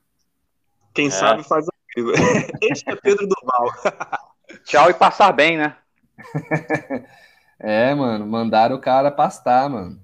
Quem 0.92 1.06
é. 1.06 1.10
sabe 1.10 1.44
faz 1.44 1.64
ao 1.68 1.74
vivo. 1.94 2.10
Este 2.60 2.90
é 2.90 2.96
Pedro 2.96 3.28
Duval. 3.28 3.68
Tchau 4.66 4.90
e 4.90 4.94
passar 4.94 5.30
bem, 5.30 5.56
né? 5.56 5.76
é, 7.60 7.94
mano, 7.94 8.26
mandaram 8.26 8.74
o 8.74 8.80
cara 8.80 9.12
pastar, 9.12 9.70
mano. 9.70 10.00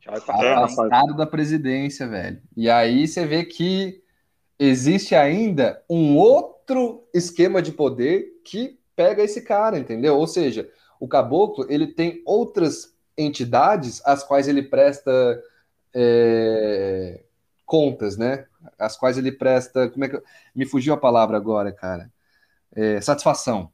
Tchau 0.00 0.16
e 0.16 0.20
passar 0.22 0.64
Afastado 0.64 1.14
da 1.14 1.26
presidência, 1.26 2.08
velho. 2.08 2.40
E 2.56 2.70
aí 2.70 3.06
você 3.06 3.26
vê 3.26 3.44
que 3.44 4.02
existe 4.58 5.14
ainda 5.14 5.84
um 5.90 6.16
outro 6.16 7.06
esquema 7.12 7.60
de 7.60 7.70
poder 7.70 8.40
que 8.42 8.80
pega 8.94 9.22
esse 9.22 9.42
cara, 9.42 9.78
entendeu? 9.78 10.16
Ou 10.16 10.26
seja, 10.26 10.70
o 10.98 11.06
caboclo 11.06 11.66
ele 11.68 11.88
tem 11.88 12.22
outras 12.24 12.95
entidades 13.16 14.02
às 14.04 14.22
quais 14.22 14.48
ele 14.48 14.62
presta 14.62 15.42
é, 15.94 17.22
contas, 17.64 18.16
né? 18.16 18.46
As 18.78 18.96
quais 18.96 19.16
ele 19.16 19.32
presta. 19.32 19.88
Como 19.88 20.04
é 20.04 20.08
que. 20.08 20.22
Me 20.54 20.66
fugiu 20.66 20.94
a 20.94 20.98
palavra 20.98 21.36
agora, 21.36 21.72
cara. 21.72 22.10
É, 22.74 23.00
satisfação. 23.00 23.70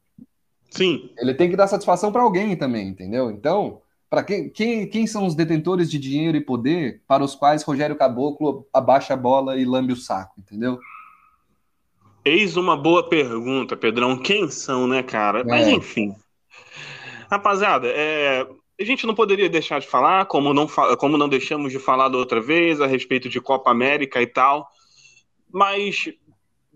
Sim. 0.71 1.11
Ele 1.19 1.35
tem 1.35 1.51
que 1.51 1.57
dar 1.57 1.67
satisfação 1.67 2.13
para 2.13 2.23
alguém 2.23 2.57
também, 2.57 2.89
entendeu? 2.89 3.31
Então, 3.31 3.83
para 4.09 4.23
quem, 4.23 4.49
quem, 4.49 4.87
quem 4.89 5.07
são 5.07 5.27
os 5.27 5.35
detentores 5.35 5.91
de 5.91 5.99
dinheiro 5.99 6.37
e 6.37 6.41
poder 6.41 7.03
para 7.07 7.25
os 7.25 7.35
quais 7.35 7.63
Rogério 7.63 7.97
Caboclo 7.97 8.67
abaixa 8.73 9.15
a 9.15 9.17
bola 9.17 9.59
e 9.59 9.65
lambe 9.65 9.93
o 9.93 9.97
saco, 9.97 10.35
entendeu? 10.39 10.79
Eis 12.25 12.57
uma 12.57 12.77
boa 12.77 13.09
pergunta, 13.09 13.77
Pedrão. 13.77 14.17
Quem 14.17 14.49
são, 14.49 14.87
né, 14.87 15.03
cara? 15.03 15.41
É. 15.41 15.45
Mas 15.45 15.67
enfim. 15.67 16.15
Rapaziada, 17.29 17.89
é, 17.89 18.47
a 18.83 18.87
gente 18.87 19.07
não 19.07 19.15
poderia 19.15 19.49
deixar 19.49 19.81
de 19.81 19.87
falar, 19.87 20.27
como 20.27 20.53
não, 20.53 20.67
como 20.99 21.17
não 21.17 21.29
deixamos 21.29 21.73
de 21.73 21.79
falar 21.79 22.09
da 22.09 22.19
outra 22.19 22.41
vez, 22.41 22.81
a 22.81 22.87
respeito 22.87 23.29
de 23.29 23.41
Copa 23.41 23.71
América 23.71 24.21
e 24.21 24.27
tal. 24.27 24.69
Mas, 25.51 26.09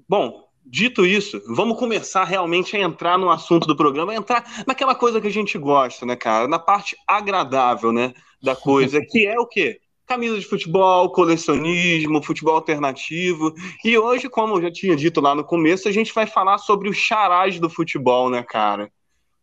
bom, 0.09 0.47
dito 0.65 1.07
isso, 1.07 1.41
vamos 1.55 1.79
começar 1.79 2.25
realmente 2.25 2.77
a 2.77 2.81
entrar 2.81 3.17
no 3.19 3.31
assunto 3.31 3.67
do 3.67 3.77
programa, 3.77 4.15
entrar 4.15 4.45
naquela 4.67 4.95
coisa 4.95 5.21
que 5.21 5.29
a 5.29 5.33
gente 5.33 5.57
gosta, 5.57 6.05
né, 6.05 6.17
cara? 6.17 6.49
Na 6.49 6.59
parte 6.59 6.97
agradável, 7.07 7.93
né, 7.93 8.13
da 8.43 8.57
coisa, 8.57 9.01
que 9.01 9.27
é 9.27 9.39
o 9.39 9.47
quê? 9.47 9.81
Camisa 10.07 10.39
de 10.39 10.47
futebol, 10.47 11.11
colecionismo, 11.11 12.23
futebol 12.23 12.55
alternativo. 12.55 13.53
E 13.85 13.99
hoje, 13.99 14.29
como 14.29 14.57
eu 14.57 14.63
já 14.63 14.71
tinha 14.71 14.95
dito 14.95 15.21
lá 15.21 15.35
no 15.35 15.45
começo, 15.45 15.89
a 15.89 15.93
gente 15.93 16.15
vai 16.15 16.27
falar 16.27 16.59
sobre 16.59 16.89
os 16.89 16.97
charás 16.97 17.59
do 17.59 17.69
futebol, 17.69 18.31
né, 18.31 18.43
cara? 18.43 18.91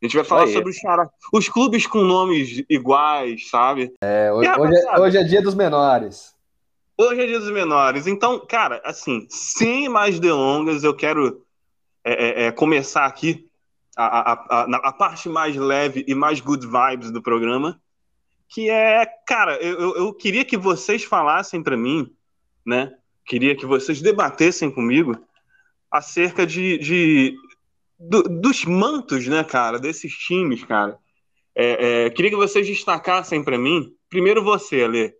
A 0.03 0.05
gente 0.05 0.17
vai 0.17 0.25
falar 0.25 0.47
sobre 0.47 0.69
os, 0.69 0.77
os 1.31 1.47
clubes 1.47 1.87
com 1.87 2.03
nomes 2.03 2.61
iguais, 2.69 3.49
sabe? 3.49 3.93
É, 4.03 4.33
hoje, 4.33 4.51
hoje, 4.59 4.75
é, 4.75 4.99
hoje 4.99 5.17
é 5.17 5.23
dia 5.23 5.41
dos 5.41 5.55
menores. 5.55 6.35
Hoje 6.97 7.21
é 7.21 7.25
dia 7.25 7.39
dos 7.39 7.49
menores. 7.49 8.05
Então, 8.05 8.45
cara, 8.45 8.81
assim, 8.83 9.25
sem 9.29 9.87
mais 9.87 10.19
delongas, 10.19 10.83
eu 10.83 10.93
quero 10.93 11.45
é, 12.03 12.43
é, 12.43 12.45
é 12.47 12.51
começar 12.51 13.05
aqui 13.05 13.47
a, 13.95 14.33
a, 14.33 14.33
a, 14.33 14.89
a, 14.89 14.91
parte 14.91 15.29
mais 15.29 15.55
leve 15.55 16.03
e 16.05 16.13
mais 16.13 16.41
good 16.41 16.67
vibes 16.67 17.09
do 17.09 17.21
programa, 17.21 17.79
que 18.49 18.69
é, 18.69 19.05
cara, 19.25 19.55
eu, 19.55 19.95
eu 19.95 20.13
queria 20.13 20.43
que 20.43 20.57
vocês 20.57 21.05
falassem 21.05 21.63
para 21.63 21.77
mim, 21.77 22.13
né? 22.65 22.93
Queria 23.25 23.55
que 23.55 23.65
vocês 23.65 24.01
debatessem 24.01 24.69
comigo 24.69 25.17
acerca 25.89 26.45
de, 26.45 26.77
de 26.77 27.37
do, 28.09 28.23
dos 28.23 28.65
mantos, 28.65 29.27
né, 29.27 29.43
cara, 29.43 29.79
desses 29.79 30.13
times, 30.13 30.63
cara. 30.63 30.97
É, 31.55 32.05
é, 32.05 32.09
queria 32.09 32.31
que 32.31 32.37
vocês 32.37 32.65
destacassem 32.65 33.43
para 33.43 33.57
mim, 33.57 33.93
primeiro 34.09 34.43
você, 34.43 34.83
Ale, 34.83 35.13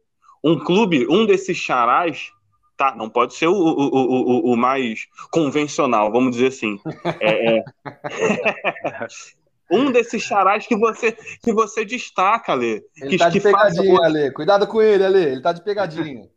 um 0.44 0.60
clube, 0.60 1.08
um 1.10 1.26
desses 1.26 1.58
charás, 1.58 2.32
tá? 2.76 2.96
Não 2.96 3.10
pode 3.10 3.36
ser 3.36 3.48
o, 3.48 3.54
o, 3.54 4.50
o, 4.50 4.54
o 4.54 4.58
mais 4.58 5.08
convencional, 5.32 6.12
vamos 6.12 6.32
dizer 6.32 6.48
assim. 6.48 6.80
É, 7.20 7.58
é. 7.58 7.64
um 9.72 9.92
desses 9.92 10.22
charás 10.22 10.68
que 10.68 10.76
você 10.76 11.16
que 11.42 11.54
você 11.54 11.86
destaca, 11.86 12.52
Ale. 12.52 12.84
Ele 12.98 13.10
que, 13.12 13.18
tá 13.18 13.30
de 13.30 13.40
que 13.40 13.44
pegadinha, 13.44 13.98
faz... 13.98 14.06
Ale. 14.06 14.32
Cuidado 14.32 14.68
com 14.68 14.82
ele, 14.82 15.06
Ale. 15.06 15.24
Ele 15.24 15.42
tá 15.42 15.54
de 15.54 15.64
pegadinha. 15.64 16.28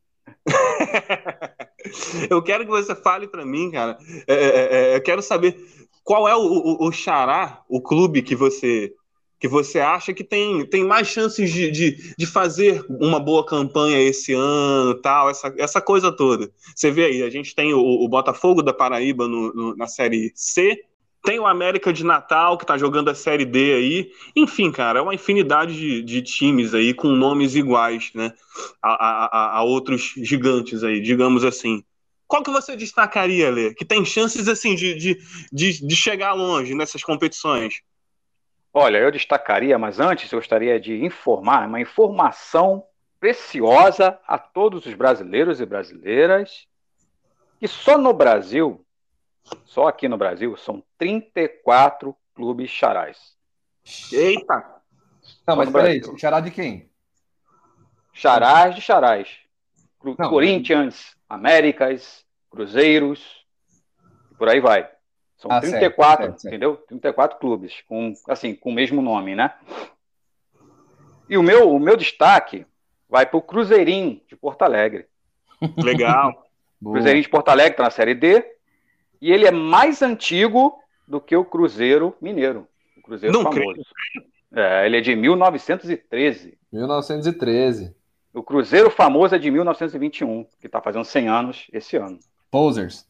eu 2.30 2.42
quero 2.42 2.64
que 2.64 2.70
você 2.70 2.94
fale 2.94 3.26
para 3.26 3.44
mim, 3.44 3.70
cara. 3.70 3.98
É, 4.26 4.34
é, 4.34 4.96
eu 4.96 5.02
quero 5.02 5.22
saber 5.22 5.56
qual 6.06 6.28
é 6.28 6.36
o, 6.36 6.40
o, 6.40 6.86
o 6.86 6.92
xará, 6.92 7.64
o 7.68 7.80
clube 7.80 8.22
que 8.22 8.36
você 8.36 8.94
que 9.38 9.48
você 9.48 9.80
acha 9.80 10.14
que 10.14 10.24
tem, 10.24 10.64
tem 10.64 10.82
mais 10.82 11.08
chances 11.08 11.52
de, 11.52 11.70
de, 11.70 12.14
de 12.16 12.26
fazer 12.26 12.82
uma 12.88 13.20
boa 13.20 13.44
campanha 13.44 14.00
esse 14.00 14.32
ano, 14.32 14.94
tal, 14.94 15.28
essa, 15.28 15.54
essa 15.58 15.78
coisa 15.78 16.10
toda. 16.10 16.50
Você 16.74 16.90
vê 16.90 17.04
aí, 17.04 17.22
a 17.22 17.28
gente 17.28 17.54
tem 17.54 17.74
o, 17.74 17.80
o 17.80 18.08
Botafogo 18.08 18.62
da 18.62 18.72
Paraíba 18.72 19.28
no, 19.28 19.52
no, 19.52 19.76
na 19.76 19.86
Série 19.86 20.32
C, 20.34 20.82
tem 21.22 21.38
o 21.38 21.46
América 21.46 21.92
de 21.92 22.02
Natal, 22.02 22.56
que 22.56 22.64
está 22.64 22.78
jogando 22.78 23.10
a 23.10 23.14
Série 23.14 23.44
D 23.44 23.74
aí. 23.74 24.10
Enfim, 24.34 24.70
cara, 24.70 25.00
é 25.00 25.02
uma 25.02 25.14
infinidade 25.14 25.74
de, 25.74 26.00
de 26.02 26.22
times 26.22 26.72
aí 26.72 26.94
com 26.94 27.08
nomes 27.08 27.54
iguais, 27.56 28.10
né? 28.14 28.32
A, 28.80 28.94
a, 28.94 29.58
a, 29.58 29.62
outros 29.64 30.14
gigantes 30.16 30.82
aí, 30.82 31.00
digamos 31.00 31.44
assim. 31.44 31.84
Qual 32.26 32.42
que 32.42 32.50
você 32.50 32.76
destacaria, 32.76 33.50
Lê? 33.50 33.74
Que 33.74 33.84
tem 33.84 34.04
chances, 34.04 34.48
assim, 34.48 34.74
de, 34.74 34.94
de, 34.94 35.18
de, 35.52 35.86
de 35.86 35.96
chegar 35.96 36.32
longe 36.32 36.74
nessas 36.74 37.02
competições? 37.02 37.82
Olha, 38.72 38.98
eu 38.98 39.10
destacaria, 39.10 39.78
mas 39.78 40.00
antes 40.00 40.30
eu 40.30 40.38
gostaria 40.38 40.78
de 40.78 41.04
informar 41.04 41.66
uma 41.66 41.80
informação 41.80 42.84
preciosa 43.18 44.18
a 44.26 44.38
todos 44.38 44.84
os 44.86 44.94
brasileiros 44.94 45.60
e 45.60 45.66
brasileiras 45.66 46.66
que 47.58 47.66
só 47.66 47.96
no 47.96 48.12
Brasil 48.12 48.86
só 49.64 49.86
aqui 49.86 50.08
no 50.08 50.18
Brasil 50.18 50.56
são 50.56 50.82
34 50.98 52.14
clubes 52.34 52.70
charais. 52.70 53.36
Eita! 54.12 54.82
Não, 55.46 55.56
mas 55.56 55.70
peraí, 55.70 56.00
chará 56.18 56.40
de 56.40 56.50
quem? 56.50 56.90
Charás 58.12 58.74
de 58.74 58.80
charás. 58.80 59.28
Não, 60.18 60.30
Corinthians, 60.30 61.16
Américas, 61.28 62.24
Cruzeiros, 62.50 63.44
por 64.38 64.48
aí 64.48 64.60
vai. 64.60 64.88
São 65.36 65.50
ah, 65.50 65.60
34, 65.60 66.24
certo, 66.26 66.40
certo, 66.40 66.46
entendeu? 66.46 66.76
34 66.88 67.38
clubes, 67.38 67.82
com, 67.86 68.14
assim, 68.28 68.54
com 68.54 68.70
o 68.70 68.74
mesmo 68.74 69.02
nome, 69.02 69.34
né? 69.34 69.54
E 71.28 71.36
o 71.36 71.42
meu, 71.42 71.70
o 71.70 71.80
meu 71.80 71.96
destaque 71.96 72.64
vai 73.08 73.26
para 73.26 73.36
o 73.36 73.42
Cruzeirinho 73.42 74.20
de 74.28 74.36
Porto 74.36 74.62
Alegre. 74.62 75.06
Legal. 75.76 76.46
Cruzeirinho 76.82 77.22
de 77.22 77.28
Porto 77.28 77.48
Alegre 77.48 77.72
está 77.72 77.84
na 77.84 77.90
Série 77.90 78.14
D, 78.14 78.44
e 79.20 79.32
ele 79.32 79.46
é 79.46 79.50
mais 79.50 80.02
antigo 80.02 80.78
do 81.06 81.20
que 81.20 81.34
o 81.36 81.44
Cruzeiro 81.44 82.14
Mineiro, 82.20 82.68
o 82.96 83.02
Cruzeiro 83.02 83.32
Não 83.32 83.50
famoso. 83.50 83.82
É, 84.54 84.86
ele 84.86 84.98
é 84.98 85.00
de 85.00 85.14
1913. 85.14 86.58
1913. 86.72 87.94
O 88.36 88.42
Cruzeiro 88.42 88.90
famoso 88.90 89.34
é 89.34 89.38
de 89.38 89.50
1921, 89.50 90.44
que 90.60 90.66
está 90.66 90.78
fazendo 90.78 91.06
100 91.06 91.26
anos 91.26 91.66
esse 91.72 91.96
ano. 91.96 92.18
Posers. 92.50 93.06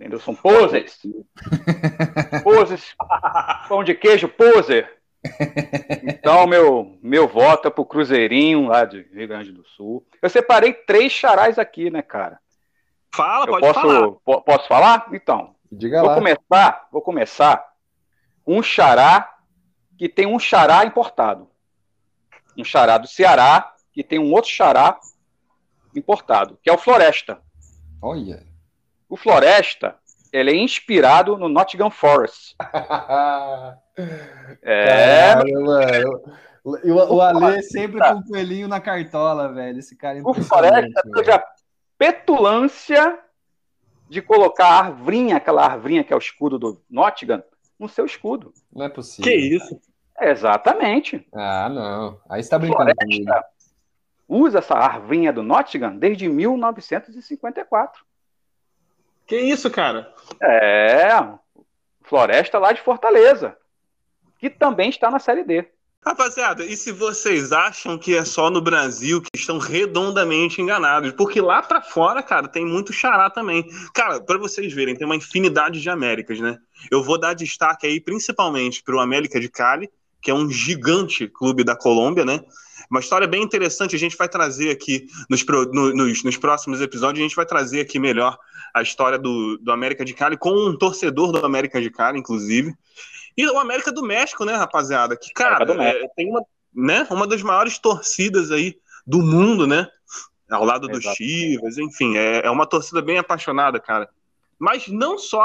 Entendeu? 0.00 0.18
São 0.18 0.34
posers. 0.34 1.02
posers. 2.42 2.96
Pão 3.68 3.84
de 3.84 3.94
queijo, 3.94 4.28
poser. 4.28 4.90
Então, 6.02 6.46
meu, 6.46 6.98
meu 7.02 7.28
voto 7.28 7.68
é 7.68 7.70
pro 7.70 7.84
Cruzeirinho, 7.84 8.68
lá 8.68 8.86
de 8.86 9.02
Rio 9.12 9.28
Grande 9.28 9.52
do 9.52 9.66
Sul. 9.66 10.02
Eu 10.22 10.30
separei 10.30 10.72
três 10.72 11.12
charais 11.12 11.58
aqui, 11.58 11.90
né, 11.90 12.00
cara? 12.00 12.40
Fala, 13.14 13.44
eu 13.44 13.50
pode 13.50 13.66
posso, 13.66 13.80
falar. 13.80 14.40
Posso 14.40 14.66
falar? 14.66 15.08
Então. 15.12 15.54
Diga 15.70 16.00
vou 16.00 16.08
lá. 16.08 16.14
começar, 16.14 16.88
vou 16.90 17.02
começar 17.02 17.70
um 18.46 18.62
xará 18.62 19.30
que 19.98 20.08
tem 20.08 20.26
um 20.26 20.38
xará 20.38 20.86
importado. 20.86 21.50
Um 22.56 22.64
xará 22.64 22.96
do 22.96 23.06
Ceará 23.06 23.72
que 23.92 24.02
tem 24.02 24.18
um 24.18 24.32
outro 24.32 24.50
xará 24.50 24.98
importado, 25.94 26.58
que 26.62 26.70
é 26.70 26.72
o 26.72 26.78
Floresta. 26.78 27.38
Olha. 28.00 28.46
O 29.08 29.16
Floresta, 29.16 29.96
ele 30.32 30.50
é 30.50 30.56
inspirado 30.56 31.36
no 31.36 31.48
Nottingham 31.48 31.90
Forest. 31.90 32.56
é, 34.62 35.34
mano. 35.36 36.22
O, 36.64 37.16
o 37.16 37.20
Ale 37.20 37.60
sempre 37.62 38.00
com 38.00 38.20
o 38.20 38.24
coelhinho 38.24 38.68
na 38.68 38.80
cartola, 38.80 39.52
velho. 39.52 39.80
Esse 39.80 39.96
cara 39.96 40.18
é 40.18 40.22
O 40.24 40.32
Floresta 40.32 41.02
teve 41.12 41.32
a 41.32 41.44
petulância 41.98 43.18
de 44.08 44.22
colocar 44.22 44.66
a 44.66 44.78
arvrinha, 44.78 45.36
aquela 45.36 45.64
arvrinha 45.64 46.04
que 46.04 46.12
é 46.12 46.16
o 46.16 46.18
escudo 46.18 46.58
do 46.58 46.80
Nottingham, 46.88 47.42
no 47.78 47.88
seu 47.88 48.06
escudo. 48.06 48.52
Não 48.72 48.84
é 48.84 48.88
possível. 48.88 49.30
Que 49.30 49.36
isso? 49.36 49.80
exatamente. 50.20 51.26
Ah, 51.34 51.68
não. 51.68 52.20
Aí 52.28 52.42
você 52.42 52.50
tá 52.50 52.58
brincando 52.58 52.94
comigo. 52.94 53.32
Usa 54.34 54.60
essa 54.60 54.74
arvrinha 54.74 55.30
do 55.30 55.42
Nottingham 55.42 55.94
desde 55.94 56.26
1954. 56.26 58.02
Que 59.26 59.36
isso, 59.36 59.70
cara? 59.70 60.10
É, 60.40 61.10
Floresta 62.00 62.58
lá 62.58 62.72
de 62.72 62.80
Fortaleza, 62.80 63.54
que 64.38 64.48
também 64.48 64.88
está 64.88 65.10
na 65.10 65.18
Série 65.18 65.44
D. 65.44 65.68
Rapaziada, 66.02 66.64
e 66.64 66.74
se 66.78 66.92
vocês 66.92 67.52
acham 67.52 67.98
que 67.98 68.16
é 68.16 68.24
só 68.24 68.48
no 68.48 68.62
Brasil 68.62 69.20
que 69.20 69.28
estão 69.34 69.58
redondamente 69.58 70.62
enganados? 70.62 71.12
Porque 71.12 71.38
lá 71.38 71.62
para 71.62 71.82
fora, 71.82 72.22
cara, 72.22 72.48
tem 72.48 72.64
muito 72.64 72.90
xará 72.90 73.28
também. 73.28 73.68
Cara, 73.92 74.18
para 74.18 74.38
vocês 74.38 74.72
verem, 74.72 74.96
tem 74.96 75.04
uma 75.04 75.14
infinidade 75.14 75.78
de 75.78 75.90
Américas, 75.90 76.40
né? 76.40 76.56
Eu 76.90 77.04
vou 77.04 77.18
dar 77.18 77.34
destaque 77.34 77.86
aí 77.86 78.00
principalmente 78.00 78.82
para 78.82 78.96
o 78.96 79.00
América 79.00 79.38
de 79.38 79.50
Cali, 79.50 79.90
que 80.22 80.30
é 80.30 80.34
um 80.34 80.48
gigante 80.48 81.28
clube 81.28 81.62
da 81.62 81.76
Colômbia, 81.76 82.24
né? 82.24 82.40
Uma 82.92 83.00
história 83.00 83.26
bem 83.26 83.42
interessante, 83.42 83.96
a 83.96 83.98
gente 83.98 84.18
vai 84.18 84.28
trazer 84.28 84.68
aqui 84.68 85.06
nos, 85.30 85.42
no, 85.46 85.94
nos, 85.94 86.22
nos, 86.22 86.36
próximos 86.36 86.78
episódios, 86.78 87.20
a 87.20 87.26
gente 87.26 87.34
vai 87.34 87.46
trazer 87.46 87.80
aqui 87.80 87.98
melhor 87.98 88.38
a 88.74 88.82
história 88.82 89.18
do, 89.18 89.56
do 89.56 89.72
América 89.72 90.04
de 90.04 90.12
Cali, 90.12 90.36
com 90.36 90.50
um 90.50 90.76
torcedor 90.76 91.32
do 91.32 91.42
América 91.42 91.80
de 91.80 91.88
Cali, 91.90 92.18
inclusive. 92.18 92.74
E 93.34 93.46
o 93.46 93.58
América 93.58 93.90
do 93.90 94.02
México, 94.02 94.44
né, 94.44 94.52
rapaziada? 94.52 95.16
Que, 95.16 95.32
cara, 95.32 95.64
é, 95.82 96.06
tem 96.14 96.28
uma, 96.28 96.44
né, 96.74 97.06
uma 97.10 97.26
das 97.26 97.42
maiores 97.42 97.78
torcidas 97.78 98.50
aí 98.50 98.76
do 99.06 99.22
mundo, 99.22 99.66
né? 99.66 99.88
Ao 100.50 100.62
lado 100.62 100.86
dos 100.86 101.02
Chivas, 101.02 101.78
enfim, 101.78 102.18
é, 102.18 102.44
é 102.44 102.50
uma 102.50 102.66
torcida 102.66 103.00
bem 103.00 103.16
apaixonada, 103.16 103.80
cara. 103.80 104.06
Mas 104.58 104.86
não 104.88 105.16
só 105.16 105.44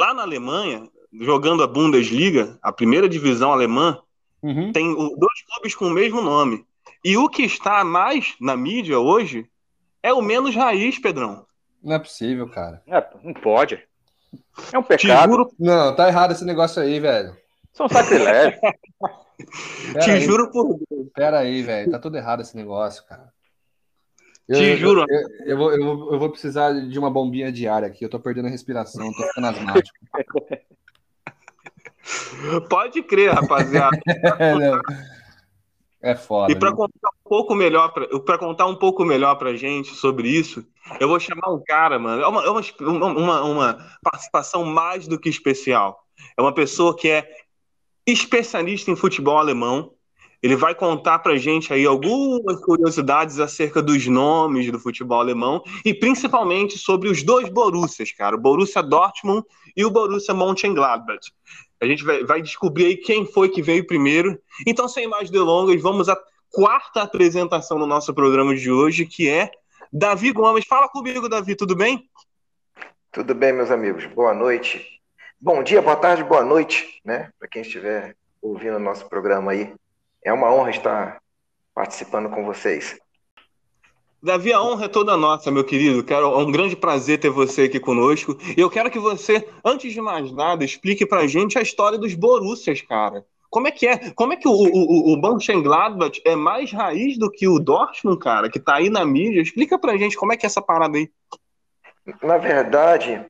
lá 0.00 0.14
na 0.14 0.22
Alemanha, 0.22 0.88
jogando 1.20 1.62
a 1.62 1.66
Bundesliga, 1.66 2.58
a 2.62 2.72
primeira 2.72 3.06
divisão 3.06 3.52
alemã, 3.52 4.00
uhum. 4.42 4.72
tem 4.72 4.94
dois 4.94 5.42
clubes 5.46 5.74
com 5.74 5.88
o 5.88 5.90
mesmo 5.90 6.22
nome. 6.22 6.66
E 7.04 7.16
o 7.16 7.28
que 7.28 7.42
está 7.42 7.84
mais 7.84 8.34
na 8.40 8.56
mídia 8.56 8.98
hoje 8.98 9.48
é 10.02 10.12
o 10.12 10.22
menos 10.22 10.54
raiz, 10.54 10.98
Pedrão. 10.98 11.46
Não 11.82 11.94
é 11.94 11.98
possível, 11.98 12.48
cara. 12.48 12.82
É, 12.86 13.04
não 13.22 13.32
pode. 13.32 13.82
É 14.72 14.78
um 14.78 14.82
pecado. 14.82 15.30
Juro... 15.30 15.50
Não, 15.58 15.94
tá 15.94 16.08
errado 16.08 16.32
esse 16.32 16.44
negócio 16.44 16.82
aí, 16.82 16.98
velho. 16.98 17.36
São 17.72 17.88
sacrilégios. 17.88 18.60
Te 20.02 20.10
aí. 20.10 20.20
juro 20.20 20.50
por 20.50 20.78
Deus. 20.90 21.08
Pera 21.14 21.38
aí, 21.38 21.62
velho. 21.62 21.90
Tá 21.90 21.98
tudo 21.98 22.16
errado 22.16 22.42
esse 22.42 22.56
negócio, 22.56 23.04
cara. 23.06 23.32
Eu, 24.48 24.56
Te 24.56 24.76
juro. 24.76 25.04
Eu, 25.08 25.18
eu, 25.18 25.28
eu, 25.46 25.56
vou, 25.56 25.72
eu, 25.72 25.84
vou, 25.84 26.12
eu 26.14 26.18
vou 26.18 26.30
precisar 26.30 26.72
de 26.72 26.98
uma 26.98 27.10
bombinha 27.10 27.52
diária 27.52 27.86
aqui. 27.86 28.04
Eu 28.04 28.08
tô 28.08 28.18
perdendo 28.18 28.48
a 28.48 28.50
respiração, 28.50 29.12
tô 29.12 29.22
ficando 29.28 29.46
asmático. 29.46 29.96
Pode 32.68 33.02
crer, 33.02 33.32
rapaziada. 33.32 33.98
é 36.00 36.14
foda. 36.14 36.52
E 36.52 36.56
para 36.56 36.72
contar 36.72 37.08
um 37.08 37.28
pouco 37.28 37.54
melhor, 37.54 37.92
para 38.24 38.38
contar 38.38 38.66
um 38.66 38.76
pouco 38.76 39.04
melhor 39.04 39.34
pra 39.34 39.56
gente 39.56 39.94
sobre 39.94 40.28
isso, 40.28 40.64
eu 41.00 41.08
vou 41.08 41.18
chamar 41.18 41.50
um 41.52 41.62
cara, 41.62 41.98
mano. 41.98 42.22
É 42.22 42.28
uma, 42.28 42.44
é 42.44 42.50
uma, 42.50 43.06
uma, 43.06 43.42
uma 43.42 43.98
participação 44.02 44.64
mais 44.64 45.08
do 45.08 45.18
que 45.18 45.28
especial. 45.28 46.04
É 46.36 46.42
uma 46.42 46.54
pessoa 46.54 46.96
que 46.96 47.08
é 47.08 47.28
especialista 48.06 48.90
em 48.90 48.96
futebol 48.96 49.38
alemão. 49.38 49.92
Ele 50.40 50.54
vai 50.54 50.72
contar 50.72 51.18
pra 51.18 51.36
gente 51.36 51.72
aí 51.72 51.84
algumas 51.84 52.64
curiosidades 52.64 53.40
acerca 53.40 53.82
dos 53.82 54.06
nomes 54.06 54.70
do 54.70 54.78
futebol 54.78 55.20
alemão 55.20 55.60
e 55.84 55.92
principalmente 55.92 56.78
sobre 56.78 57.08
os 57.08 57.24
dois 57.24 57.48
Borussias, 57.48 58.12
cara, 58.12 58.36
o 58.36 58.40
Borussia 58.40 58.80
Dortmund 58.80 59.44
e 59.76 59.84
o 59.84 59.90
Borussia 59.90 60.32
Mönchengladbach. 60.32 61.32
A 61.80 61.86
gente 61.86 62.04
vai, 62.04 62.24
vai 62.24 62.42
descobrir 62.42 62.86
aí 62.86 62.96
quem 62.96 63.24
foi 63.24 63.48
que 63.48 63.62
veio 63.62 63.86
primeiro. 63.86 64.40
Então, 64.66 64.88
sem 64.88 65.06
mais 65.06 65.30
delongas, 65.30 65.80
vamos 65.80 66.08
à 66.08 66.18
quarta 66.50 67.02
apresentação 67.02 67.78
do 67.78 67.86
nosso 67.86 68.12
programa 68.12 68.54
de 68.54 68.70
hoje, 68.70 69.06
que 69.06 69.28
é 69.28 69.50
Davi 69.92 70.32
Gomes. 70.32 70.66
Fala 70.66 70.88
comigo, 70.88 71.28
Davi, 71.28 71.54
tudo 71.54 71.76
bem? 71.76 72.08
Tudo 73.12 73.34
bem, 73.34 73.52
meus 73.52 73.70
amigos. 73.70 74.06
Boa 74.06 74.34
noite. 74.34 74.84
Bom 75.40 75.62
dia, 75.62 75.80
boa 75.80 75.96
tarde, 75.96 76.24
boa 76.24 76.44
noite, 76.44 77.00
né? 77.04 77.30
Para 77.38 77.48
quem 77.48 77.62
estiver 77.62 78.16
ouvindo 78.42 78.76
o 78.76 78.80
nosso 78.80 79.08
programa 79.08 79.52
aí. 79.52 79.72
É 80.24 80.32
uma 80.32 80.52
honra 80.52 80.70
estar 80.70 81.22
participando 81.72 82.28
com 82.28 82.44
vocês. 82.44 82.98
Davi, 84.20 84.52
a 84.52 84.60
honra 84.60 84.86
é 84.86 84.88
toda 84.88 85.16
nossa, 85.16 85.50
meu 85.50 85.64
querido. 85.64 86.02
Quero, 86.02 86.26
é 86.26 86.38
um 86.38 86.50
grande 86.50 86.74
prazer 86.74 87.20
ter 87.20 87.30
você 87.30 87.62
aqui 87.62 87.78
conosco. 87.78 88.36
E 88.56 88.60
eu 88.60 88.68
quero 88.68 88.90
que 88.90 88.98
você, 88.98 89.48
antes 89.64 89.92
de 89.92 90.00
mais 90.00 90.32
nada, 90.32 90.64
explique 90.64 91.06
pra 91.06 91.26
gente 91.26 91.56
a 91.56 91.62
história 91.62 91.96
dos 91.96 92.14
Borussias, 92.14 92.82
cara. 92.82 93.24
Como 93.48 93.68
é 93.68 93.70
que 93.70 93.86
é? 93.86 94.10
Como 94.10 94.32
é 94.32 94.36
que 94.36 94.48
o, 94.48 94.52
o, 94.52 95.14
o 95.14 95.16
Mönchengladbach 95.16 96.20
é 96.24 96.34
mais 96.34 96.72
raiz 96.72 97.16
do 97.16 97.30
que 97.30 97.46
o 97.46 97.58
Dortmund, 97.58 98.18
cara, 98.18 98.50
que 98.50 98.58
tá 98.58 98.74
aí 98.76 98.90
na 98.90 99.04
mídia? 99.04 99.40
Explica 99.40 99.78
pra 99.78 99.96
gente 99.96 100.16
como 100.16 100.32
é 100.32 100.36
que 100.36 100.44
é 100.44 100.48
essa 100.48 100.60
parada 100.60 100.98
aí. 100.98 101.08
Na 102.22 102.36
verdade, 102.38 103.24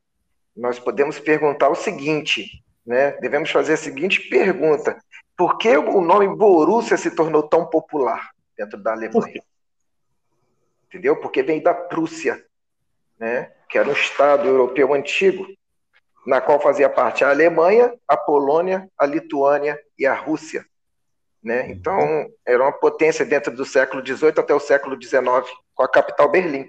nós 0.55 0.79
podemos 0.79 1.19
perguntar 1.19 1.69
o 1.69 1.75
seguinte, 1.75 2.63
né? 2.85 3.11
Devemos 3.21 3.49
fazer 3.51 3.73
a 3.73 3.77
seguinte 3.77 4.27
pergunta: 4.27 4.97
por 5.37 5.57
que 5.57 5.77
o 5.77 6.01
nome 6.01 6.27
Borussia 6.35 6.97
se 6.97 7.11
tornou 7.11 7.43
tão 7.43 7.65
popular 7.65 8.31
dentro 8.57 8.81
da 8.81 8.91
Alemanha? 8.91 9.41
Entendeu? 10.89 11.15
Porque 11.15 11.43
vem 11.43 11.61
da 11.61 11.73
Prússia, 11.73 12.43
né? 13.17 13.51
que 13.69 13.77
era 13.77 13.87
um 13.87 13.93
estado 13.93 14.47
europeu 14.47 14.93
antigo, 14.93 15.45
na 16.25 16.41
qual 16.41 16.59
fazia 16.59 16.89
parte 16.89 17.23
a 17.23 17.29
Alemanha, 17.29 17.93
a 18.07 18.17
Polônia, 18.17 18.89
a 18.97 19.05
Lituânia 19.05 19.79
e 19.97 20.05
a 20.05 20.15
Rússia. 20.15 20.65
Né? 21.41 21.71
Então, 21.71 22.27
era 22.45 22.61
uma 22.61 22.71
potência 22.71 23.23
dentro 23.23 23.55
do 23.55 23.63
século 23.63 24.05
XVIII 24.05 24.33
até 24.39 24.53
o 24.53 24.59
século 24.59 25.01
XIX, 25.01 25.23
com 25.73 25.83
a 25.83 25.87
capital 25.87 26.29
Berlim. 26.29 26.67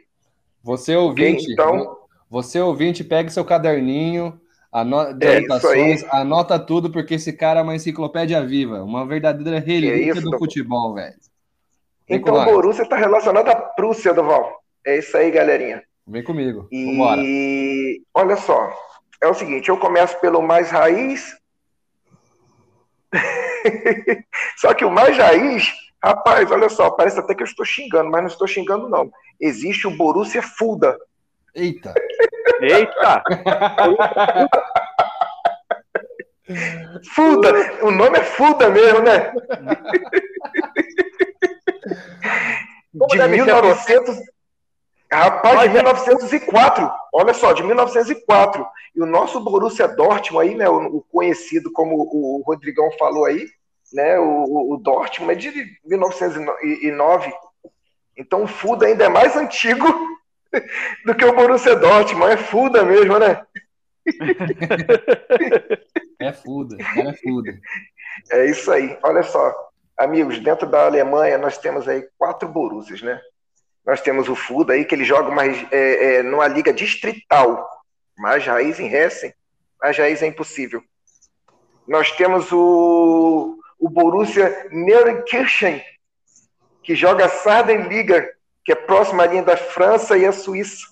Você 0.62 0.94
ouvinte, 0.94 1.42
okay? 1.42 1.52
então, 1.54 1.98
você 2.28 2.61
ouvinte, 2.61 3.02
pegue 3.02 3.33
seu 3.33 3.44
caderninho, 3.44 4.38
Anota, 4.72 5.26
é 5.26 5.38
anotações, 5.38 6.04
anota 6.11 6.56
tudo, 6.56 6.92
porque 6.92 7.14
esse 7.14 7.33
cara 7.33 7.59
é 7.59 7.62
uma 7.62 7.74
enciclopédia 7.74 8.44
viva, 8.46 8.85
uma 8.85 9.04
verdadeira 9.04 9.59
relíquia 9.59 10.12
é 10.12 10.14
do, 10.14 10.30
do 10.30 10.38
futebol, 10.38 10.94
velho. 10.94 11.16
Vem 12.11 12.18
então 12.18 12.35
o 12.35 12.44
Borussia 12.44 12.83
está 12.83 12.96
relacionado 12.96 13.49
à 13.49 13.55
Prússia, 13.55 14.12
Duval. 14.12 14.61
É 14.85 14.99
isso 14.99 15.16
aí, 15.16 15.31
galerinha. 15.31 15.85
Vem 16.05 16.25
comigo. 16.25 16.66
E 16.73 16.87
Vambora. 16.87 17.23
olha 18.12 18.37
só, 18.37 18.77
é 19.23 19.29
o 19.29 19.35
seguinte, 19.35 19.68
eu 19.68 19.79
começo 19.79 20.18
pelo 20.20 20.42
mais 20.42 20.73
raiz. 20.73 21.38
só 24.59 24.75
que 24.75 24.85
o 24.85 24.90
mais 24.90 25.16
raiz, 25.16 25.73
rapaz, 26.03 26.51
olha 26.51 26.68
só, 26.68 26.90
parece 26.90 27.20
até 27.20 27.33
que 27.33 27.42
eu 27.42 27.46
estou 27.46 27.64
xingando, 27.64 28.11
mas 28.11 28.23
não 28.23 28.29
estou 28.29 28.49
xingando, 28.49 28.88
não. 28.88 29.09
Existe 29.40 29.87
o 29.87 29.96
Borussia 29.96 30.42
Fulda. 30.42 30.99
Eita! 31.55 31.94
Eita! 32.61 33.23
Fuda! 37.14 37.53
O 37.83 37.92
nome 37.92 38.18
é 38.18 38.25
Fuda 38.25 38.68
mesmo, 38.68 39.01
né? 39.01 39.33
de 42.93 43.29
1900. 43.29 44.16
Rapaz, 45.12 45.62
de 45.62 45.69
1904. 45.71 46.90
Olha 47.12 47.35
só, 47.35 47.53
de 47.53 47.62
1904. 47.64 48.64
E 48.95 49.03
o 49.03 49.07
nosso 49.07 49.40
Borussia 49.40 49.88
Dortmund 49.88 50.49
aí, 50.49 50.55
né, 50.55 50.69
o, 50.69 51.01
conhecido 51.11 51.73
como 51.73 51.97
o 51.97 52.43
Rodrigão 52.47 52.90
falou 52.99 53.25
aí, 53.25 53.49
né, 53.93 54.19
o, 54.21 54.73
o 54.73 54.77
Dortmund 54.77 55.33
é 55.33 55.35
de 55.35 55.79
1909. 55.85 57.33
Então 58.16 58.45
o 58.45 58.47
Fuda 58.47 58.87
ainda 58.87 59.05
é 59.05 59.09
mais 59.09 59.37
antigo 59.37 59.87
do 61.05 61.14
que 61.14 61.25
o 61.25 61.35
Borussia 61.35 61.75
Dortmund. 61.75 62.33
É 62.33 62.37
fuda 62.37 62.85
mesmo, 62.85 63.19
né? 63.19 63.45
É 66.23 66.35
fuda, 66.35 66.77
é 66.79 67.12
fuda. 67.14 67.59
É 68.31 68.45
isso 68.45 68.71
aí. 68.71 68.99
Olha 69.03 69.23
só, 69.23 69.55
amigos, 70.00 70.38
dentro 70.38 70.66
da 70.66 70.86
Alemanha 70.86 71.36
nós 71.36 71.58
temos 71.58 71.86
aí 71.86 72.08
quatro 72.16 72.48
Borussias, 72.48 73.02
né? 73.02 73.20
Nós 73.84 74.00
temos 74.00 74.28
o 74.28 74.34
Fuda 74.34 74.72
aí, 74.72 74.84
que 74.84 74.94
ele 74.94 75.04
joga 75.04 75.30
mais 75.30 75.66
é, 75.70 76.16
é, 76.16 76.22
numa 76.22 76.46
liga 76.46 76.72
distrital. 76.72 77.68
Mais 78.16 78.44
raiz 78.44 78.80
em 78.80 78.92
Hessen, 78.92 79.32
mais 79.80 79.96
raiz 79.96 80.22
é 80.22 80.26
impossível. 80.26 80.82
Nós 81.86 82.10
temos 82.12 82.50
o, 82.52 83.58
o 83.78 83.88
Borussia 83.88 84.68
Neunkirchen, 84.70 85.82
que 86.82 86.94
joga 86.94 87.28
Sardenliga, 87.28 88.28
que 88.64 88.72
é 88.72 88.74
próxima 88.74 89.22
à 89.22 89.26
linha 89.26 89.42
da 89.42 89.56
França 89.56 90.16
e 90.16 90.26
a 90.26 90.32
Suíça. 90.32 90.86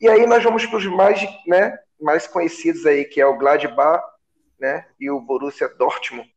E 0.00 0.08
aí 0.08 0.26
nós 0.26 0.42
vamos 0.42 0.66
para 0.66 0.78
os 0.78 0.86
mais, 0.86 1.20
né, 1.46 1.76
mais 2.00 2.26
conhecidos 2.26 2.84
aí, 2.86 3.04
que 3.04 3.20
é 3.20 3.26
o 3.26 3.38
Gladbach 3.38 4.02
né, 4.60 4.84
e 4.98 5.10
o 5.10 5.20
Borussia 5.20 5.68
Dortmund, 5.68 6.28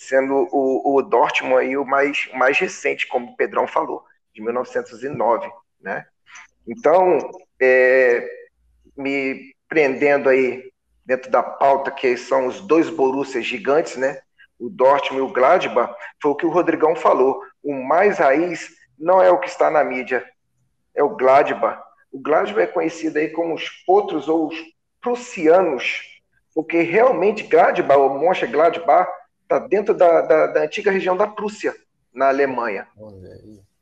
sendo 0.00 0.48
o, 0.50 0.96
o 0.96 1.02
Dortmund 1.02 1.60
aí 1.60 1.76
o 1.76 1.84
mais, 1.84 2.26
mais 2.32 2.58
recente, 2.58 3.06
como 3.06 3.26
o 3.26 3.36
Pedrão 3.36 3.66
falou, 3.66 4.02
de 4.32 4.40
1909, 4.40 5.46
né? 5.78 6.06
Então, 6.66 7.18
é, 7.60 8.26
me 8.96 9.54
prendendo 9.68 10.30
aí 10.30 10.72
dentro 11.04 11.30
da 11.30 11.42
pauta, 11.42 11.90
que 11.90 12.16
são 12.16 12.46
os 12.46 12.62
dois 12.62 12.88
Borussias 12.88 13.44
gigantes, 13.44 13.96
né? 13.96 14.22
O 14.58 14.70
Dortmund 14.70 15.18
e 15.18 15.28
o 15.28 15.32
Gladbach, 15.32 15.94
foi 16.20 16.30
o 16.30 16.34
que 16.34 16.46
o 16.46 16.50
Rodrigão 16.50 16.96
falou. 16.96 17.42
O 17.62 17.74
mais 17.74 18.18
raiz 18.18 18.70
não 18.98 19.20
é 19.20 19.30
o 19.30 19.38
que 19.38 19.48
está 19.48 19.70
na 19.70 19.84
mídia, 19.84 20.24
é 20.94 21.02
o 21.02 21.14
Gladbach. 21.14 21.82
O 22.10 22.18
Gladbach 22.18 22.62
é 22.62 22.72
conhecido 22.72 23.18
aí 23.18 23.28
como 23.28 23.54
os 23.54 23.68
potros 23.84 24.30
ou 24.30 24.48
os 24.48 24.56
prussianos, 24.98 26.02
porque 26.54 26.80
realmente 26.80 27.42
Gladbach, 27.42 28.00
ou 28.00 28.18
Mönchengladbach, 28.18 29.19
está 29.50 29.58
dentro 29.58 29.92
da, 29.92 30.20
da, 30.20 30.46
da, 30.46 30.60
antiga 30.62 30.92
região 30.92 31.16
da 31.16 31.26
Prússia, 31.26 31.74
na 32.14 32.28
Alemanha. 32.28 32.86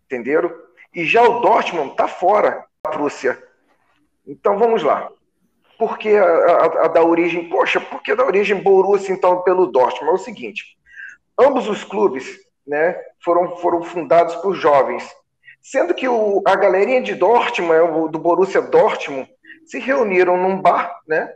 Entenderam? 0.07 0.51
E 0.95 1.05
já 1.05 1.23
o 1.23 1.41
Dortmund 1.41 1.91
está 1.91 2.09
fora 2.09 2.65
da 2.83 2.91
Prússia. 2.91 3.41
Então 4.27 4.59
vamos 4.59 4.83
lá. 4.83 5.11
Por 5.79 5.99
que 5.99 6.17
a, 6.17 6.25
a, 6.25 6.85
a, 6.85 6.89
da 6.89 7.05
origem? 7.05 7.51
Poxa, 7.51 7.79
por 7.81 8.03
que 8.03 8.15
da 8.15 8.25
origem 8.25 8.63
Borussia, 8.63 9.13
então, 9.13 9.43
pelo 9.43 9.67
Dortmund? 9.67 10.11
É 10.11 10.15
o 10.15 10.19
seguinte: 10.19 10.65
ambos 11.39 11.69
os 11.69 11.85
clubes 11.85 12.39
né, 12.67 12.99
foram, 13.23 13.57
foram 13.59 13.83
fundados 13.83 14.35
por 14.37 14.55
jovens. 14.55 15.07
Sendo 15.61 15.95
que 15.95 16.09
o, 16.09 16.43
a 16.47 16.57
galerinha 16.57 17.03
de 17.03 17.15
Dortmund, 17.15 18.11
do 18.11 18.19
Borussia 18.19 18.63
Dortmund, 18.63 19.29
se 19.67 19.79
reuniram 19.79 20.37
num 20.39 20.61
bar, 20.61 20.99
né, 21.07 21.31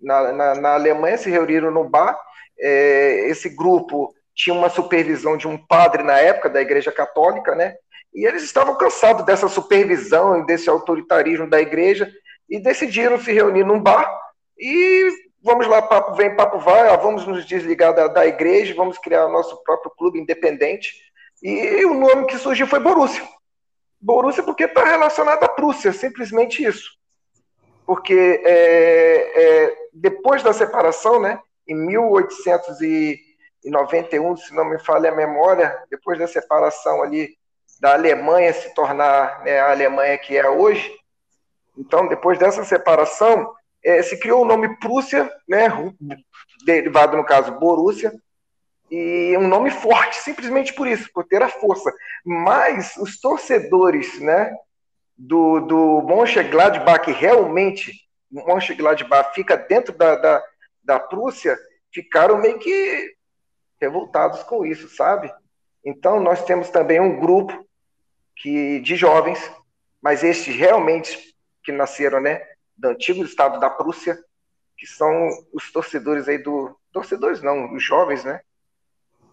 na, 0.00 0.32
na, 0.32 0.54
na 0.54 0.74
Alemanha, 0.74 1.18
se 1.18 1.30
reuniram 1.30 1.70
num 1.70 1.88
bar. 1.88 2.18
É, 2.58 3.28
esse 3.28 3.48
grupo 3.48 4.14
tinha 4.34 4.54
uma 4.54 4.68
supervisão 4.68 5.36
de 5.36 5.48
um 5.48 5.56
padre 5.56 6.02
na 6.02 6.18
época 6.18 6.48
da 6.48 6.60
Igreja 6.60 6.92
Católica, 6.92 7.54
né? 7.54 7.74
E 8.14 8.26
eles 8.26 8.42
estavam 8.42 8.76
cansados 8.76 9.24
dessa 9.24 9.48
supervisão 9.48 10.40
e 10.40 10.46
desse 10.46 10.68
autoritarismo 10.68 11.48
da 11.48 11.60
igreja 11.60 12.10
e 12.48 12.58
decidiram 12.58 13.20
se 13.20 13.32
reunir 13.32 13.64
num 13.64 13.80
bar 13.80 14.10
e 14.58 15.10
vamos 15.42 15.66
lá, 15.66 15.80
papo 15.80 16.14
vem, 16.14 16.34
papo 16.34 16.58
vai, 16.58 16.96
vamos 16.96 17.26
nos 17.26 17.46
desligar 17.46 17.94
da, 17.94 18.08
da 18.08 18.26
igreja, 18.26 18.74
vamos 18.74 18.98
criar 18.98 19.28
nosso 19.28 19.62
próprio 19.62 19.92
clube 19.96 20.18
independente. 20.18 20.94
E 21.42 21.84
o 21.84 21.94
nome 21.94 22.26
que 22.26 22.38
surgiu 22.38 22.66
foi 22.66 22.80
Borussia. 22.80 23.22
Borussia 24.00 24.42
porque 24.42 24.64
está 24.64 24.84
relacionado 24.84 25.44
à 25.44 25.48
Prússia, 25.48 25.92
simplesmente 25.92 26.64
isso. 26.64 26.97
Porque 27.88 28.40
é, 28.44 29.32
é, 29.34 29.74
depois 29.94 30.42
da 30.42 30.52
separação, 30.52 31.18
né, 31.18 31.40
em 31.66 31.74
1891, 31.74 34.36
se 34.36 34.54
não 34.54 34.66
me 34.66 34.78
falha 34.78 35.10
a 35.10 35.14
memória, 35.14 35.74
depois 35.90 36.18
da 36.18 36.26
separação 36.26 37.02
ali 37.02 37.34
da 37.80 37.94
Alemanha 37.94 38.52
se 38.52 38.74
tornar 38.74 39.42
né, 39.42 39.58
a 39.58 39.70
Alemanha 39.70 40.18
que 40.18 40.36
é 40.36 40.46
hoje, 40.46 40.94
então 41.78 42.06
depois 42.06 42.38
dessa 42.38 42.62
separação, 42.62 43.54
é, 43.82 44.02
se 44.02 44.20
criou 44.20 44.42
o 44.42 44.46
nome 44.46 44.78
Prússia, 44.78 45.32
né, 45.48 45.68
derivado 46.66 47.16
no 47.16 47.24
caso 47.24 47.52
Borussia, 47.52 48.12
e 48.90 49.34
um 49.38 49.48
nome 49.48 49.70
forte, 49.70 50.16
simplesmente 50.16 50.74
por 50.74 50.86
isso, 50.86 51.08
por 51.14 51.24
ter 51.24 51.42
a 51.42 51.48
força. 51.48 51.90
Mas 52.22 52.98
os 52.98 53.18
torcedores, 53.18 54.20
né, 54.20 54.52
do, 55.18 55.60
do 55.60 56.02
Mönchengladbach, 56.02 57.04
que 57.04 57.10
realmente 57.10 57.92
Mönchengladbach 58.30 59.34
fica 59.34 59.56
dentro 59.56 59.92
da, 59.96 60.14
da, 60.14 60.44
da 60.84 61.00
Prússia, 61.00 61.58
ficaram 61.92 62.38
meio 62.38 62.58
que 62.58 63.16
revoltados 63.80 64.42
com 64.44 64.64
isso, 64.64 64.88
sabe? 64.88 65.32
Então 65.84 66.20
nós 66.20 66.44
temos 66.44 66.70
também 66.70 67.00
um 67.00 67.18
grupo 67.18 67.66
que 68.36 68.80
de 68.80 68.94
jovens, 68.94 69.38
mas 70.00 70.22
estes 70.22 70.54
realmente 70.54 71.34
que 71.64 71.72
nasceram, 71.72 72.20
né, 72.20 72.40
do 72.76 72.88
antigo 72.88 73.24
estado 73.24 73.58
da 73.58 73.68
Prússia, 73.68 74.16
que 74.76 74.86
são 74.86 75.28
os 75.52 75.72
torcedores 75.72 76.28
aí 76.28 76.38
do. 76.38 76.78
Torcedores 76.92 77.42
não, 77.42 77.74
os 77.74 77.82
jovens, 77.82 78.24
né? 78.24 78.40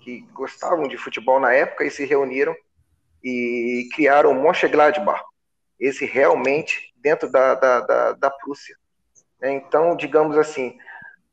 Que 0.01 0.21
gostavam 0.33 0.87
de 0.87 0.97
futebol 0.97 1.39
na 1.39 1.53
época 1.53 1.85
e 1.85 1.91
se 1.91 2.03
reuniram 2.03 2.55
e 3.23 3.87
criaram 3.93 4.31
o 4.31 4.43
Mönchengladbach, 4.43 5.23
esse 5.79 6.05
realmente 6.05 6.93
dentro 6.97 7.29
da, 7.29 7.55
da, 7.55 7.79
da, 7.81 8.11
da 8.13 8.29
Prússia. 8.29 8.75
É, 9.41 9.51
então, 9.51 9.95
digamos 9.95 10.37
assim, 10.37 10.77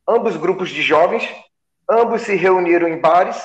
ambos 0.07 0.35
grupos 0.37 0.69
de 0.69 0.81
jovens, 0.81 1.27
ambos 1.89 2.21
se 2.21 2.35
reuniram 2.35 2.87
em 2.87 2.99
bares, 2.99 3.41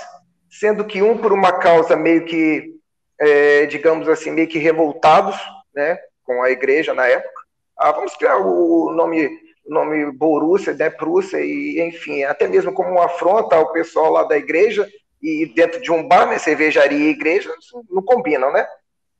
sendo 0.50 0.84
que 0.84 1.02
um 1.02 1.18
por 1.18 1.32
uma 1.32 1.52
causa 1.58 1.96
meio 1.96 2.24
que, 2.24 2.74
é, 3.20 3.66
digamos 3.66 4.08
assim, 4.08 4.30
meio 4.30 4.48
que 4.48 4.58
revoltados, 4.58 5.36
né, 5.74 5.98
com 6.24 6.42
a 6.42 6.50
igreja 6.50 6.92
na 6.92 7.06
época, 7.06 7.42
ah, 7.78 7.92
vamos 7.92 8.16
criar 8.16 8.38
o 8.38 8.92
nome, 8.92 9.30
nome 9.66 10.10
Borussia, 10.12 10.74
né, 10.74 10.90
Prússia, 10.90 11.38
e 11.40 11.80
enfim, 11.80 12.24
até 12.24 12.48
mesmo 12.48 12.72
como 12.72 12.90
uma 12.90 13.06
afronta 13.06 13.56
ao 13.56 13.72
pessoal 13.72 14.12
lá 14.12 14.24
da 14.24 14.36
igreja, 14.36 14.88
e 15.22 15.46
dentro 15.54 15.80
de 15.80 15.90
um 15.90 16.06
bar, 16.06 16.26
né, 16.26 16.38
cervejaria 16.38 16.98
e 16.98 17.10
igreja, 17.10 17.52
não 17.88 18.02
combinam, 18.02 18.52
né? 18.52 18.66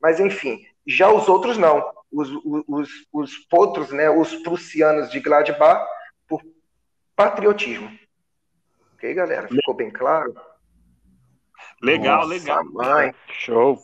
Mas 0.00 0.20
enfim, 0.20 0.60
já 0.88 1.12
os 1.12 1.28
outros 1.28 1.58
não. 1.58 1.84
Os, 2.10 2.30
os, 2.66 2.88
os 3.12 3.36
potros, 3.50 3.90
né, 3.90 4.08
os 4.08 4.34
prussianos 4.36 5.10
de 5.10 5.20
Gladbach, 5.20 5.86
por 6.26 6.40
patriotismo. 7.14 7.90
Ok, 8.94 9.12
galera? 9.12 9.46
Ficou 9.46 9.74
bem 9.74 9.90
claro? 9.90 10.34
Legal, 11.82 12.22
Nossa, 12.22 12.28
legal. 12.28 12.64
Mãe. 12.72 13.14
Show. 13.30 13.78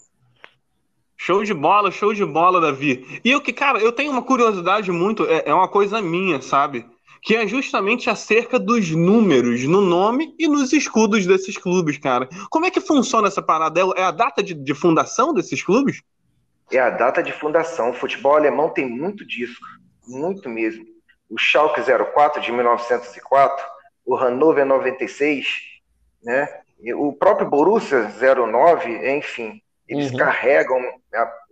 Show 1.16 1.44
de 1.44 1.52
bola, 1.52 1.90
show 1.90 2.14
de 2.14 2.24
bola, 2.24 2.60
Davi. 2.60 3.20
E 3.22 3.30
eu 3.30 3.40
que, 3.40 3.52
cara, 3.52 3.78
eu 3.78 3.92
tenho 3.92 4.10
uma 4.10 4.22
curiosidade 4.22 4.90
muito, 4.90 5.24
é, 5.26 5.44
é 5.46 5.54
uma 5.54 5.68
coisa 5.68 6.00
minha, 6.00 6.40
sabe? 6.40 6.86
Que 7.22 7.36
é 7.36 7.46
justamente 7.46 8.10
acerca 8.10 8.58
dos 8.58 8.90
números 8.90 9.62
no 9.64 9.80
nome 9.80 10.34
e 10.38 10.48
nos 10.48 10.72
escudos 10.72 11.26
desses 11.26 11.56
clubes, 11.56 11.98
cara. 11.98 12.28
Como 12.50 12.66
é 12.66 12.70
que 12.70 12.80
funciona 12.80 13.28
essa 13.28 13.42
parada? 13.42 13.80
É 13.96 14.02
a 14.02 14.10
data 14.10 14.42
de, 14.42 14.54
de 14.54 14.74
fundação 14.74 15.32
desses 15.32 15.62
clubes? 15.62 16.02
É 16.72 16.78
a 16.78 16.90
data 16.90 17.22
de 17.22 17.32
fundação. 17.32 17.90
O 17.90 17.94
futebol 17.94 18.34
alemão 18.36 18.68
tem 18.68 18.88
muito 18.88 19.26
disso, 19.26 19.60
muito 20.06 20.48
mesmo. 20.48 20.84
O 21.30 21.38
Schalke 21.38 21.80
04 21.82 22.40
de 22.40 22.52
1904, 22.52 23.64
o 24.04 24.14
Hannover 24.16 24.64
96, 24.66 25.46
né? 26.22 26.48
O 26.96 27.12
próprio 27.12 27.48
Borussia 27.48 28.10
09, 28.10 29.16
enfim, 29.16 29.60
eles 29.88 30.10
Uhum. 30.10 30.18
carregam, 30.18 30.78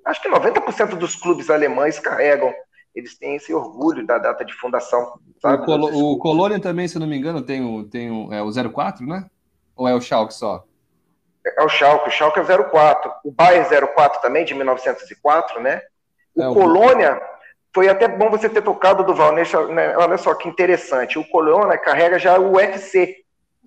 acho 0.04 0.20
que 0.20 0.28
90% 0.28 0.96
dos 0.96 1.14
clubes 1.14 1.48
alemães 1.48 1.98
carregam, 1.98 2.52
eles 2.94 3.16
têm 3.16 3.36
esse 3.36 3.54
orgulho 3.54 4.06
da 4.06 4.18
data 4.18 4.44
de 4.44 4.52
fundação. 4.54 5.18
Sabe? 5.40 5.62
O, 5.62 5.64
Colo- 5.64 6.12
o. 6.12 6.18
Colônia 6.18 6.60
também, 6.60 6.86
se 6.88 6.98
não 6.98 7.06
me 7.06 7.16
engano, 7.16 7.42
tem 7.42 7.62
o, 7.64 7.84
tem 7.84 8.10
o, 8.10 8.32
é 8.32 8.42
o 8.42 8.50
04, 8.70 9.06
né? 9.06 9.26
Ou 9.74 9.88
é 9.88 9.94
o 9.94 10.00
Schalke 10.00 10.34
só? 10.34 10.64
É 11.44 11.62
o 11.62 11.68
Schalke, 11.68 12.08
o 12.08 12.12
Schalke 12.12 12.38
é 12.40 12.44
04. 12.44 13.12
O 13.24 13.32
Bayern 13.32 13.68
04 13.94 14.20
também, 14.20 14.44
de 14.44 14.54
1904, 14.54 15.60
né? 15.60 15.82
O 16.34 16.42
É, 16.42 16.54
Colônia, 16.54 17.20
foi 17.74 17.88
até 17.88 18.06
bom 18.06 18.30
você 18.30 18.48
ter 18.48 18.62
tocado 18.62 19.02
do 19.04 19.14
Val, 19.14 19.32
né? 19.32 19.42
olha 19.96 20.16
só 20.18 20.34
que 20.34 20.48
interessante. 20.48 21.18
O 21.18 21.28
Colônia 21.28 21.78
carrega 21.78 22.18
já 22.18 22.38
o 22.38 22.52
UFC, 22.52 23.16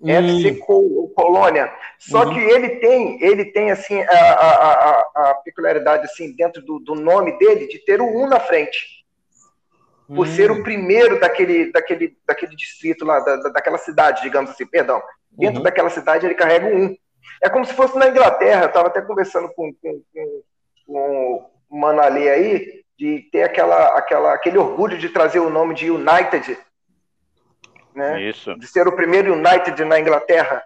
Hum, 0.00 0.10
FC 0.10 0.54
Col- 0.56 1.10
Colônia. 1.14 1.72
Só 1.98 2.24
Uhum. 2.24 2.34
que 2.34 2.38
ele 2.40 2.76
tem, 2.76 3.22
ele 3.22 3.46
tem 3.46 3.70
assim, 3.70 4.00
a, 4.02 4.12
a, 4.12 4.72
a, 4.72 5.30
a 5.30 5.34
peculiaridade 5.44 6.04
assim, 6.04 6.34
dentro 6.36 6.62
do, 6.62 6.78
do 6.78 6.94
nome 6.94 7.38
dele 7.38 7.66
de 7.66 7.78
ter 7.78 8.00
o 8.00 8.06
1 8.06 8.28
na 8.28 8.38
frente. 8.40 9.04
Por 10.14 10.26
hum, 10.26 10.26
ser 10.26 10.50
o 10.50 10.62
primeiro 10.62 11.18
daquele, 11.18 11.72
daquele, 11.72 12.16
daquele 12.26 12.54
distrito 12.56 13.04
lá, 13.04 13.18
da- 13.20 13.48
daquela 13.50 13.78
cidade, 13.78 14.22
digamos 14.22 14.50
assim, 14.50 14.66
perdão. 14.66 15.02
Dentro 15.30 15.56
Uhum. 15.56 15.62
daquela 15.62 15.90
cidade 15.90 16.26
ele 16.26 16.34
carrega 16.34 16.66
o 16.66 16.76
1. 16.76 16.96
É 17.42 17.48
como 17.48 17.64
se 17.64 17.74
fosse 17.74 17.96
na 17.98 18.08
Inglaterra, 18.08 18.62
eu 18.62 18.68
estava 18.68 18.88
até 18.88 19.00
conversando 19.00 19.48
com, 19.54 19.72
com, 19.74 20.02
com, 20.12 20.42
com 20.86 21.50
o 21.68 21.78
Mano 21.78 22.00
Ali 22.00 22.28
aí, 22.28 22.84
de 22.98 23.28
ter 23.30 23.42
aquela, 23.42 23.98
aquela, 23.98 24.32
aquele 24.32 24.58
orgulho 24.58 24.96
de 24.98 25.08
trazer 25.08 25.38
o 25.38 25.50
nome 25.50 25.74
de 25.74 25.90
United, 25.90 26.58
né? 27.94 28.20
Isso. 28.22 28.54
de 28.58 28.66
ser 28.66 28.86
o 28.86 28.94
primeiro 28.94 29.34
United 29.34 29.84
na 29.84 29.98
Inglaterra. 29.98 30.64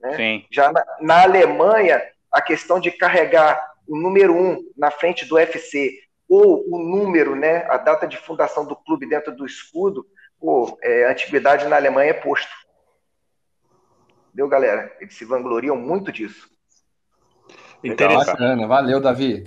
né? 0.00 0.16
Sim. 0.16 0.46
Já 0.50 0.70
na, 0.72 0.84
na 1.00 1.22
Alemanha, 1.22 2.02
a 2.30 2.40
questão 2.40 2.78
de 2.78 2.90
carregar 2.90 3.60
o 3.86 3.96
número 3.96 4.34
um 4.34 4.58
na 4.76 4.90
frente 4.90 5.24
do 5.24 5.38
FC 5.38 6.00
ou 6.28 6.64
o 6.68 6.78
número, 6.78 7.34
né, 7.36 7.64
a 7.68 7.76
data 7.76 8.06
de 8.06 8.16
fundação 8.16 8.66
do 8.66 8.74
clube 8.74 9.06
dentro 9.08 9.34
do 9.34 9.46
escudo, 9.46 10.04
pô, 10.40 10.76
é, 10.82 11.06
a 11.06 11.12
antiguidade 11.12 11.66
na 11.66 11.76
Alemanha 11.76 12.10
é 12.10 12.14
posto. 12.14 12.52
Entendeu, 14.36 14.48
galera? 14.48 14.94
Eles 15.00 15.14
se 15.14 15.24
vangloriam 15.24 15.76
muito 15.76 16.12
disso. 16.12 16.46
Interessante. 17.82 18.26
Bacana, 18.26 18.66
valeu, 18.66 19.00
Davi. 19.00 19.42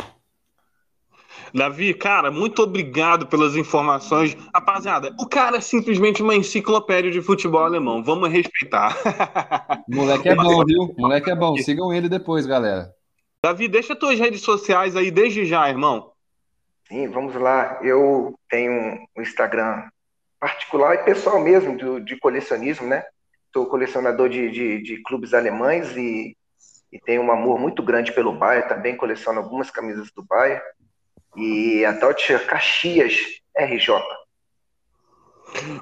Davi, 1.53 1.93
cara, 1.93 2.31
muito 2.31 2.63
obrigado 2.63 3.27
pelas 3.27 3.55
informações. 3.55 4.35
Rapaziada, 4.51 5.15
o 5.19 5.27
cara 5.27 5.57
é 5.57 5.61
simplesmente 5.61 6.23
uma 6.23 6.35
enciclopédia 6.35 7.11
de 7.11 7.21
futebol 7.21 7.63
alemão. 7.63 8.03
Vamos 8.03 8.31
respeitar. 8.31 8.97
Moleque 9.87 10.27
é 10.27 10.35
bom, 10.35 10.65
viu? 10.65 10.95
Moleque 10.97 11.29
é 11.29 11.35
bom. 11.35 11.55
Sigam 11.57 11.93
ele 11.93 12.09
depois, 12.09 12.47
galera. 12.47 12.91
Davi, 13.43 13.67
deixa 13.67 13.95
tuas 13.95 14.19
redes 14.19 14.41
sociais 14.41 14.95
aí 14.95 15.11
desde 15.11 15.45
já, 15.45 15.69
irmão. 15.69 16.13
Sim, 16.87 17.07
vamos 17.09 17.35
lá. 17.35 17.77
Eu 17.83 18.33
tenho 18.49 18.97
um 19.15 19.21
Instagram 19.21 19.87
particular 20.39 20.95
e 20.95 21.03
pessoal 21.03 21.39
mesmo 21.39 21.77
do, 21.77 21.99
de 21.99 22.17
colecionismo, 22.17 22.87
né? 22.87 23.03
Sou 23.53 23.65
colecionador 23.65 24.29
de, 24.29 24.49
de, 24.51 24.81
de 24.81 25.01
clubes 25.03 25.33
alemães 25.33 25.95
e, 25.95 26.35
e 26.91 26.99
tenho 26.99 27.21
um 27.21 27.31
amor 27.31 27.59
muito 27.59 27.81
grande 27.81 28.11
pelo 28.11 28.33
Bayern. 28.33 28.67
Também 28.69 28.95
coleciono 28.95 29.39
algumas 29.39 29.71
camisas 29.71 30.11
do 30.11 30.23
Bayern. 30.23 30.61
E 31.35 31.83
a 31.85 31.91
Deutsche 31.91 32.37
Caxias 32.39 33.15
RJ. 33.57 34.01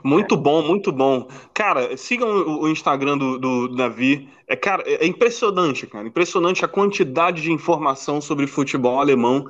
Muito 0.04 0.38
bom, 0.38 0.62
muito 0.62 0.92
bom. 0.92 1.28
Cara, 1.54 1.96
sigam 1.98 2.30
o 2.62 2.70
Instagram 2.70 3.18
do, 3.18 3.38
do 3.38 3.68
Davi. 3.76 4.30
É, 4.48 4.56
cara, 4.56 4.84
é 4.86 5.06
impressionante, 5.06 5.86
cara. 5.88 6.08
Impressionante 6.08 6.64
a 6.64 6.68
quantidade 6.68 7.42
de 7.42 7.52
informação 7.52 8.22
sobre 8.22 8.48
futebol 8.48 9.00
alemão 9.00 9.50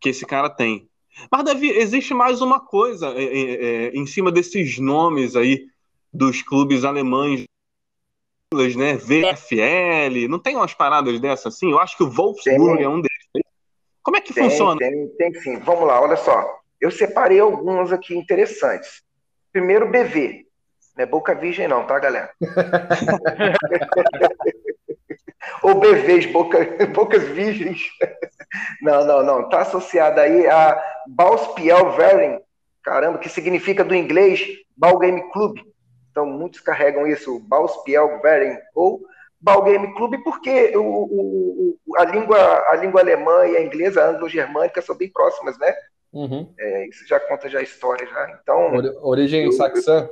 que 0.00 0.08
esse 0.08 0.24
cara 0.24 0.48
tem. 0.48 0.88
Mas, 1.30 1.44
Davi, 1.44 1.70
existe 1.70 2.14
mais 2.14 2.40
uma 2.40 2.60
coisa 2.60 3.08
é, 3.08 3.24
é, 3.24 3.64
é, 3.64 3.90
em 3.90 4.06
cima 4.06 4.30
desses 4.30 4.78
nomes 4.78 5.34
aí 5.34 5.66
dos 6.12 6.42
clubes 6.42 6.84
alemães, 6.84 7.44
né? 8.54 8.96
VFL. 8.96 10.28
Não 10.28 10.38
tem 10.38 10.56
umas 10.56 10.74
paradas 10.74 11.20
dessas 11.20 11.54
assim? 11.54 11.70
Eu 11.70 11.78
acho 11.78 11.96
que 11.96 12.02
o 12.02 12.10
Wolfsburg 12.10 12.76
Tem. 12.76 12.84
é 12.84 12.88
um 12.88 13.00
deles. 13.00 13.46
Como 14.02 14.16
é 14.16 14.20
que 14.20 14.32
Tem, 14.32 14.48
funciona? 14.48 14.78
tem, 14.78 15.08
tem 15.18 15.34
sim. 15.34 15.58
Vamos 15.58 15.86
lá, 15.86 16.00
olha 16.00 16.16
só. 16.16 16.58
Eu 16.80 16.90
separei 16.90 17.40
alguns 17.40 17.92
aqui 17.92 18.16
interessantes. 18.16 19.02
Primeiro, 19.52 19.90
BV. 19.90 20.46
Não 20.96 21.02
é 21.02 21.06
Boca 21.06 21.34
Virgem, 21.34 21.68
não, 21.68 21.86
tá, 21.86 21.98
galera? 21.98 22.30
Ou 25.62 25.74
BVs, 25.74 26.26
boca, 26.26 26.58
Bocas 26.92 27.22
Virgens. 27.28 27.80
Não, 28.82 29.04
não, 29.04 29.22
não. 29.22 29.48
Tá 29.48 29.60
associado 29.60 30.20
aí 30.20 30.46
a 30.46 30.80
Bauspiel. 31.06 31.94
Caramba, 32.82 33.18
que 33.18 33.28
significa 33.28 33.84
do 33.84 33.94
inglês 33.94 34.46
Ball 34.76 34.98
Game 34.98 35.22
Club. 35.32 35.58
Então, 36.18 36.26
muitos 36.26 36.58
carregam 36.60 37.06
isso, 37.06 37.38
Bauspiel 37.38 38.20
Verein. 38.20 38.58
Ou 38.74 39.00
Ball 39.40 39.62
Game 39.62 39.94
Club, 39.94 40.16
porque 40.24 40.76
o, 40.76 40.80
o- 40.82 41.78
o- 41.86 41.96
a, 41.96 42.04
língua, 42.04 42.38
a 42.70 42.74
língua 42.74 43.00
alemã 43.02 43.46
e 43.46 43.56
a 43.56 43.62
inglesa, 43.62 44.02
a 44.02 44.08
anglo-germânica, 44.08 44.82
são 44.82 44.96
bem 44.96 45.08
próximas, 45.12 45.56
né? 45.60 45.72
Uhum. 46.12 46.52
É, 46.58 46.88
isso 46.88 47.06
já 47.06 47.20
conta 47.20 47.48
já 47.48 47.60
a 47.60 47.62
história, 47.62 48.04
já. 48.04 48.38
Então, 48.42 48.74
Ori- 48.74 48.96
Origem 49.00 49.52
saxã. 49.52 50.10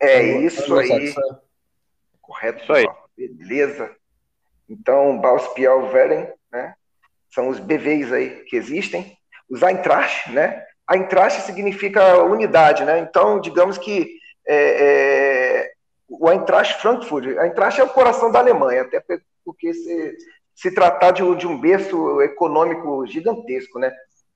é 0.00 0.22
isso 0.22 0.74
aí. 0.74 0.90
Anglo-saxã. 0.90 1.40
Correto, 2.22 2.62
Isso 2.62 2.72
aí. 2.72 2.86
pessoal. 2.86 3.08
Beleza. 3.18 3.90
Então, 4.70 5.20
Bauspiel 5.20 5.88
Veren, 5.90 6.28
né? 6.50 6.74
São 7.30 7.48
os 7.50 7.60
BVs 7.60 8.10
aí 8.10 8.42
que 8.46 8.56
existem. 8.56 9.18
Os 9.50 9.62
Eintracht, 9.62 10.32
né? 10.32 10.64
Eintracht 10.90 11.42
significa 11.42 12.22
unidade, 12.24 12.84
né? 12.86 12.98
Então, 13.00 13.38
digamos 13.38 13.76
que 13.76 14.16
é, 14.46 14.54
é, 14.54 15.72
o 16.08 16.30
Eintracht 16.30 16.80
Frankfurt, 16.80 17.36
a 17.36 17.44
Eintracht 17.44 17.80
é 17.80 17.84
o 17.84 17.88
coração 17.88 18.30
da 18.30 18.38
Alemanha, 18.38 18.82
até 18.82 19.02
porque 19.44 19.74
se, 19.74 20.16
se 20.54 20.70
tratar 20.70 21.10
de, 21.10 21.22
de 21.36 21.46
um 21.46 21.60
berço 21.60 22.20
econômico 22.22 23.06
gigantesco, 23.06 23.78
né? 23.78 23.92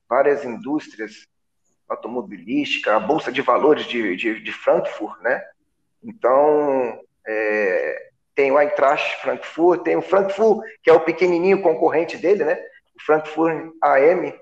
Várias 0.09 0.45
indústrias, 0.45 1.27
automobilística, 1.89 2.95
a 2.95 3.01
Bolsa 3.01 3.33
de 3.33 3.43
Valores 3.43 3.85
de, 3.87 4.17
de, 4.17 4.41
de 4.41 4.53
Frankfurt, 4.53 5.21
né? 5.21 5.43
Então, 6.03 7.01
é, 7.27 8.11
tem 8.35 8.51
o 8.51 8.59
Eintracht 8.59 9.21
Frankfurt, 9.21 9.83
tem 9.83 9.97
o 9.97 10.03
Frankfurt, 10.03 10.65
que 10.83 10.91
é 10.91 10.93
o 10.93 11.05
pequenininho 11.05 11.63
concorrente 11.63 12.17
dele, 12.17 12.45
né? 12.45 12.59
O 12.97 13.03
Frankfurt 13.05 13.73
AM. 13.83 14.35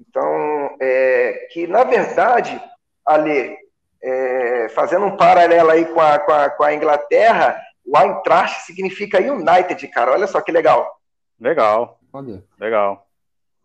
Então, 0.00 0.76
é, 0.80 1.48
que 1.52 1.66
na 1.66 1.84
verdade, 1.84 2.60
ali, 3.06 3.56
é, 4.02 4.68
fazendo 4.70 5.06
um 5.06 5.16
paralelo 5.16 5.70
aí 5.70 5.84
com 5.86 6.00
a, 6.00 6.18
com, 6.18 6.32
a, 6.32 6.50
com 6.50 6.64
a 6.64 6.74
Inglaterra, 6.74 7.60
o 7.84 7.96
Eintracht 7.96 8.62
significa 8.62 9.18
United, 9.20 9.86
cara. 9.88 10.12
Olha 10.12 10.26
só 10.26 10.40
que 10.40 10.50
legal. 10.50 11.00
Legal, 11.40 11.98
Olha. 12.12 12.42
legal. 12.58 13.06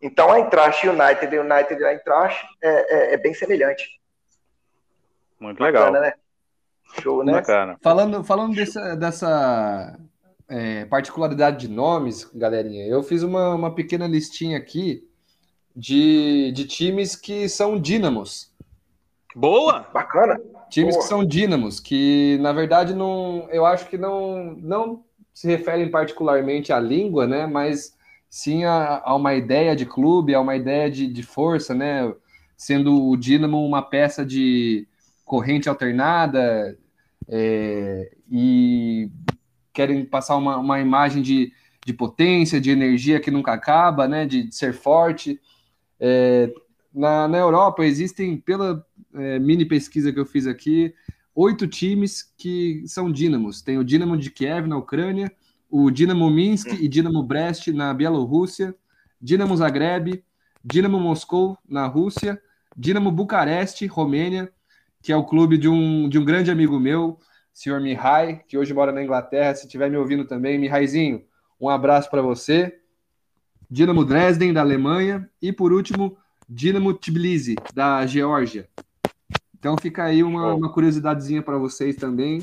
Então, 0.00 0.34
Eintracht 0.34 0.86
United, 0.86 1.36
United 1.36 1.82
e 1.82 1.84
Eintracht 1.84 2.46
é, 2.62 2.68
é, 2.68 3.14
é 3.14 3.16
bem 3.16 3.34
semelhante. 3.34 4.00
Muito 5.40 5.62
legal. 5.62 5.86
Bacana, 5.86 6.00
né? 6.06 6.12
Show, 7.00 7.24
né? 7.24 7.32
Bacana. 7.32 7.78
Falando, 7.82 8.24
falando 8.24 8.54
dessa, 8.54 8.96
dessa 8.96 9.98
é, 10.48 10.84
particularidade 10.86 11.58
de 11.58 11.68
nomes, 11.68 12.24
galerinha, 12.34 12.86
eu 12.86 13.02
fiz 13.02 13.22
uma, 13.22 13.54
uma 13.54 13.74
pequena 13.74 14.06
listinha 14.06 14.56
aqui 14.56 15.08
de, 15.74 16.52
de 16.52 16.66
times 16.66 17.14
que 17.14 17.48
são 17.48 17.78
dínamos. 17.78 18.52
Boa! 19.38 19.86
Bacana. 19.94 20.40
Times 20.68 20.96
Boa. 20.96 21.04
que 21.04 21.08
são 21.08 21.24
dínamos, 21.24 21.78
que 21.78 22.36
na 22.40 22.52
verdade 22.52 22.92
não, 22.92 23.46
eu 23.52 23.64
acho 23.64 23.88
que 23.88 23.96
não, 23.96 24.56
não 24.60 25.04
se 25.32 25.46
referem 25.46 25.88
particularmente 25.88 26.72
à 26.72 26.80
língua, 26.80 27.24
né? 27.24 27.46
Mas 27.46 27.96
sim 28.28 28.64
a, 28.64 29.00
a 29.04 29.14
uma 29.14 29.34
ideia 29.36 29.76
de 29.76 29.86
clube, 29.86 30.34
a 30.34 30.40
uma 30.40 30.56
ideia 30.56 30.90
de, 30.90 31.06
de 31.06 31.22
força, 31.22 31.72
né? 31.72 32.12
Sendo 32.56 33.08
o 33.08 33.16
dínamo 33.16 33.64
uma 33.64 33.80
peça 33.80 34.26
de 34.26 34.88
corrente 35.24 35.68
alternada 35.68 36.76
é, 37.28 38.10
e 38.28 39.08
querem 39.72 40.04
passar 40.04 40.36
uma, 40.36 40.56
uma 40.56 40.80
imagem 40.80 41.22
de, 41.22 41.52
de 41.86 41.92
potência, 41.92 42.60
de 42.60 42.72
energia 42.72 43.20
que 43.20 43.30
nunca 43.30 43.52
acaba, 43.52 44.08
né? 44.08 44.26
De, 44.26 44.48
de 44.48 44.54
ser 44.54 44.72
forte. 44.72 45.40
É, 46.00 46.52
na, 46.92 47.28
na 47.28 47.38
Europa 47.38 47.84
existem, 47.84 48.36
pela 48.36 48.84
é, 49.14 49.38
mini 49.38 49.64
pesquisa 49.64 50.12
que 50.12 50.18
eu 50.18 50.26
fiz 50.26 50.46
aqui, 50.46 50.94
oito 51.34 51.66
times 51.66 52.22
que 52.36 52.82
são 52.86 53.10
dínamos. 53.10 53.62
Tem 53.62 53.78
o 53.78 53.84
Dinamo 53.84 54.16
de 54.16 54.30
Kiev 54.30 54.66
na 54.66 54.76
Ucrânia, 54.76 55.30
o 55.70 55.90
Dinamo 55.90 56.28
Minsk 56.30 56.72
e 56.80 56.88
Dinamo 56.88 57.22
Brest 57.22 57.68
na 57.68 57.92
Bielorrússia, 57.94 58.74
Dinamo 59.20 59.56
Zagreb, 59.56 60.24
Dinamo 60.64 60.98
Moscou 60.98 61.56
na 61.68 61.86
Rússia, 61.86 62.40
Dinamo 62.76 63.10
Bucareste, 63.10 63.86
Romênia, 63.86 64.50
que 65.02 65.12
é 65.12 65.16
o 65.16 65.24
clube 65.24 65.56
de 65.56 65.68
um, 65.68 66.08
de 66.08 66.18
um 66.18 66.24
grande 66.24 66.50
amigo 66.50 66.78
meu, 66.78 67.18
senhor 67.52 67.80
Mihai, 67.80 68.42
que 68.46 68.56
hoje 68.56 68.72
mora 68.72 68.92
na 68.92 69.02
Inglaterra. 69.02 69.54
Se 69.54 69.66
estiver 69.66 69.90
me 69.90 69.96
ouvindo 69.96 70.24
também, 70.24 70.58
Mihaizinho, 70.58 71.24
um 71.60 71.68
abraço 71.68 72.10
para 72.10 72.22
você. 72.22 72.78
Dinamo 73.70 74.04
Dresden, 74.04 74.52
da 74.52 74.60
Alemanha. 74.60 75.28
E, 75.42 75.52
por 75.52 75.72
último, 75.72 76.16
Dinamo 76.48 76.94
Tbilisi, 76.94 77.56
da 77.74 78.06
Geórgia. 78.06 78.68
Então 79.58 79.76
fica 79.76 80.04
aí 80.04 80.22
uma, 80.22 80.54
uma 80.54 80.72
curiosidadezinha 80.72 81.42
para 81.42 81.58
vocês 81.58 81.96
também. 81.96 82.40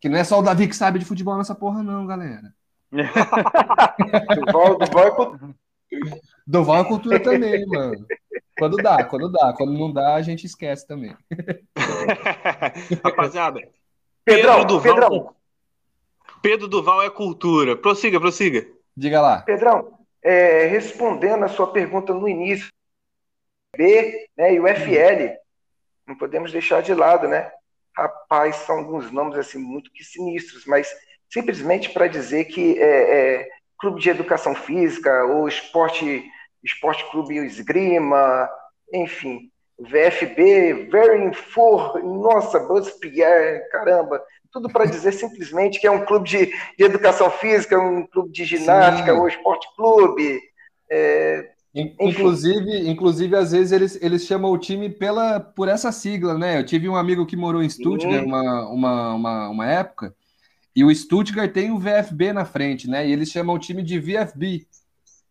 Que 0.00 0.08
não 0.08 0.16
é 0.16 0.24
só 0.24 0.38
o 0.38 0.42
Davi 0.42 0.66
que 0.66 0.74
sabe 0.74 0.98
de 0.98 1.04
futebol 1.04 1.36
nessa 1.36 1.54
porra, 1.54 1.82
não, 1.82 2.06
galera. 2.06 2.54
Duval, 4.34 4.78
Duval 4.78 5.06
é 5.06 5.10
cultura. 5.10 5.54
Duval 6.46 6.76
é 6.76 6.84
cultura 6.84 7.20
também, 7.20 7.66
mano. 7.66 8.06
Quando 8.58 8.76
dá, 8.78 9.04
quando 9.04 9.30
dá. 9.30 9.52
Quando 9.52 9.72
não 9.72 9.92
dá, 9.92 10.14
a 10.14 10.22
gente 10.22 10.46
esquece 10.46 10.86
também. 10.86 11.14
Rapaziada, 13.04 13.60
Pedrão, 14.24 14.60
Pedro 14.60 14.66
Duval, 14.66 14.94
Pedrão, 14.94 15.34
Pedro 16.42 16.68
Duval 16.68 17.02
é 17.02 17.10
cultura. 17.10 17.76
Prossiga, 17.76 18.20
prossiga. 18.20 18.66
Diga 18.96 19.20
lá. 19.20 19.42
Pedrão, 19.42 19.98
é, 20.22 20.66
respondendo 20.66 21.44
a 21.44 21.48
sua 21.48 21.68
pergunta 21.68 22.12
no 22.12 22.28
início, 22.28 22.68
B 23.76 24.26
né, 24.36 24.54
e 24.54 24.60
o 24.60 24.68
FL, 24.68 25.34
não 26.06 26.16
podemos 26.16 26.52
deixar 26.52 26.82
de 26.82 26.92
lado, 26.92 27.26
né? 27.26 27.50
Rapaz, 27.96 28.56
são 28.56 28.78
alguns 28.78 29.10
nomes 29.10 29.38
assim 29.38 29.58
muito 29.58 29.90
que 29.92 30.04
sinistros, 30.04 30.66
mas 30.66 30.94
simplesmente 31.30 31.90
para 31.90 32.06
dizer 32.06 32.44
que 32.46 32.78
é, 32.78 33.40
é, 33.40 33.48
clube 33.78 34.00
de 34.00 34.10
educação 34.10 34.54
física, 34.54 35.24
ou 35.24 35.48
esporte, 35.48 36.22
esporte 36.62 37.10
clube 37.10 37.36
esgrima, 37.36 38.48
enfim, 38.92 39.50
VFB, 39.78 40.88
Very 40.90 41.32
For, 41.34 42.02
nossa, 42.02 42.60
Buzz 42.60 42.90
Pierre, 42.98 43.68
caramba, 43.70 44.22
tudo 44.52 44.70
para 44.70 44.84
dizer 44.84 45.12
simplesmente 45.12 45.80
que 45.80 45.86
é 45.86 45.90
um 45.90 46.04
clube 46.04 46.28
de, 46.28 46.46
de 46.76 46.84
educação 46.84 47.30
física, 47.30 47.78
um 47.78 48.06
clube 48.06 48.30
de 48.30 48.44
ginástica, 48.44 49.12
Sim. 49.12 49.18
ou 49.18 49.26
esporte 49.26 49.66
clube. 49.74 50.40
É, 50.90 51.50
Inclusive, 51.74 52.86
inclusive, 52.90 53.34
às 53.34 53.52
vezes 53.52 53.72
eles, 53.72 53.98
eles 54.02 54.26
chamam 54.26 54.50
o 54.52 54.58
time 54.58 54.90
pela, 54.90 55.40
por 55.40 55.68
essa 55.68 55.90
sigla, 55.90 56.36
né? 56.36 56.58
Eu 56.58 56.66
tive 56.66 56.86
um 56.88 56.96
amigo 56.96 57.24
que 57.24 57.34
morou 57.36 57.62
em 57.62 57.68
Stuttgart 57.70 58.24
uma, 58.26 58.68
uma, 58.68 59.14
uma, 59.14 59.48
uma 59.48 59.66
época, 59.66 60.14
e 60.76 60.84
o 60.84 60.94
Stuttgart 60.94 61.50
tem 61.52 61.70
o 61.70 61.78
VFB 61.78 62.32
na 62.34 62.44
frente, 62.44 62.88
né? 62.88 63.06
E 63.08 63.12
eles 63.12 63.30
chamam 63.30 63.56
o 63.56 63.58
time 63.58 63.82
de 63.82 63.98
VFB, 63.98 64.66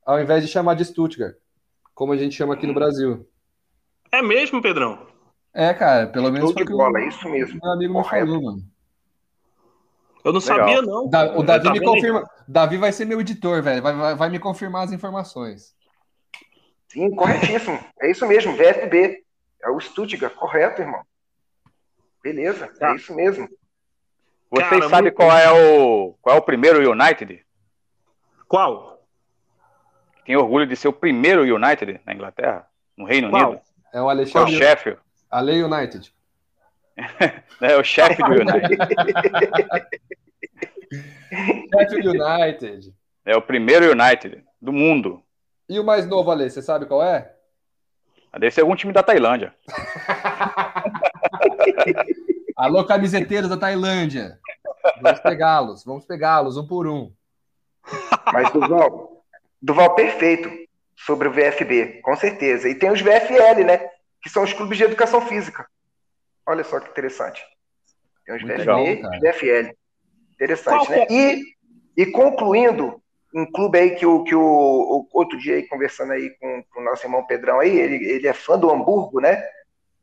ao 0.04 0.20
invés 0.20 0.44
de 0.44 0.50
chamar 0.52 0.74
de 0.74 0.84
Stuttgart, 0.86 1.36
como 1.94 2.12
a 2.12 2.18
gente 2.18 2.36
chama 2.36 2.56
aqui 2.56 2.66
no 2.66 2.74
Brasil. 2.74 3.28
É 4.12 4.22
mesmo, 4.24 4.62
Pedrão? 4.64 5.08
É, 5.54 5.74
cara, 5.76 6.08
pelo 6.08 6.32
menos 6.32 6.54
foi 6.54 6.66
de 6.66 6.72
bola, 6.72 7.00
é 7.02 7.08
isso 7.08 7.30
mesmo. 7.30 7.60
meu 7.62 7.72
amigo 7.72 7.94
me 7.94 8.02
Correto. 8.04 8.26
falou, 8.26 8.42
mano. 8.42 8.64
Eu 10.24 10.34
não 10.34 10.40
Legal. 10.40 10.58
sabia, 10.58 10.82
não. 10.82 11.10
Da- 11.10 11.38
o 11.38 11.44
Davi 11.44 11.66
Tá 11.66 11.74
me 11.74 11.82
confirma. 11.82 12.24
Davi 12.48 12.78
vai 12.78 12.92
ser 12.92 13.06
meu 13.06 13.20
editor, 13.22 13.62
velho. 13.62 13.82
Vai, 13.82 13.94
vai, 13.96 14.16
vai 14.16 14.30
me 14.30 14.40
confirmar 14.40 14.84
as 14.86 14.92
informações. 14.92 15.76
Sim, 16.92 17.10
corretíssimo. 17.16 17.80
É 18.02 18.12
isso 18.12 18.28
mesmo, 18.28 18.54
VFB. 18.56 19.24
É 19.64 19.70
o 19.70 19.80
Stuttgart, 19.80 20.34
correto, 20.36 20.82
irmão. 20.82 21.02
Beleza, 22.24 22.68
Tá. 22.80 22.92
é 22.92 22.96
isso 22.96 23.16
mesmo. 23.16 23.48
Vocês 24.50 24.70
Cara, 24.70 24.90
sabem 24.90 25.04
muito- 25.04 25.16
qual 25.16 25.32
é 25.32 25.52
o 25.52 26.14
qual 26.22 26.36
é 26.36 26.40
o 26.40 26.44
primeiro 26.44 26.92
United? 26.92 27.46
Qual? 28.48 29.02
Tem 30.26 30.36
orgulho 30.36 30.68
de 30.68 30.76
ser 30.76 30.90
o 30.90 30.94
primeiro 30.94 31.42
United 31.44 32.02
na 32.06 32.14
Inglaterra, 32.14 32.68
no 32.98 33.06
Reino 33.06 33.30
Qual? 33.30 33.52
Unido. 33.52 33.62
É 33.94 33.98
o 33.98 34.00
É 34.00 34.04
o 34.04 34.10
Alexandre. 34.10 34.58
Sheffield. 34.58 35.00
Ale 35.30 35.64
United. 35.64 36.14
É 37.62 37.76
o 37.78 37.84
Sheffield 37.84 38.42
United. 38.42 38.78
Sheffield 41.72 42.08
United. 42.10 42.94
É 43.26 43.36
o 43.38 43.42
primeiro 43.42 43.92
United 43.92 44.44
do 44.62 44.74
mundo. 44.74 45.24
E 45.72 45.80
o 45.80 45.86
mais 45.86 46.06
novo, 46.06 46.30
Ale, 46.30 46.50
você 46.50 46.62
sabe 46.62 46.86
qual 46.86 47.02
é? 47.02 47.34
Deve 48.34 48.52
ser 48.52 48.60
algum 48.60 48.76
time 48.76 48.92
da 48.92 49.02
Tailândia. 49.02 49.56
Alô, 52.58 52.84
camiseteiros 52.84 53.50
da 53.50 53.56
Tailândia. 53.56 54.38
Vamos 55.02 55.22
pegá-los, 55.22 55.86
vamos 55.86 56.04
pegá-los 56.04 56.58
um 56.58 56.68
por 56.68 56.88
um. 56.88 57.14
Mas 58.34 58.52
Duval, 58.52 59.24
Duval 59.62 59.96
perfeito 59.96 60.50
sobre 60.94 61.30
o 61.30 61.32
VFB, 61.32 62.02
com 62.02 62.18
certeza. 62.18 62.68
E 62.68 62.76
tem 62.76 62.92
os 62.92 63.00
VFL, 63.00 63.64
né? 63.66 63.78
Que 64.22 64.30
são 64.30 64.44
os 64.44 64.52
clubes 64.52 64.78
de 64.78 64.84
educação 64.84 65.22
física. 65.22 65.66
Olha 66.46 66.66
só 66.66 66.82
que 66.82 66.90
interessante. 66.90 67.42
Tem 68.26 68.36
os 68.36 68.42
Muito 68.42 68.58
VFB 68.58 68.60
legal, 68.60 68.86
e 68.86 69.08
os 69.08 69.20
VFL. 69.22 69.72
Interessante, 70.34 70.86
Qual 70.86 71.00
né? 71.00 71.06
que 71.06 71.14
E, 71.14 71.42
e 71.96 72.08
concluindo, 72.12 73.01
um 73.34 73.50
clube 73.50 73.78
aí 73.78 73.92
que 73.92 74.06
o, 74.06 74.24
que 74.24 74.36
o, 74.36 74.42
o 74.42 75.08
outro 75.14 75.38
dia 75.38 75.56
aí, 75.56 75.68
conversando 75.68 76.12
aí 76.12 76.30
com, 76.40 76.64
com 76.72 76.82
o 76.82 76.84
nosso 76.84 77.06
irmão 77.06 77.26
Pedrão 77.26 77.60
aí, 77.60 77.78
ele, 77.78 78.06
ele 78.06 78.28
é 78.28 78.34
fã 78.34 78.58
do 78.58 78.70
Hamburgo, 78.70 79.20
né? 79.20 79.42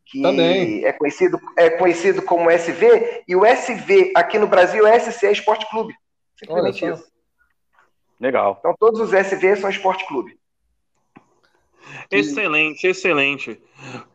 Que 0.06 0.22
Também. 0.22 0.84
é 0.84 0.92
conhecido, 0.92 1.38
é 1.56 1.68
conhecido 1.68 2.22
como 2.22 2.50
SV, 2.50 3.24
e 3.28 3.36
o 3.36 3.44
SV 3.44 4.12
aqui 4.16 4.38
no 4.38 4.46
Brasil 4.46 4.86
é 4.86 4.98
SC 4.98 5.30
Esporte 5.30 5.68
Clube. 5.68 5.94
Simplesmente 6.36 6.86
isso. 6.86 7.04
Legal. 8.18 8.56
Então 8.58 8.74
todos 8.78 9.00
os 9.00 9.12
SV 9.12 9.56
são 9.56 9.68
Esporte 9.68 10.06
Clube. 10.06 10.37
Excelente, 12.10 12.86
excelente. 12.86 13.60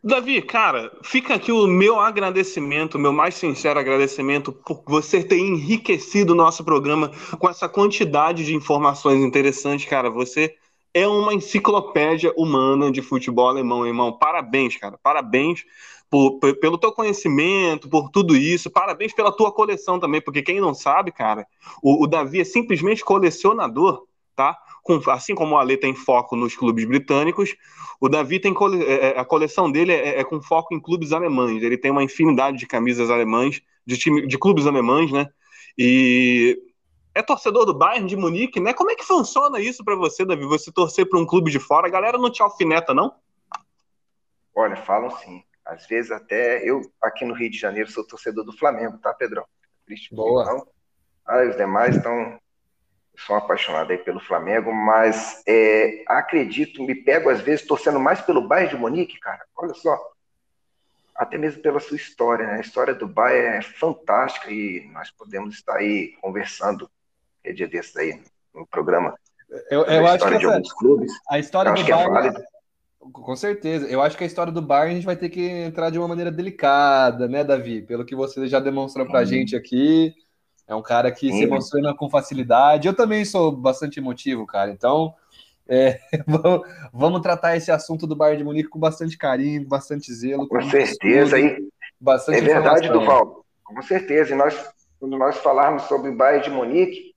Davi, 0.03 0.41
cara, 0.41 0.91
fica 1.03 1.35
aqui 1.35 1.51
o 1.51 1.67
meu 1.67 1.99
agradecimento, 1.99 2.99
meu 2.99 3.13
mais 3.13 3.35
sincero 3.35 3.79
agradecimento 3.79 4.51
por 4.51 4.83
você 4.85 5.23
ter 5.23 5.37
enriquecido 5.37 6.33
o 6.33 6.35
nosso 6.35 6.63
programa 6.63 7.11
com 7.39 7.49
essa 7.49 7.69
quantidade 7.69 8.45
de 8.45 8.53
informações 8.55 9.23
interessantes, 9.23 9.85
cara. 9.85 10.09
Você 10.09 10.55
é 10.93 11.07
uma 11.07 11.33
enciclopédia 11.33 12.33
humana 12.37 12.91
de 12.91 13.01
futebol 13.01 13.47
alemão, 13.47 13.85
irmão. 13.85 14.11
Parabéns, 14.17 14.77
cara. 14.77 14.97
Parabéns 15.01 15.63
por- 16.09 16.39
por- 16.39 16.55
pelo 16.59 16.77
teu 16.77 16.91
conhecimento, 16.91 17.89
por 17.89 18.09
tudo 18.09 18.35
isso. 18.35 18.69
Parabéns 18.69 19.13
pela 19.13 19.31
tua 19.31 19.51
coleção 19.51 19.99
também, 19.99 20.21
porque 20.21 20.41
quem 20.43 20.59
não 20.59 20.73
sabe, 20.73 21.11
cara, 21.11 21.47
o, 21.81 22.03
o 22.03 22.07
Davi 22.07 22.41
é 22.41 22.43
simplesmente 22.43 23.03
colecionador, 23.03 24.05
tá? 24.35 24.57
Com- 24.83 25.01
assim 25.09 25.33
como 25.33 25.55
o 25.55 25.57
Ale 25.57 25.77
tem 25.77 25.95
foco 25.95 26.35
nos 26.35 26.55
clubes 26.55 26.85
britânicos, 26.85 27.55
o 27.99 28.09
Davi 28.09 28.39
tem 28.39 28.53
cole- 28.53 28.83
é, 28.83 29.15
é, 29.15 29.19
a 29.19 29.25
coleção 29.25 29.71
dele 29.71 29.93
é, 29.93 30.19
é 30.19 30.23
com 30.23 30.41
foco 30.41 30.75
em 30.75 30.79
clubes 30.79 31.11
alemães. 31.13 31.63
Ele 31.63 31.77
tem 31.77 31.89
uma 31.89 32.03
infinidade 32.03 32.57
de 32.57 32.67
camisas 32.67 33.09
alemãs, 33.09 33.61
de 33.85 33.97
time, 33.97 34.27
de 34.27 34.37
clubes 34.37 34.67
alemães, 34.67 35.11
né? 35.11 35.27
E 35.77 36.61
é 37.15 37.21
torcedor 37.21 37.65
do 37.65 37.73
Bayern 37.73 38.07
de 38.07 38.17
Munique, 38.17 38.59
né? 38.59 38.73
Como 38.73 38.91
é 38.91 38.95
que 38.95 39.05
funciona 39.05 39.59
isso 39.59 39.83
pra 39.83 39.95
você, 39.95 40.25
Davi? 40.25 40.45
Você 40.45 40.71
torcer 40.71 41.07
para 41.07 41.19
um 41.19 41.25
clube 41.25 41.49
de 41.49 41.59
fora, 41.59 41.87
a 41.87 41.91
galera 41.91 42.17
não 42.17 42.29
te 42.29 42.41
alfineta, 42.43 42.93
não? 42.93 43.15
Olha, 44.55 44.75
falam 44.75 45.09
sim. 45.17 45.43
Às 45.65 45.87
vezes 45.87 46.11
até 46.11 46.67
eu, 46.67 46.81
aqui 47.01 47.23
no 47.25 47.33
Rio 47.33 47.49
de 47.49 47.57
Janeiro, 47.57 47.89
sou 47.89 48.05
torcedor 48.05 48.43
do 48.43 48.51
Flamengo, 48.57 48.97
tá, 48.97 49.13
Pedrão? 49.13 49.45
Triste 49.85 50.13
Boa. 50.13 50.45
não. 50.45 50.67
Ah, 51.25 51.43
os 51.47 51.55
demais 51.55 51.95
estão. 51.95 52.37
Sou 53.15 53.35
apaixonado 53.35 53.91
aí 53.91 53.97
pelo 53.97 54.19
Flamengo, 54.19 54.73
mas 54.73 55.43
é, 55.47 56.03
acredito, 56.07 56.81
me 56.83 56.95
pego 56.95 57.29
às 57.29 57.41
vezes 57.41 57.65
torcendo 57.65 57.99
mais 57.99 58.19
pelo 58.21 58.47
Bayern 58.47 58.71
de 58.75 58.81
Munique, 58.81 59.19
cara. 59.19 59.45
Olha 59.55 59.73
só. 59.73 59.97
Até 61.15 61.37
mesmo 61.37 61.61
pela 61.61 61.79
sua 61.79 61.95
história, 61.95 62.47
né? 62.47 62.53
A 62.55 62.61
história 62.61 62.93
do 62.95 63.07
Bayern 63.07 63.57
é 63.57 63.61
fantástica 63.61 64.51
e 64.51 64.89
nós 64.91 65.11
podemos 65.11 65.53
estar 65.53 65.75
aí 65.75 66.15
conversando 66.19 66.89
que 67.43 67.53
dia 67.53 67.67
desses 67.67 67.95
aí 67.95 68.19
no 68.53 68.65
programa 68.65 69.15
Eu, 69.69 69.83
eu 69.83 70.07
acho 70.07 70.25
que 70.27 70.33
essa, 70.33 70.47
alguns 70.47 70.73
clubes. 70.73 71.11
a 71.29 71.37
história 71.37 71.69
Eu 71.69 71.75
do 71.75 71.81
é 71.81 71.83
Bayern. 71.83 72.11
válido. 72.13 72.41
Com 72.99 73.35
certeza. 73.35 73.85
Eu 73.87 74.01
acho 74.01 74.17
que 74.17 74.23
a 74.23 74.27
história 74.27 74.51
do 74.51 74.61
Bayern 74.61 74.91
a 74.91 74.95
gente 74.95 75.05
vai 75.05 75.15
ter 75.17 75.29
que 75.29 75.45
entrar 75.45 75.89
de 75.89 75.99
uma 75.99 76.07
maneira 76.07 76.31
delicada, 76.31 77.27
né, 77.27 77.43
Davi? 77.43 77.81
Pelo 77.81 78.05
que 78.05 78.15
você 78.15 78.47
já 78.47 78.59
demonstrou 78.59 79.05
pra 79.05 79.25
gente 79.25 79.55
aqui. 79.55 80.13
É 80.67 80.73
um 80.73 80.81
cara 80.81 81.11
que 81.11 81.31
se 81.31 81.37
Sim. 81.37 81.43
emociona 81.43 81.93
com 81.93 82.09
facilidade. 82.09 82.87
Eu 82.87 82.95
também 82.95 83.25
sou 83.25 83.51
bastante 83.51 83.99
emotivo, 83.99 84.45
cara. 84.45 84.71
Então, 84.71 85.13
é, 85.67 85.99
vamos, 86.27 86.61
vamos 86.91 87.21
tratar 87.21 87.55
esse 87.55 87.71
assunto 87.71 88.07
do 88.07 88.15
Bayern 88.15 88.39
de 88.39 88.43
Munique 88.43 88.69
com 88.69 88.79
bastante 88.79 89.17
carinho, 89.17 89.67
bastante 89.67 90.13
zelo. 90.13 90.47
Com 90.47 90.55
muito 90.55 90.71
certeza, 90.71 91.37
estudo, 91.37 91.57
aí 91.57 91.73
Bastante 92.03 92.39
É 92.39 92.41
verdade. 92.41 92.89
Duval. 92.89 93.45
Com 93.63 93.81
certeza. 93.81 94.33
E 94.33 94.37
nós, 94.37 94.53
quando 94.99 95.17
nós 95.17 95.37
falarmos 95.37 95.83
sobre 95.83 96.09
o 96.09 96.15
Bayern 96.15 96.43
de 96.43 96.49
Munique, 96.49 97.13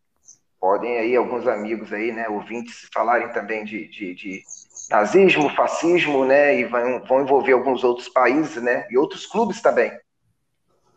podem 0.61 0.97
aí 0.99 1.17
alguns 1.17 1.47
amigos 1.49 1.93
aí, 1.93 2.13
né, 2.13 2.29
ouvintes, 2.29 2.89
falarem 2.95 3.29
também 3.33 3.65
de, 3.65 3.89
de, 3.89 4.15
de 4.15 4.43
nazismo, 4.89 5.51
fascismo, 5.51 6.25
né, 6.25 6.59
e 6.59 6.65
vão, 6.65 7.03
vão 7.05 7.23
envolver 7.23 7.53
alguns 7.53 7.85
outros 7.85 8.09
países, 8.09 8.63
né, 8.63 8.87
e 8.91 8.97
outros 8.97 9.27
clubes 9.27 9.61
também. 9.61 9.93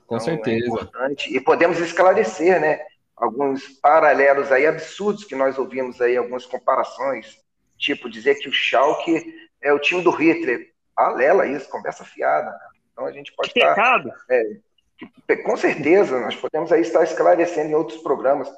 Com 0.09 0.15
então, 0.15 0.25
certeza. 0.25 0.89
É 0.95 1.29
e 1.29 1.39
podemos 1.39 1.79
esclarecer, 1.79 2.59
né, 2.59 2.83
alguns 3.15 3.67
paralelos 3.79 4.51
aí 4.51 4.65
absurdos 4.65 5.23
que 5.23 5.35
nós 5.35 5.55
ouvimos 5.59 6.01
aí, 6.01 6.17
algumas 6.17 6.47
comparações, 6.47 7.37
tipo 7.77 8.09
dizer 8.09 8.35
que 8.39 8.49
o 8.49 8.51
Schalke 8.51 9.23
é 9.61 9.71
o 9.71 9.77
time 9.77 10.01
do 10.01 10.09
Hitler. 10.09 10.73
Palela 10.95 11.45
isso, 11.45 11.69
conversa 11.69 12.03
fiada. 12.03 12.57
Então 12.91 13.05
a 13.05 13.11
gente 13.11 13.31
pode 13.35 13.53
que 13.53 13.59
estar... 13.59 14.03
É, 14.31 15.35
com 15.43 15.55
certeza, 15.55 16.19
nós 16.19 16.35
podemos 16.35 16.71
aí 16.71 16.81
estar 16.81 17.03
esclarecendo 17.03 17.69
em 17.69 17.75
outros 17.75 18.01
programas, 18.01 18.49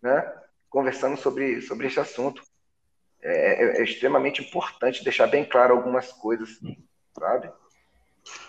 né, 0.00 0.32
conversando 0.70 1.18
sobre, 1.18 1.60
sobre 1.60 1.86
esse 1.86 2.00
assunto. 2.00 2.42
É, 3.22 3.62
é, 3.62 3.80
é 3.80 3.84
extremamente 3.84 4.42
importante 4.42 5.04
deixar 5.04 5.26
bem 5.26 5.44
claro 5.44 5.74
algumas 5.74 6.10
coisas, 6.12 6.58
sabe? 7.18 7.52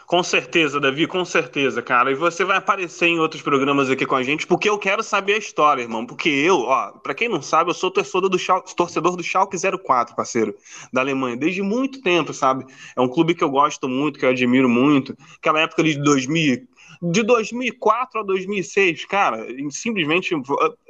Com 0.05 0.21
certeza, 0.21 0.79
Davi, 0.79 1.07
com 1.07 1.25
certeza, 1.25 1.81
cara. 1.81 2.11
E 2.11 2.15
você 2.15 2.43
vai 2.43 2.57
aparecer 2.57 3.07
em 3.07 3.19
outros 3.19 3.41
programas 3.41 3.89
aqui 3.89 4.05
com 4.05 4.15
a 4.15 4.21
gente, 4.21 4.45
porque 4.45 4.69
eu 4.69 4.77
quero 4.77 5.01
saber 5.01 5.33
a 5.33 5.37
história, 5.37 5.81
irmão. 5.81 6.05
Porque 6.05 6.29
eu, 6.29 6.59
ó, 6.59 6.91
pra 6.91 7.15
quem 7.15 7.27
não 7.27 7.41
sabe, 7.41 7.71
eu 7.71 7.73
sou 7.73 7.89
torcedor 7.89 8.29
do, 8.29 8.37
Schalke, 8.37 8.75
torcedor 8.75 9.15
do 9.15 9.23
Schalke 9.23 9.57
04, 9.57 10.15
parceiro, 10.15 10.55
da 10.93 11.01
Alemanha, 11.01 11.35
desde 11.35 11.63
muito 11.63 12.01
tempo, 12.01 12.33
sabe? 12.33 12.65
É 12.95 13.01
um 13.01 13.07
clube 13.07 13.33
que 13.33 13.43
eu 13.43 13.49
gosto 13.49 13.89
muito, 13.89 14.19
que 14.19 14.25
eu 14.25 14.29
admiro 14.29 14.69
muito. 14.69 15.17
Aquela 15.37 15.61
época 15.61 15.83
de 15.83 15.99
2000, 15.99 16.67
de 17.01 17.23
2004 17.23 18.19
a 18.19 18.23
2006, 18.23 19.05
cara, 19.05 19.43
simplesmente, 19.71 20.35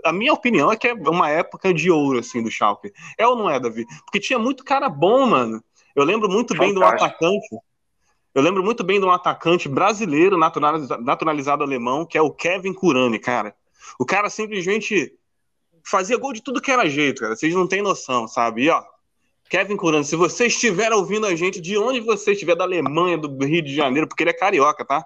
a 0.03 0.11
minha 0.11 0.33
opinião 0.33 0.69
é 0.69 0.75
que 0.75 0.89
é 0.89 0.93
uma 0.93 1.29
época 1.29 1.73
de 1.73 1.89
ouro, 1.89 2.19
assim, 2.19 2.43
do 2.43 2.51
Schalke. 2.51 2.91
É 3.17 3.25
ou 3.25 3.37
não 3.37 3.49
é, 3.49 3.61
Davi? 3.61 3.85
Porque 4.03 4.19
tinha 4.19 4.37
muito 4.37 4.65
cara 4.65 4.89
bom, 4.89 5.25
mano. 5.25 5.63
Eu 5.95 6.03
lembro 6.03 6.29
muito 6.29 6.53
Fantástico. 6.53 6.65
bem 6.65 6.73
do 6.73 6.83
atacante 6.83 7.47
eu 8.35 8.41
lembro 8.41 8.61
muito 8.61 8.83
bem 8.83 8.99
de 8.99 9.05
um 9.05 9.11
atacante 9.11 9.69
brasileiro 9.69 10.37
naturalizado, 10.37 11.01
naturalizado 11.01 11.63
alemão, 11.63 12.05
que 12.05 12.17
é 12.17 12.21
o 12.21 12.29
Kevin 12.29 12.73
Kurani, 12.73 13.17
cara. 13.17 13.55
O 13.97 14.05
cara 14.05 14.29
simplesmente 14.29 15.13
fazia 15.85 16.17
gol 16.17 16.33
de 16.33 16.43
tudo 16.43 16.61
que 16.61 16.69
era 16.69 16.89
jeito, 16.89 17.21
cara. 17.21 17.33
Vocês 17.33 17.55
não 17.55 17.65
têm 17.65 17.81
noção, 17.81 18.27
sabe? 18.27 18.63
E, 18.63 18.69
ó, 18.69 18.83
Kevin 19.49 19.77
Kurani, 19.77 20.03
se 20.03 20.17
você 20.17 20.47
estiver 20.47 20.91
ouvindo 20.91 21.25
a 21.25 21.33
gente, 21.33 21.61
de 21.61 21.77
onde 21.77 22.01
você 22.01 22.33
estiver, 22.33 22.55
da 22.55 22.65
Alemanha, 22.65 23.17
do 23.17 23.45
Rio 23.45 23.61
de 23.61 23.73
Janeiro, 23.73 24.05
porque 24.05 24.23
ele 24.23 24.31
é 24.31 24.33
carioca, 24.33 24.83
tá? 24.83 25.05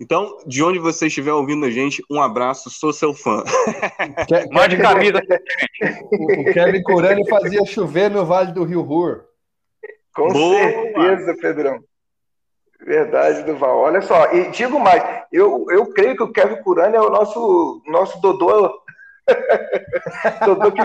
Então, 0.00 0.38
de 0.46 0.62
onde 0.62 0.78
você 0.78 1.08
estiver 1.08 1.34
ouvindo 1.34 1.66
a 1.66 1.70
gente, 1.70 2.02
um 2.10 2.22
abraço, 2.22 2.70
sou 2.70 2.90
seu 2.90 3.12
fã. 3.12 3.44
Mande 4.50 4.78
camisa. 4.78 5.20
O 6.10 6.52
Kevin 6.54 6.82
Curani 6.82 7.28
fazia 7.28 7.66
chover 7.66 8.10
no 8.10 8.24
Vale 8.24 8.52
do 8.52 8.64
Rio 8.64 8.80
Rur. 8.80 9.24
Com 10.14 10.28
Boa. 10.28 10.56
certeza, 10.56 11.36
Pedrão. 11.38 11.84
Verdade, 12.80 13.42
Duval. 13.42 13.78
Olha 13.78 14.00
só, 14.02 14.32
e 14.32 14.50
digo 14.50 14.78
mais, 14.78 15.02
eu, 15.32 15.66
eu 15.70 15.86
creio 15.92 16.16
que 16.16 16.22
o 16.22 16.32
Kevin 16.32 16.62
Curani 16.62 16.96
é 16.96 17.00
o 17.00 17.10
nosso, 17.10 17.82
nosso 17.86 18.20
Dodô. 18.20 18.70
Dodô 20.44 20.72
que... 20.72 20.82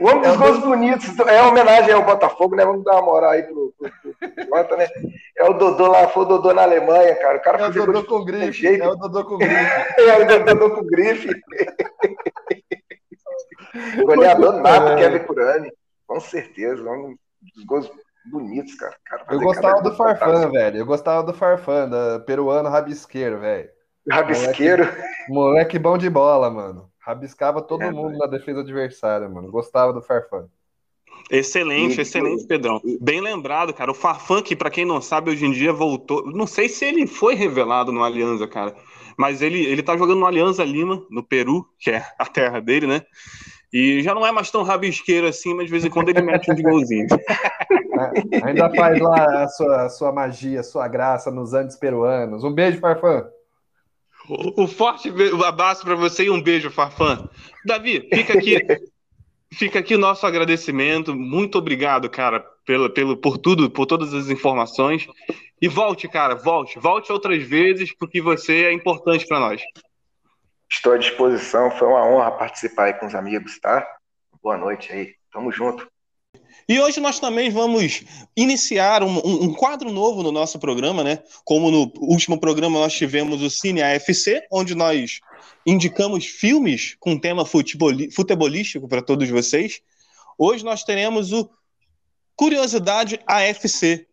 O 0.00 0.06
homem 0.06 0.22
dos 0.22 0.34
é 0.34 0.36
gols 0.36 0.58
bonitos, 0.58 1.18
é 1.18 1.42
homenagem 1.42 1.92
ao 1.92 2.04
Botafogo, 2.04 2.54
né? 2.54 2.64
Vamos 2.64 2.84
dar 2.84 2.92
uma 2.92 3.02
moral 3.02 3.30
aí 3.30 3.42
pro, 3.42 3.74
pro, 3.76 3.90
pro 3.90 4.14
Jota, 4.48 4.76
né? 4.76 4.86
É 5.36 5.44
o 5.44 5.54
Dodô 5.54 5.88
lá, 5.88 6.06
foi 6.08 6.22
o 6.22 6.26
Dodô 6.26 6.54
na 6.54 6.62
Alemanha, 6.62 7.16
cara. 7.16 7.38
O 7.38 7.42
cara 7.42 7.64
é 7.64 7.66
o 7.66 7.72
Dodô 7.72 8.04
com 8.04 8.24
grife. 8.24 8.52
Jeito. 8.52 8.84
É 8.84 8.88
o 8.88 8.94
Dodô 8.94 9.24
com 9.24 9.36
grife. 9.36 9.56
é 9.98 10.16
o 10.16 10.44
Dodô 10.44 10.70
com 10.76 10.86
grife. 10.86 11.28
Goleador 14.04 14.60
nato, 14.60 14.96
Kevin 14.96 15.18
Curani. 15.20 15.72
Com 16.06 16.20
certeza, 16.20 16.88
um 16.88 17.16
dos 17.54 17.64
gols 17.64 17.90
bonitos, 18.28 18.74
cara. 18.74 18.96
cara 19.04 19.24
eu 19.30 19.40
gostava 19.40 19.82
do 19.82 19.94
Farfã, 19.94 20.50
velho. 20.50 20.78
Eu 20.78 20.86
gostava 20.86 21.22
do 21.22 21.34
Farfã, 21.34 21.88
da 21.88 22.20
peruano 22.20 22.68
rabisqueiro, 22.68 23.40
velho. 23.40 23.68
Rabisqueiro? 24.10 24.84
Moleque, 24.84 25.28
moleque, 25.28 25.78
bom 25.78 25.98
de 25.98 26.08
bola, 26.08 26.50
mano. 26.50 26.90
Rabiscava 26.98 27.62
todo 27.62 27.82
é, 27.82 27.90
mundo 27.90 28.18
na 28.18 28.26
defesa 28.26 28.60
adversária, 28.60 29.28
mano. 29.28 29.50
Gostava 29.50 29.92
do 29.92 30.02
Farfã. 30.02 30.46
Excelente, 31.30 31.98
e, 31.98 32.00
excelente, 32.02 32.46
Pedrão. 32.46 32.80
Bem 33.00 33.20
lembrado, 33.20 33.72
cara. 33.74 33.90
O 33.90 33.94
Farfã, 33.94 34.42
que 34.42 34.56
para 34.56 34.70
quem 34.70 34.84
não 34.84 35.00
sabe, 35.00 35.30
hoje 35.30 35.44
em 35.44 35.52
dia 35.52 35.72
voltou. 35.72 36.24
Não 36.26 36.46
sei 36.46 36.68
se 36.68 36.84
ele 36.84 37.06
foi 37.06 37.34
revelado 37.34 37.92
no 37.92 38.02
Aliança, 38.02 38.46
cara. 38.46 38.74
Mas 39.16 39.42
ele, 39.42 39.64
ele 39.66 39.82
tá 39.82 39.96
jogando 39.96 40.20
no 40.20 40.26
Aliança 40.26 40.64
Lima, 40.64 41.04
no 41.10 41.22
Peru, 41.22 41.66
que 41.78 41.90
é 41.90 42.04
a 42.18 42.24
terra 42.24 42.60
dele, 42.60 42.86
né? 42.86 43.02
E 43.72 44.02
já 44.02 44.14
não 44.14 44.26
é 44.26 44.32
mais 44.32 44.50
tão 44.50 44.62
rabisqueiro 44.62 45.26
assim, 45.26 45.54
mas 45.54 45.66
de 45.66 45.72
vez 45.72 45.84
em 45.84 45.90
quando 45.90 46.08
ele 46.08 46.22
mete 46.22 46.50
uns 46.50 46.60
golzinhos. 46.60 47.10
É, 47.98 48.46
ainda 48.46 48.70
faz 48.70 49.00
lá 49.00 49.42
a 49.44 49.48
sua, 49.48 49.82
a 49.82 49.88
sua 49.88 50.12
magia, 50.12 50.60
a 50.60 50.64
sua 50.64 50.88
graça 50.88 51.30
nos 51.30 51.52
Andes 51.54 51.76
peruanos. 51.76 52.44
Um 52.44 52.52
beijo, 52.52 52.80
Farfã. 52.80 53.26
Um 54.56 54.66
forte 54.66 55.10
abraço 55.46 55.82
para 55.84 55.94
você 55.94 56.24
e 56.24 56.30
um 56.30 56.42
beijo, 56.42 56.70
Farfã. 56.70 57.28
Davi, 57.64 58.06
fica 58.12 58.34
aqui. 58.34 58.58
fica 59.52 59.78
aqui 59.78 59.94
o 59.94 59.98
nosso 59.98 60.26
agradecimento. 60.26 61.14
Muito 61.14 61.58
obrigado, 61.58 62.10
cara, 62.10 62.44
pelo, 62.66 62.90
pelo, 62.90 63.16
por 63.16 63.38
tudo, 63.38 63.70
por 63.70 63.86
todas 63.86 64.12
as 64.12 64.28
informações. 64.28 65.06
E 65.60 65.66
volte, 65.66 66.06
cara, 66.08 66.34
volte. 66.34 66.78
Volte 66.78 67.12
outras 67.12 67.42
vezes, 67.42 67.94
porque 67.96 68.20
você 68.20 68.64
é 68.64 68.72
importante 68.72 69.26
para 69.26 69.40
nós. 69.40 69.62
Estou 70.70 70.92
à 70.92 70.98
disposição, 70.98 71.70
foi 71.70 71.88
uma 71.88 72.06
honra 72.06 72.30
participar 72.32 72.84
aí 72.84 72.92
com 72.94 73.06
os 73.06 73.14
amigos, 73.14 73.58
tá? 73.58 73.86
Boa 74.42 74.58
noite 74.58 74.92
aí, 74.92 75.14
tamo 75.32 75.50
junto. 75.50 75.88
E 76.68 76.78
hoje 76.78 77.00
nós 77.00 77.18
também 77.18 77.48
vamos 77.48 78.02
iniciar 78.36 79.02
um, 79.02 79.16
um, 79.24 79.54
quadro 79.54 79.90
novo 79.90 80.22
no 80.22 80.30
nosso 80.30 80.58
programa, 80.58 81.02
né? 81.02 81.22
Como 81.42 81.70
no 81.70 81.90
último 81.96 82.38
programa 82.38 82.78
nós 82.78 82.92
tivemos 82.92 83.40
o 83.40 83.48
Cine 83.48 83.80
AFC, 83.80 84.46
onde 84.52 84.74
nós 84.74 85.20
indicamos 85.64 86.26
filmes 86.26 86.94
com 87.00 87.18
tema 87.18 87.46
futebolístico 87.46 88.86
para 88.86 89.00
todos 89.00 89.30
vocês. 89.30 89.80
Hoje 90.36 90.62
nós 90.62 90.84
teremos 90.84 91.32
o 91.32 91.48
Curiosidade 92.36 93.18
AFC, 93.26 94.06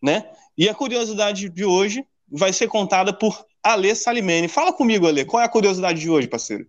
né? 0.00 0.30
E 0.56 0.68
a 0.68 0.74
curiosidade 0.74 1.48
de 1.48 1.64
hoje 1.64 2.04
vai 2.30 2.52
ser 2.52 2.68
contada 2.68 3.12
por 3.12 3.44
Ale 3.62 3.94
Salimene. 3.96 4.48
Fala 4.48 4.72
comigo, 4.72 5.06
Ale, 5.06 5.24
qual 5.24 5.42
é 5.42 5.46
a 5.46 5.48
curiosidade 5.48 5.98
de 5.98 6.10
hoje, 6.10 6.28
parceiro? 6.28 6.66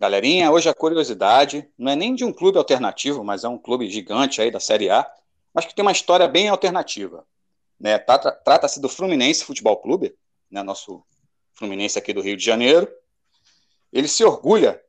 Galerinha, 0.00 0.52
hoje 0.52 0.68
a 0.68 0.74
curiosidade 0.74 1.68
não 1.76 1.90
é 1.90 1.96
nem 1.96 2.14
de 2.14 2.24
um 2.24 2.32
clube 2.32 2.56
alternativo, 2.56 3.24
mas 3.24 3.42
é 3.42 3.48
um 3.48 3.58
clube 3.58 3.90
gigante 3.90 4.40
aí 4.40 4.48
da 4.48 4.60
Série 4.60 4.88
A, 4.88 5.04
mas 5.52 5.64
que 5.64 5.74
tem 5.74 5.84
uma 5.84 5.90
história 5.90 6.28
bem 6.28 6.48
alternativa. 6.48 7.26
Né? 7.80 7.98
Trata-se 7.98 8.80
do 8.80 8.88
Fluminense 8.88 9.44
Futebol 9.44 9.76
Clube, 9.78 10.14
né? 10.48 10.62
nosso 10.62 11.02
Fluminense 11.52 11.98
aqui 11.98 12.12
do 12.12 12.20
Rio 12.20 12.36
de 12.36 12.44
Janeiro. 12.44 12.88
Ele 13.92 14.06
se 14.06 14.22
orgulha 14.22 14.80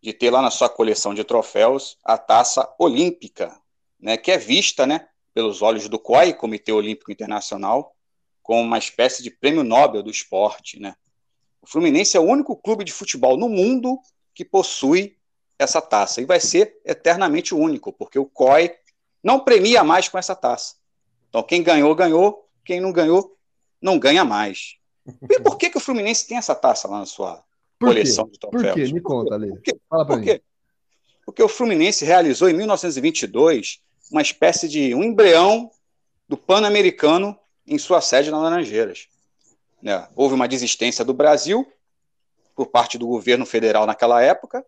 de 0.00 0.12
ter 0.12 0.30
lá 0.30 0.40
na 0.40 0.52
sua 0.52 0.68
coleção 0.68 1.12
de 1.12 1.24
troféus 1.24 1.98
a 2.04 2.16
taça 2.16 2.72
olímpica, 2.78 3.60
né? 3.98 4.16
que 4.16 4.30
é 4.30 4.38
vista 4.38 4.86
né, 4.86 5.08
pelos 5.34 5.60
olhos 5.60 5.88
do 5.88 5.98
COI, 5.98 6.32
Comitê 6.32 6.70
Olímpico 6.70 7.10
Internacional, 7.10 7.96
como 8.44 8.62
uma 8.62 8.78
espécie 8.78 9.24
de 9.24 9.30
prêmio 9.32 9.64
Nobel 9.64 10.04
do 10.04 10.10
esporte, 10.10 10.78
né? 10.78 10.94
O 11.60 11.66
Fluminense 11.66 12.16
é 12.16 12.20
o 12.20 12.22
único 12.22 12.54
clube 12.54 12.84
de 12.84 12.92
futebol 12.92 13.36
no 13.36 13.48
mundo 13.48 13.98
que 14.36 14.44
possui 14.44 15.16
essa 15.58 15.80
taça 15.80 16.20
e 16.20 16.26
vai 16.26 16.38
ser 16.38 16.78
eternamente 16.84 17.54
único, 17.54 17.90
porque 17.90 18.18
o 18.18 18.26
COI 18.26 18.70
não 19.24 19.40
premia 19.40 19.82
mais 19.82 20.10
com 20.10 20.18
essa 20.18 20.36
taça. 20.36 20.74
Então 21.30 21.42
quem 21.42 21.62
ganhou 21.62 21.94
ganhou, 21.94 22.46
quem 22.62 22.78
não 22.78 22.92
ganhou 22.92 23.34
não 23.80 23.98
ganha 23.98 24.26
mais. 24.26 24.76
E 25.30 25.40
por 25.40 25.56
que 25.56 25.70
que 25.70 25.78
o 25.78 25.80
Fluminense 25.80 26.28
tem 26.28 26.36
essa 26.36 26.54
taça 26.54 26.86
lá 26.86 26.98
na 26.98 27.06
sua 27.06 27.42
por 27.78 27.88
coleção 27.88 28.26
quê? 28.26 28.32
de 28.32 28.38
troféus? 28.38 28.74
Por 28.74 28.74
quê? 28.74 28.92
Me 28.92 29.00
conta, 29.00 29.34
Ale. 29.34 29.48
Por 29.48 29.62
quê? 29.62 29.80
Fala 29.88 30.06
por 30.06 30.20
quê? 30.20 30.42
Porque 31.24 31.42
o 31.42 31.48
Fluminense 31.48 32.04
realizou 32.04 32.48
em 32.50 32.52
1922 32.52 33.80
uma 34.12 34.20
espécie 34.20 34.68
de 34.68 34.94
um 34.94 35.02
embrião 35.02 35.70
do 36.28 36.36
Pan-Americano 36.36 37.38
em 37.66 37.78
sua 37.78 38.02
sede 38.02 38.30
na 38.30 38.38
Laranjeiras. 38.38 39.08
Né? 39.80 40.06
Houve 40.14 40.34
uma 40.34 40.46
desistência 40.46 41.04
do 41.04 41.14
Brasil 41.14 41.66
por 42.56 42.66
parte 42.68 42.98
do 42.98 43.06
governo 43.06 43.46
federal 43.46 43.86
naquela 43.86 44.22
época, 44.22 44.64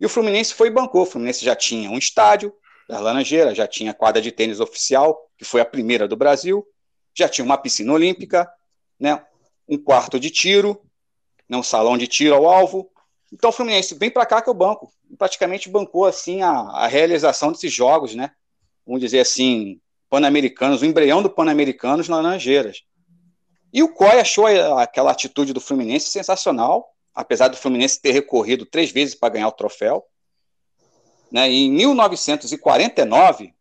e 0.00 0.04
o 0.04 0.08
Fluminense 0.08 0.52
foi 0.52 0.68
e 0.68 0.70
bancou. 0.70 1.02
O 1.02 1.06
Fluminense 1.06 1.44
já 1.44 1.54
tinha 1.54 1.90
um 1.90 1.98
estádio 1.98 2.52
das 2.88 3.00
Laranjeiras, 3.00 3.56
já 3.56 3.66
tinha 3.66 3.94
quadra 3.94 4.20
de 4.20 4.32
tênis 4.32 4.58
oficial, 4.58 5.30
que 5.38 5.44
foi 5.44 5.60
a 5.60 5.64
primeira 5.64 6.08
do 6.08 6.16
Brasil, 6.16 6.66
já 7.14 7.28
tinha 7.28 7.44
uma 7.44 7.56
piscina 7.56 7.92
olímpica, 7.92 8.50
né? 8.98 9.22
um 9.68 9.78
quarto 9.78 10.18
de 10.18 10.30
tiro, 10.30 10.82
né? 11.48 11.56
um 11.56 11.62
salão 11.62 11.96
de 11.96 12.08
tiro 12.08 12.34
ao 12.34 12.48
alvo. 12.48 12.90
Então 13.32 13.50
o 13.50 13.52
Fluminense 13.52 13.94
vem 13.94 14.10
para 14.10 14.26
cá 14.26 14.42
que 14.42 14.50
o 14.50 14.54
banco 14.54 14.90
praticamente 15.16 15.68
bancou 15.68 16.06
assim 16.06 16.42
a, 16.42 16.50
a 16.50 16.86
realização 16.88 17.52
desses 17.52 17.72
jogos, 17.72 18.14
né? 18.14 18.32
Vamos 18.84 19.00
dizer 19.00 19.20
assim, 19.20 19.80
Pan-Americanos, 20.08 20.82
o 20.82 20.84
embrião 20.84 21.22
do 21.22 21.30
Pan-Americanos 21.30 22.08
nas 22.08 22.22
Laranjeiras. 22.22 22.82
E 23.72 23.82
o 23.84 23.92
COI 23.92 24.18
achou 24.18 24.46
aquela 24.78 25.12
atitude 25.12 25.52
do 25.52 25.60
Fluminense 25.60 26.08
sensacional, 26.08 26.88
apesar 27.14 27.48
do 27.48 27.56
Fluminense 27.56 28.00
ter 28.00 28.12
recorrido 28.12 28.66
três 28.66 28.90
vezes 28.90 29.14
para 29.14 29.34
ganhar 29.34 29.48
o 29.48 29.52
troféu. 29.52 30.04
Né? 31.30 31.50
Em 31.50 31.70
1949, 31.70 33.54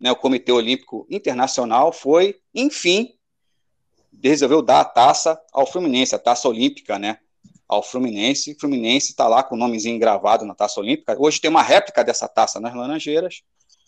né, 0.00 0.10
o 0.10 0.16
Comitê 0.16 0.52
Olímpico 0.52 1.06
Internacional 1.10 1.92
foi, 1.92 2.40
enfim, 2.54 3.14
resolveu 4.22 4.62
dar 4.62 4.80
a 4.80 4.84
taça 4.84 5.40
ao 5.52 5.66
Fluminense, 5.66 6.14
a 6.14 6.18
taça 6.18 6.48
olímpica, 6.48 6.98
né? 6.98 7.18
Ao 7.68 7.82
Fluminense. 7.82 8.52
O 8.52 8.60
Fluminense 8.60 9.10
está 9.10 9.26
lá 9.26 9.42
com 9.42 9.54
o 9.54 9.58
nomezinho 9.58 9.98
gravado 9.98 10.44
na 10.44 10.54
taça 10.54 10.80
olímpica. 10.80 11.16
Hoje 11.18 11.40
tem 11.40 11.50
uma 11.50 11.62
réplica 11.62 12.04
dessa 12.04 12.28
taça 12.28 12.60
nas 12.60 12.74
Laranjeiras. 12.74 13.42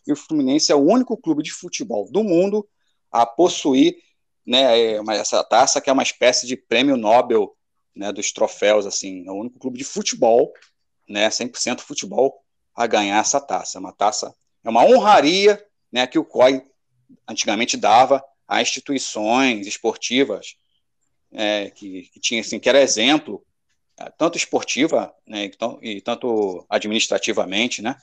E 0.06 0.12
o 0.12 0.16
Fluminense 0.16 0.72
é 0.72 0.74
o 0.74 0.80
único 0.80 1.16
clube 1.16 1.42
de 1.42 1.52
futebol 1.52 2.10
do 2.10 2.24
mundo 2.24 2.66
a 3.10 3.26
possuir 3.26 3.96
né, 4.46 4.78
é 4.78 5.00
essa 5.16 5.42
taça, 5.42 5.80
que 5.80 5.90
é 5.90 5.92
uma 5.92 6.02
espécie 6.02 6.46
de 6.46 6.56
prêmio 6.56 6.96
Nobel 6.96 7.55
né, 7.96 8.12
dos 8.12 8.32
troféus. 8.32 8.86
assim 8.86 9.26
É 9.26 9.30
o 9.30 9.40
único 9.40 9.58
clube 9.58 9.78
de 9.78 9.84
futebol, 9.84 10.52
né, 11.08 11.28
100% 11.28 11.80
futebol, 11.80 12.42
a 12.74 12.86
ganhar 12.86 13.18
essa 13.18 13.40
taça. 13.40 13.78
É 13.78 13.80
uma 13.80 13.92
taça, 13.92 14.34
é 14.62 14.68
uma 14.68 14.84
honraria 14.84 15.64
né, 15.90 16.06
que 16.06 16.18
o 16.18 16.24
COI 16.24 16.62
antigamente 17.28 17.76
dava 17.76 18.22
a 18.46 18.60
instituições 18.60 19.66
esportivas 19.66 20.56
é, 21.32 21.70
que, 21.70 22.02
que 22.12 22.20
tinha 22.20 22.40
assim, 22.40 22.58
que 22.58 22.68
era 22.68 22.80
exemplo 22.80 23.44
é, 23.98 24.10
tanto 24.10 24.36
esportiva 24.36 25.12
né, 25.26 25.50
e 25.82 26.00
tanto 26.00 26.66
administrativamente, 26.68 27.80
né? 27.80 27.96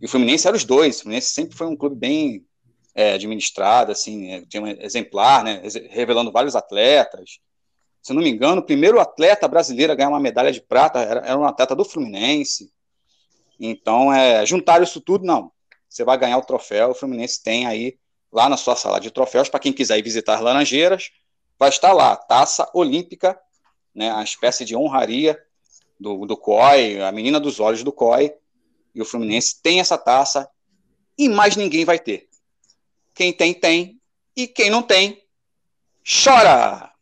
E 0.00 0.06
o 0.06 0.08
Fluminense 0.08 0.46
era 0.46 0.56
os 0.56 0.64
dois. 0.64 0.98
O 0.98 1.02
Fluminense 1.02 1.32
sempre 1.32 1.56
foi 1.56 1.66
um 1.66 1.76
clube 1.76 1.96
bem 1.96 2.46
é, 2.94 3.14
administrado, 3.14 3.90
assim, 3.90 4.30
é, 4.30 4.44
tinha 4.46 4.62
um 4.62 4.66
exemplar, 4.66 5.42
né? 5.42 5.62
Revelando 5.90 6.30
vários 6.30 6.54
atletas. 6.54 7.40
Se 8.02 8.12
não 8.12 8.22
me 8.22 8.30
engano, 8.30 8.60
o 8.60 8.64
primeiro 8.64 9.00
atleta 9.00 9.46
brasileiro 9.46 9.92
a 9.92 9.96
ganhar 9.96 10.08
uma 10.08 10.20
medalha 10.20 10.52
de 10.52 10.60
prata 10.60 11.00
era, 11.00 11.20
era 11.20 11.38
um 11.38 11.44
atleta 11.44 11.74
do 11.74 11.84
Fluminense. 11.84 12.72
Então, 13.60 14.12
é, 14.12 14.46
juntar 14.46 14.82
isso 14.82 15.00
tudo, 15.00 15.24
não. 15.24 15.50
Você 15.88 16.04
vai 16.04 16.16
ganhar 16.16 16.38
o 16.38 16.44
troféu. 16.44 16.90
O 16.90 16.94
Fluminense 16.94 17.42
tem 17.42 17.66
aí 17.66 17.98
lá 18.32 18.48
na 18.48 18.56
sua 18.56 18.76
sala 18.76 19.00
de 19.00 19.10
troféus, 19.10 19.48
para 19.48 19.60
quem 19.60 19.72
quiser 19.72 19.98
ir 19.98 20.02
visitar 20.02 20.34
as 20.34 20.40
Laranjeiras, 20.40 21.10
vai 21.58 21.68
estar 21.68 21.92
lá, 21.92 22.14
Taça 22.14 22.70
Olímpica, 22.74 23.38
né, 23.94 24.12
a 24.12 24.22
espécie 24.22 24.64
de 24.64 24.76
honraria 24.76 25.38
do, 25.98 26.26
do 26.26 26.36
COI, 26.36 27.00
a 27.00 27.10
menina 27.10 27.40
dos 27.40 27.58
olhos 27.58 27.82
do 27.82 27.92
COI, 27.92 28.32
e 28.94 29.02
o 29.02 29.04
Fluminense 29.04 29.60
tem 29.62 29.80
essa 29.80 29.98
taça, 29.98 30.48
e 31.16 31.28
mais 31.28 31.56
ninguém 31.56 31.84
vai 31.84 31.98
ter. 31.98 32.28
Quem 33.14 33.32
tem, 33.32 33.52
tem, 33.52 34.00
e 34.36 34.46
quem 34.46 34.70
não 34.70 34.82
tem, 34.82 35.22
chora! 36.04 36.92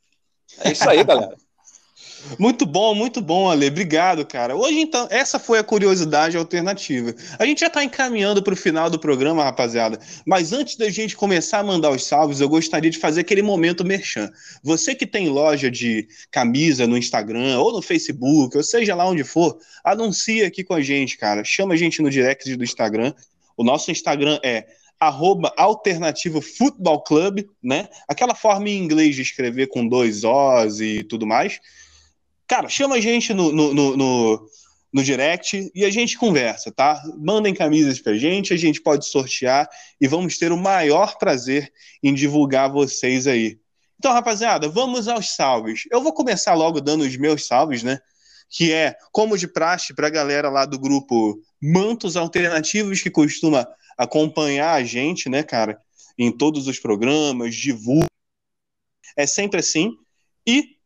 É 0.61 0.73
isso 0.73 0.89
aí, 0.89 1.03
galera. 1.05 1.37
Muito 2.39 2.67
bom, 2.67 2.95
muito 2.95 3.21
bom, 3.21 3.49
Ale. 3.49 3.69
Obrigado, 3.69 4.27
cara. 4.27 4.57
Hoje, 4.57 4.81
então, 4.81 5.07
essa 5.11 5.39
foi 5.39 5.59
a 5.59 5.65
curiosidade 5.65 6.37
alternativa. 6.37 7.15
A 7.39 7.47
gente 7.47 7.61
já 7.61 7.69
está 7.69 7.85
encaminhando 7.85 8.43
para 8.43 8.53
o 8.53 8.57
final 8.57 8.91
do 8.91 8.99
programa, 8.99 9.45
rapaziada. 9.45 9.99
Mas 10.27 10.53
antes 10.53 10.77
da 10.77 10.91
gente 10.91 11.17
começar 11.17 11.61
a 11.61 11.65
mandar 11.65 11.91
os 11.91 12.05
salves, 12.05 12.41
eu 12.41 12.49
gostaria 12.49 12.91
de 12.91 12.99
fazer 12.99 13.21
aquele 13.21 13.43
momento 13.43 13.85
merchan. 13.85 14.31
Você 14.63 14.95
que 14.95 15.07
tem 15.07 15.29
loja 15.29 15.71
de 15.71 16.09
camisa 16.31 16.87
no 16.87 16.99
Instagram 16.99 17.59
ou 17.59 17.73
no 17.73 17.83
Facebook, 17.83 18.57
ou 18.57 18.63
seja 18.63 18.95
lá 18.95 19.09
onde 19.09 19.23
for, 19.23 19.57
anuncia 19.85 20.47
aqui 20.47 20.65
com 20.65 20.75
a 20.75 20.81
gente, 20.81 21.17
cara. 21.17 21.45
Chama 21.45 21.75
a 21.75 21.77
gente 21.77 22.03
no 22.03 22.11
direct 22.11 22.57
do 22.57 22.65
Instagram. 22.65 23.13
O 23.57 23.65
nosso 23.65 23.91
Instagram 23.91 24.39
é 24.43 24.67
arroba 24.99 25.53
alternativo 25.57 26.41
futebol 26.41 27.03
club, 27.03 27.47
né? 27.63 27.89
Aquela 28.09 28.35
forma 28.35 28.69
em 28.69 28.79
inglês 28.79 29.15
de 29.15 29.23
escrever 29.23 29.69
com 29.69 29.87
dois 29.87 30.23
Os 30.25 30.81
e 30.81 31.05
tudo 31.05 31.27
mais. 31.27 31.61
Cara, 32.47 32.69
chama 32.69 32.97
a 32.97 33.01
gente 33.01 33.35
no, 33.35 33.53
no, 33.53 33.75
no, 33.75 33.97
no, 33.97 34.49
no 34.93 35.03
direct 35.03 35.71
e 35.75 35.85
a 35.85 35.91
gente 35.91 36.17
conversa, 36.17 36.73
tá? 36.73 37.03
Mandem 37.19 37.53
camisas 37.53 38.01
pra 38.01 38.17
gente, 38.17 38.55
a 38.55 38.57
gente 38.57 38.81
pode 38.81 39.07
sortear 39.07 39.69
e 40.01 40.07
vamos 40.07 40.39
ter 40.39 40.53
o 40.53 40.57
maior 40.57 41.19
prazer 41.19 41.73
em 42.03 42.15
divulgar 42.15 42.73
vocês 42.73 43.27
aí. 43.27 43.59
Então, 43.99 44.13
rapaziada, 44.13 44.69
vamos 44.69 45.09
aos 45.09 45.35
salves. 45.35 45.83
Eu 45.91 46.03
vou 46.03 46.13
começar 46.13 46.55
logo 46.55 46.81
dando 46.81 47.03
os 47.03 47.17
meus 47.17 47.47
salves, 47.47 47.83
né? 47.83 47.99
Que 48.49 48.73
é, 48.73 48.95
como 49.11 49.37
de 49.37 49.49
praxe, 49.49 49.95
para 49.95 50.07
a 50.07 50.11
galera 50.11 50.49
lá 50.49 50.65
do 50.65 50.79
grupo 50.79 51.41
Mantos 51.61 52.17
Alternativos, 52.17 53.03
que 53.03 53.11
costuma 53.11 53.67
acompanhar 53.97 54.75
a 54.75 54.85
gente, 54.85 55.29
né, 55.29 55.43
cara, 55.43 55.81
em 56.19 56.31
todos 56.31 56.67
os 56.67 56.79
programas, 56.79 57.55
divulga. 57.55 58.07
É 59.17 59.27
sempre 59.27 59.61
assim. 59.61 59.93
E 60.47 60.77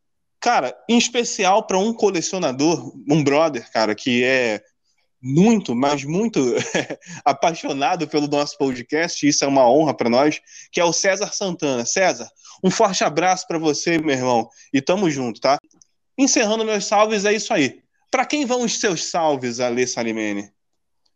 Cara, 0.41 0.75
em 0.89 0.97
especial 0.97 1.67
para 1.67 1.77
um 1.77 1.93
colecionador, 1.93 2.91
um 3.07 3.23
brother, 3.23 3.71
cara, 3.71 3.93
que 3.93 4.23
é 4.23 4.59
muito, 5.21 5.75
mas 5.75 6.03
muito 6.03 6.39
apaixonado 7.23 8.07
pelo 8.07 8.27
nosso 8.27 8.57
podcast, 8.57 9.27
isso 9.27 9.45
é 9.45 9.47
uma 9.47 9.69
honra 9.69 9.93
para 9.93 10.09
nós, 10.09 10.41
que 10.71 10.79
é 10.81 10.83
o 10.83 10.91
César 10.91 11.31
Santana. 11.31 11.85
César, 11.85 12.27
um 12.63 12.71
forte 12.71 13.03
abraço 13.03 13.45
para 13.47 13.59
você, 13.59 13.99
meu 13.99 14.15
irmão, 14.15 14.49
e 14.73 14.81
tamo 14.81 15.11
junto, 15.11 15.39
tá? 15.39 15.59
Encerrando 16.17 16.65
meus 16.65 16.85
salves, 16.85 17.23
é 17.23 17.33
isso 17.33 17.53
aí. 17.53 17.79
Para 18.09 18.25
quem 18.25 18.43
vão 18.43 18.63
os 18.63 18.79
seus 18.79 19.11
salves, 19.11 19.59
Alê 19.59 19.85
Salimene? 19.85 20.51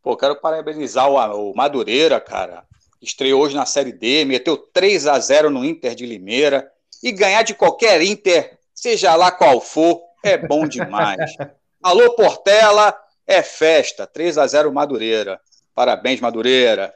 Pô, 0.06 0.16
quero 0.16 0.36
parabenizar 0.36 1.10
o, 1.10 1.50
o 1.50 1.56
Madureira, 1.56 2.22
cara. 2.22 2.64
Estreou 3.02 3.42
hoje 3.42 3.56
na 3.56 3.66
Série 3.66 3.92
D, 3.92 4.24
meteu 4.24 4.56
3 4.56 5.08
a 5.08 5.18
0 5.18 5.50
no 5.50 5.66
Inter 5.66 5.96
de 5.96 6.06
Limeira 6.06 6.72
e 7.02 7.12
ganhar 7.12 7.42
de 7.42 7.56
qualquer 7.56 8.00
Inter 8.04 8.56
seja 8.72 9.16
lá 9.16 9.32
qual 9.32 9.60
for, 9.60 10.04
é 10.24 10.38
bom 10.38 10.68
demais. 10.68 11.36
Alô, 11.82 12.16
Portela, 12.16 12.96
é 13.26 13.42
festa. 13.42 14.06
3 14.06 14.38
a 14.38 14.46
0 14.46 14.72
Madureira. 14.72 15.42
Parabéns, 15.74 16.22
Madureira. 16.22 16.94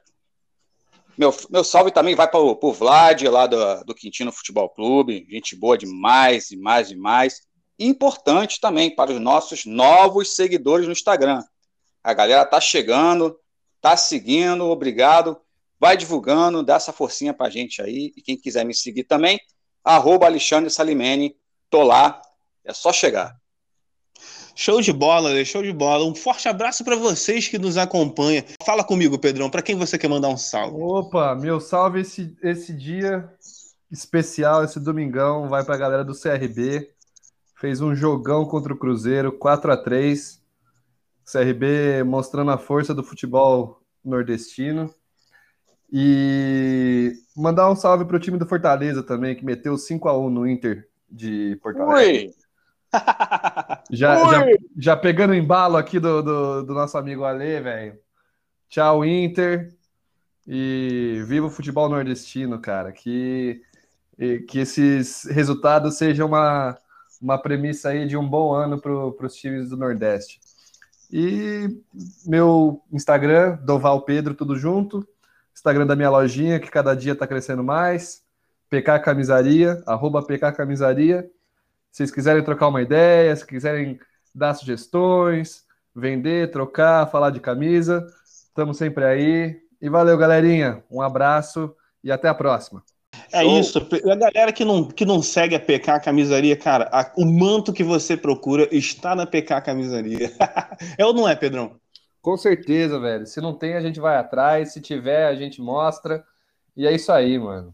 Meu, 1.18 1.36
meu 1.50 1.64
salve 1.64 1.90
também 1.90 2.14
vai 2.14 2.28
para 2.28 2.40
o 2.40 2.74
Vlad, 2.74 3.24
lá 3.24 3.48
do, 3.48 3.86
do 3.86 3.96
Quintino 3.96 4.32
Futebol 4.32 4.70
Clube. 4.70 5.26
Gente 5.28 5.56
boa 5.56 5.76
demais, 5.76 6.50
demais, 6.50 6.90
demais. 6.90 7.42
E 7.80 7.88
importante 7.88 8.62
também 8.62 8.94
para 8.94 9.12
os 9.12 9.20
nossos 9.20 9.66
novos 9.66 10.36
seguidores 10.36 10.86
no 10.86 10.92
Instagram. 10.92 11.44
A 12.04 12.14
galera 12.14 12.46
tá 12.46 12.60
chegando, 12.62 13.38
tá 13.82 13.96
seguindo, 13.98 14.66
obrigado. 14.66 15.38
Vai 15.80 15.96
divulgando, 15.96 16.64
dá 16.64 16.76
essa 16.76 16.92
forcinha 16.92 17.34
pra 17.34 17.50
gente 17.50 17.82
aí. 17.82 18.12
E 18.16 18.22
quem 18.22 18.38
quiser 18.38 18.66
me 18.66 18.74
seguir 18.74 19.06
também, 19.06 19.40
arroba 19.84 20.26
Alexandre 20.26 20.70
Salimene 20.70 21.36
Tô 21.70 21.84
lá, 21.84 22.20
é 22.66 22.74
só 22.74 22.92
chegar. 22.92 23.36
Show 24.56 24.82
de 24.82 24.92
bola, 24.92 25.46
show 25.46 25.62
de 25.62 25.72
bola. 25.72 26.04
Um 26.04 26.16
forte 26.16 26.50
abraço 26.50 26.84
para 26.84 26.96
vocês 26.96 27.48
que 27.48 27.60
nos 27.60 27.78
acompanham. 27.78 28.44
Fala 28.66 28.84
comigo, 28.84 29.20
Pedrão, 29.20 29.50
para 29.50 29.62
quem 29.62 29.76
você 29.76 29.98
quer 29.98 30.10
mandar 30.10 30.30
um 30.30 30.38
salve? 30.38 30.82
Opa, 30.82 31.36
meu 31.36 31.60
salve 31.60 32.02
esse, 32.02 32.36
esse 32.42 32.74
dia 32.74 33.32
especial, 33.92 34.64
esse 34.64 34.80
domingão, 34.80 35.48
vai 35.48 35.64
para 35.64 35.76
a 35.76 35.78
galera 35.78 36.04
do 36.04 36.20
CRB. 36.20 36.90
Fez 37.56 37.82
um 37.82 37.94
jogão 37.94 38.46
contra 38.46 38.74
o 38.74 38.78
Cruzeiro, 38.78 39.32
4 39.32 39.72
a 39.72 39.78
3 39.78 40.39
CRB 41.32 42.04
mostrando 42.04 42.52
a 42.52 42.58
força 42.58 42.94
do 42.94 43.04
futebol 43.04 43.82
nordestino. 44.04 44.94
E 45.92 47.14
mandar 47.36 47.70
um 47.70 47.76
salve 47.76 48.06
para 48.06 48.16
o 48.16 48.20
time 48.20 48.38
do 48.38 48.46
Fortaleza 48.46 49.02
também, 49.02 49.36
que 49.36 49.44
meteu 49.44 49.78
5 49.78 50.08
a 50.08 50.18
1 50.18 50.30
no 50.30 50.48
Inter 50.48 50.88
de 51.10 51.58
Porto 51.62 51.82
Alegre. 51.82 52.32
Já, 53.92 54.16
já, 54.32 54.46
já, 54.78 54.98
pegando 54.98 55.32
o 55.32 55.36
embalo 55.36 55.78
aqui 55.78 56.00
do, 56.00 56.22
do, 56.22 56.64
do 56.64 56.74
nosso 56.74 56.98
amigo 56.98 57.24
Ale, 57.24 57.60
velho. 57.62 58.00
Tchau, 58.70 59.04
Inter. 59.04 59.74
E 60.48 61.22
viva 61.26 61.48
o 61.48 61.52
futebol 61.52 61.90
nordestino, 61.90 62.60
cara. 62.60 62.92
Que, 62.92 63.62
que 64.48 64.60
esses 64.60 65.24
resultados 65.26 65.98
sejam 65.98 66.28
uma, 66.28 66.78
uma 67.22 67.38
premissa 67.38 67.90
aí 67.90 68.08
de 68.08 68.16
um 68.18 68.28
bom 68.28 68.54
ano 68.54 68.80
para 68.80 69.26
os 69.26 69.36
times 69.36 69.70
do 69.70 69.78
Nordeste. 69.78 70.40
E 71.12 71.82
meu 72.26 72.82
Instagram, 72.92 73.58
Doval 73.64 74.02
Pedro, 74.02 74.34
tudo 74.34 74.56
junto. 74.56 75.08
Instagram 75.54 75.86
da 75.88 75.96
minha 75.96 76.10
lojinha, 76.10 76.60
que 76.60 76.70
cada 76.70 76.96
dia 76.96 77.14
está 77.14 77.26
crescendo 77.26 77.64
mais. 77.64 78.24
PK 78.70 79.00
Camisaria, 79.00 79.82
arroba 79.86 80.22
PK 80.22 80.52
Camisaria. 80.52 81.24
Se 81.92 81.98
vocês 81.98 82.12
quiserem 82.12 82.44
trocar 82.44 82.68
uma 82.68 82.82
ideia, 82.82 83.36
se 83.36 83.46
quiserem 83.46 84.00
dar 84.34 84.54
sugestões, 84.54 85.66
vender, 85.96 86.52
trocar, 86.52 87.10
falar 87.10 87.32
de 87.32 87.40
camisa, 87.40 88.06
estamos 88.24 88.78
sempre 88.78 89.04
aí. 89.04 89.60
E 89.82 89.90
valeu, 89.90 90.18
galerinha. 90.18 90.84
Um 90.92 91.02
abraço 91.02 91.76
e 92.04 92.12
até 92.12 92.28
a 92.28 92.34
próxima. 92.34 92.84
É 93.32 93.42
Show. 93.42 93.60
isso. 93.60 93.88
A 94.12 94.16
galera 94.16 94.52
que 94.52 94.66
não, 94.66 94.86
que 94.86 95.06
não 95.06 95.22
segue 95.22 95.56
a 95.56 95.60
PK 95.60 96.00
Camisaria, 96.00 96.56
cara, 96.56 96.90
a, 96.92 97.12
o 97.18 97.26
manto 97.26 97.74
que 97.74 97.84
você 97.84 98.18
procura 98.18 98.68
está 98.72 99.16
na 99.16 99.26
PK 99.26 99.62
Camisaria. 99.62 100.32
é 100.98 101.06
ou 101.06 101.14
não 101.14 101.28
é, 101.28 101.36
Pedrão? 101.36 101.76
Com 102.22 102.38
certeza, 102.38 103.00
velho. 103.00 103.26
Se 103.26 103.40
não 103.40 103.54
tem, 103.54 103.76
a 103.76 103.82
gente 103.82 104.00
vai 104.00 104.18
atrás. 104.18 104.74
Se 104.74 104.82
tiver, 104.82 105.28
a 105.28 105.36
gente 105.36 105.62
mostra. 105.62 106.24
E 106.76 106.86
é 106.86 106.94
isso 106.94 107.12
aí, 107.12 107.38
mano. 107.38 107.74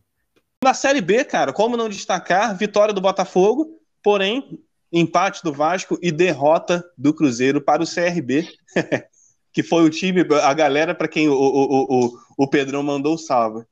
Na 0.63 0.73
Série 0.73 1.01
B, 1.01 1.23
cara, 1.23 1.53
como 1.53 1.77
não 1.77 1.89
destacar? 1.89 2.55
Vitória 2.57 2.93
do 2.93 3.01
Botafogo, 3.01 3.79
porém, 4.03 4.59
empate 4.91 5.43
do 5.43 5.53
Vasco 5.53 5.97
e 6.01 6.11
derrota 6.11 6.83
do 6.97 7.13
Cruzeiro 7.13 7.61
para 7.61 7.83
o 7.83 7.87
CRB. 7.87 8.47
que 9.55 9.63
foi 9.63 9.85
o 9.85 9.89
time, 9.89 10.25
a 10.43 10.53
galera 10.53 10.93
para 10.93 11.07
quem 11.07 11.29
o, 11.29 11.33
o, 11.33 12.05
o, 12.05 12.19
o 12.37 12.47
Pedrão 12.47 12.83
mandou 12.83 13.17
salva. 13.17 13.65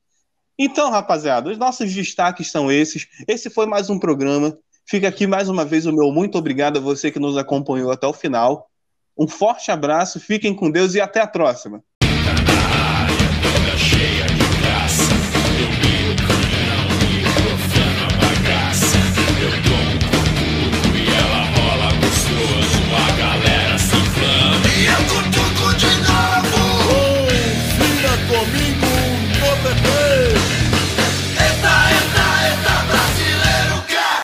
Então, 0.58 0.90
rapaziada, 0.90 1.50
os 1.50 1.58
nossos 1.58 1.92
destaques 1.92 2.50
são 2.50 2.70
esses. 2.70 3.08
Esse 3.26 3.50
foi 3.50 3.66
mais 3.66 3.90
um 3.90 3.98
programa. 3.98 4.56
Fica 4.86 5.08
aqui 5.08 5.26
mais 5.26 5.48
uma 5.48 5.64
vez 5.64 5.86
o 5.86 5.92
meu 5.92 6.12
muito 6.12 6.38
obrigado 6.38 6.76
a 6.76 6.80
você 6.80 7.10
que 7.10 7.18
nos 7.18 7.36
acompanhou 7.36 7.90
até 7.90 8.06
o 8.06 8.12
final. 8.12 8.68
Um 9.16 9.26
forte 9.26 9.70
abraço, 9.70 10.20
fiquem 10.20 10.54
com 10.54 10.70
Deus 10.70 10.94
e 10.94 11.00
até 11.00 11.20
a 11.20 11.26
próxima. 11.26 11.82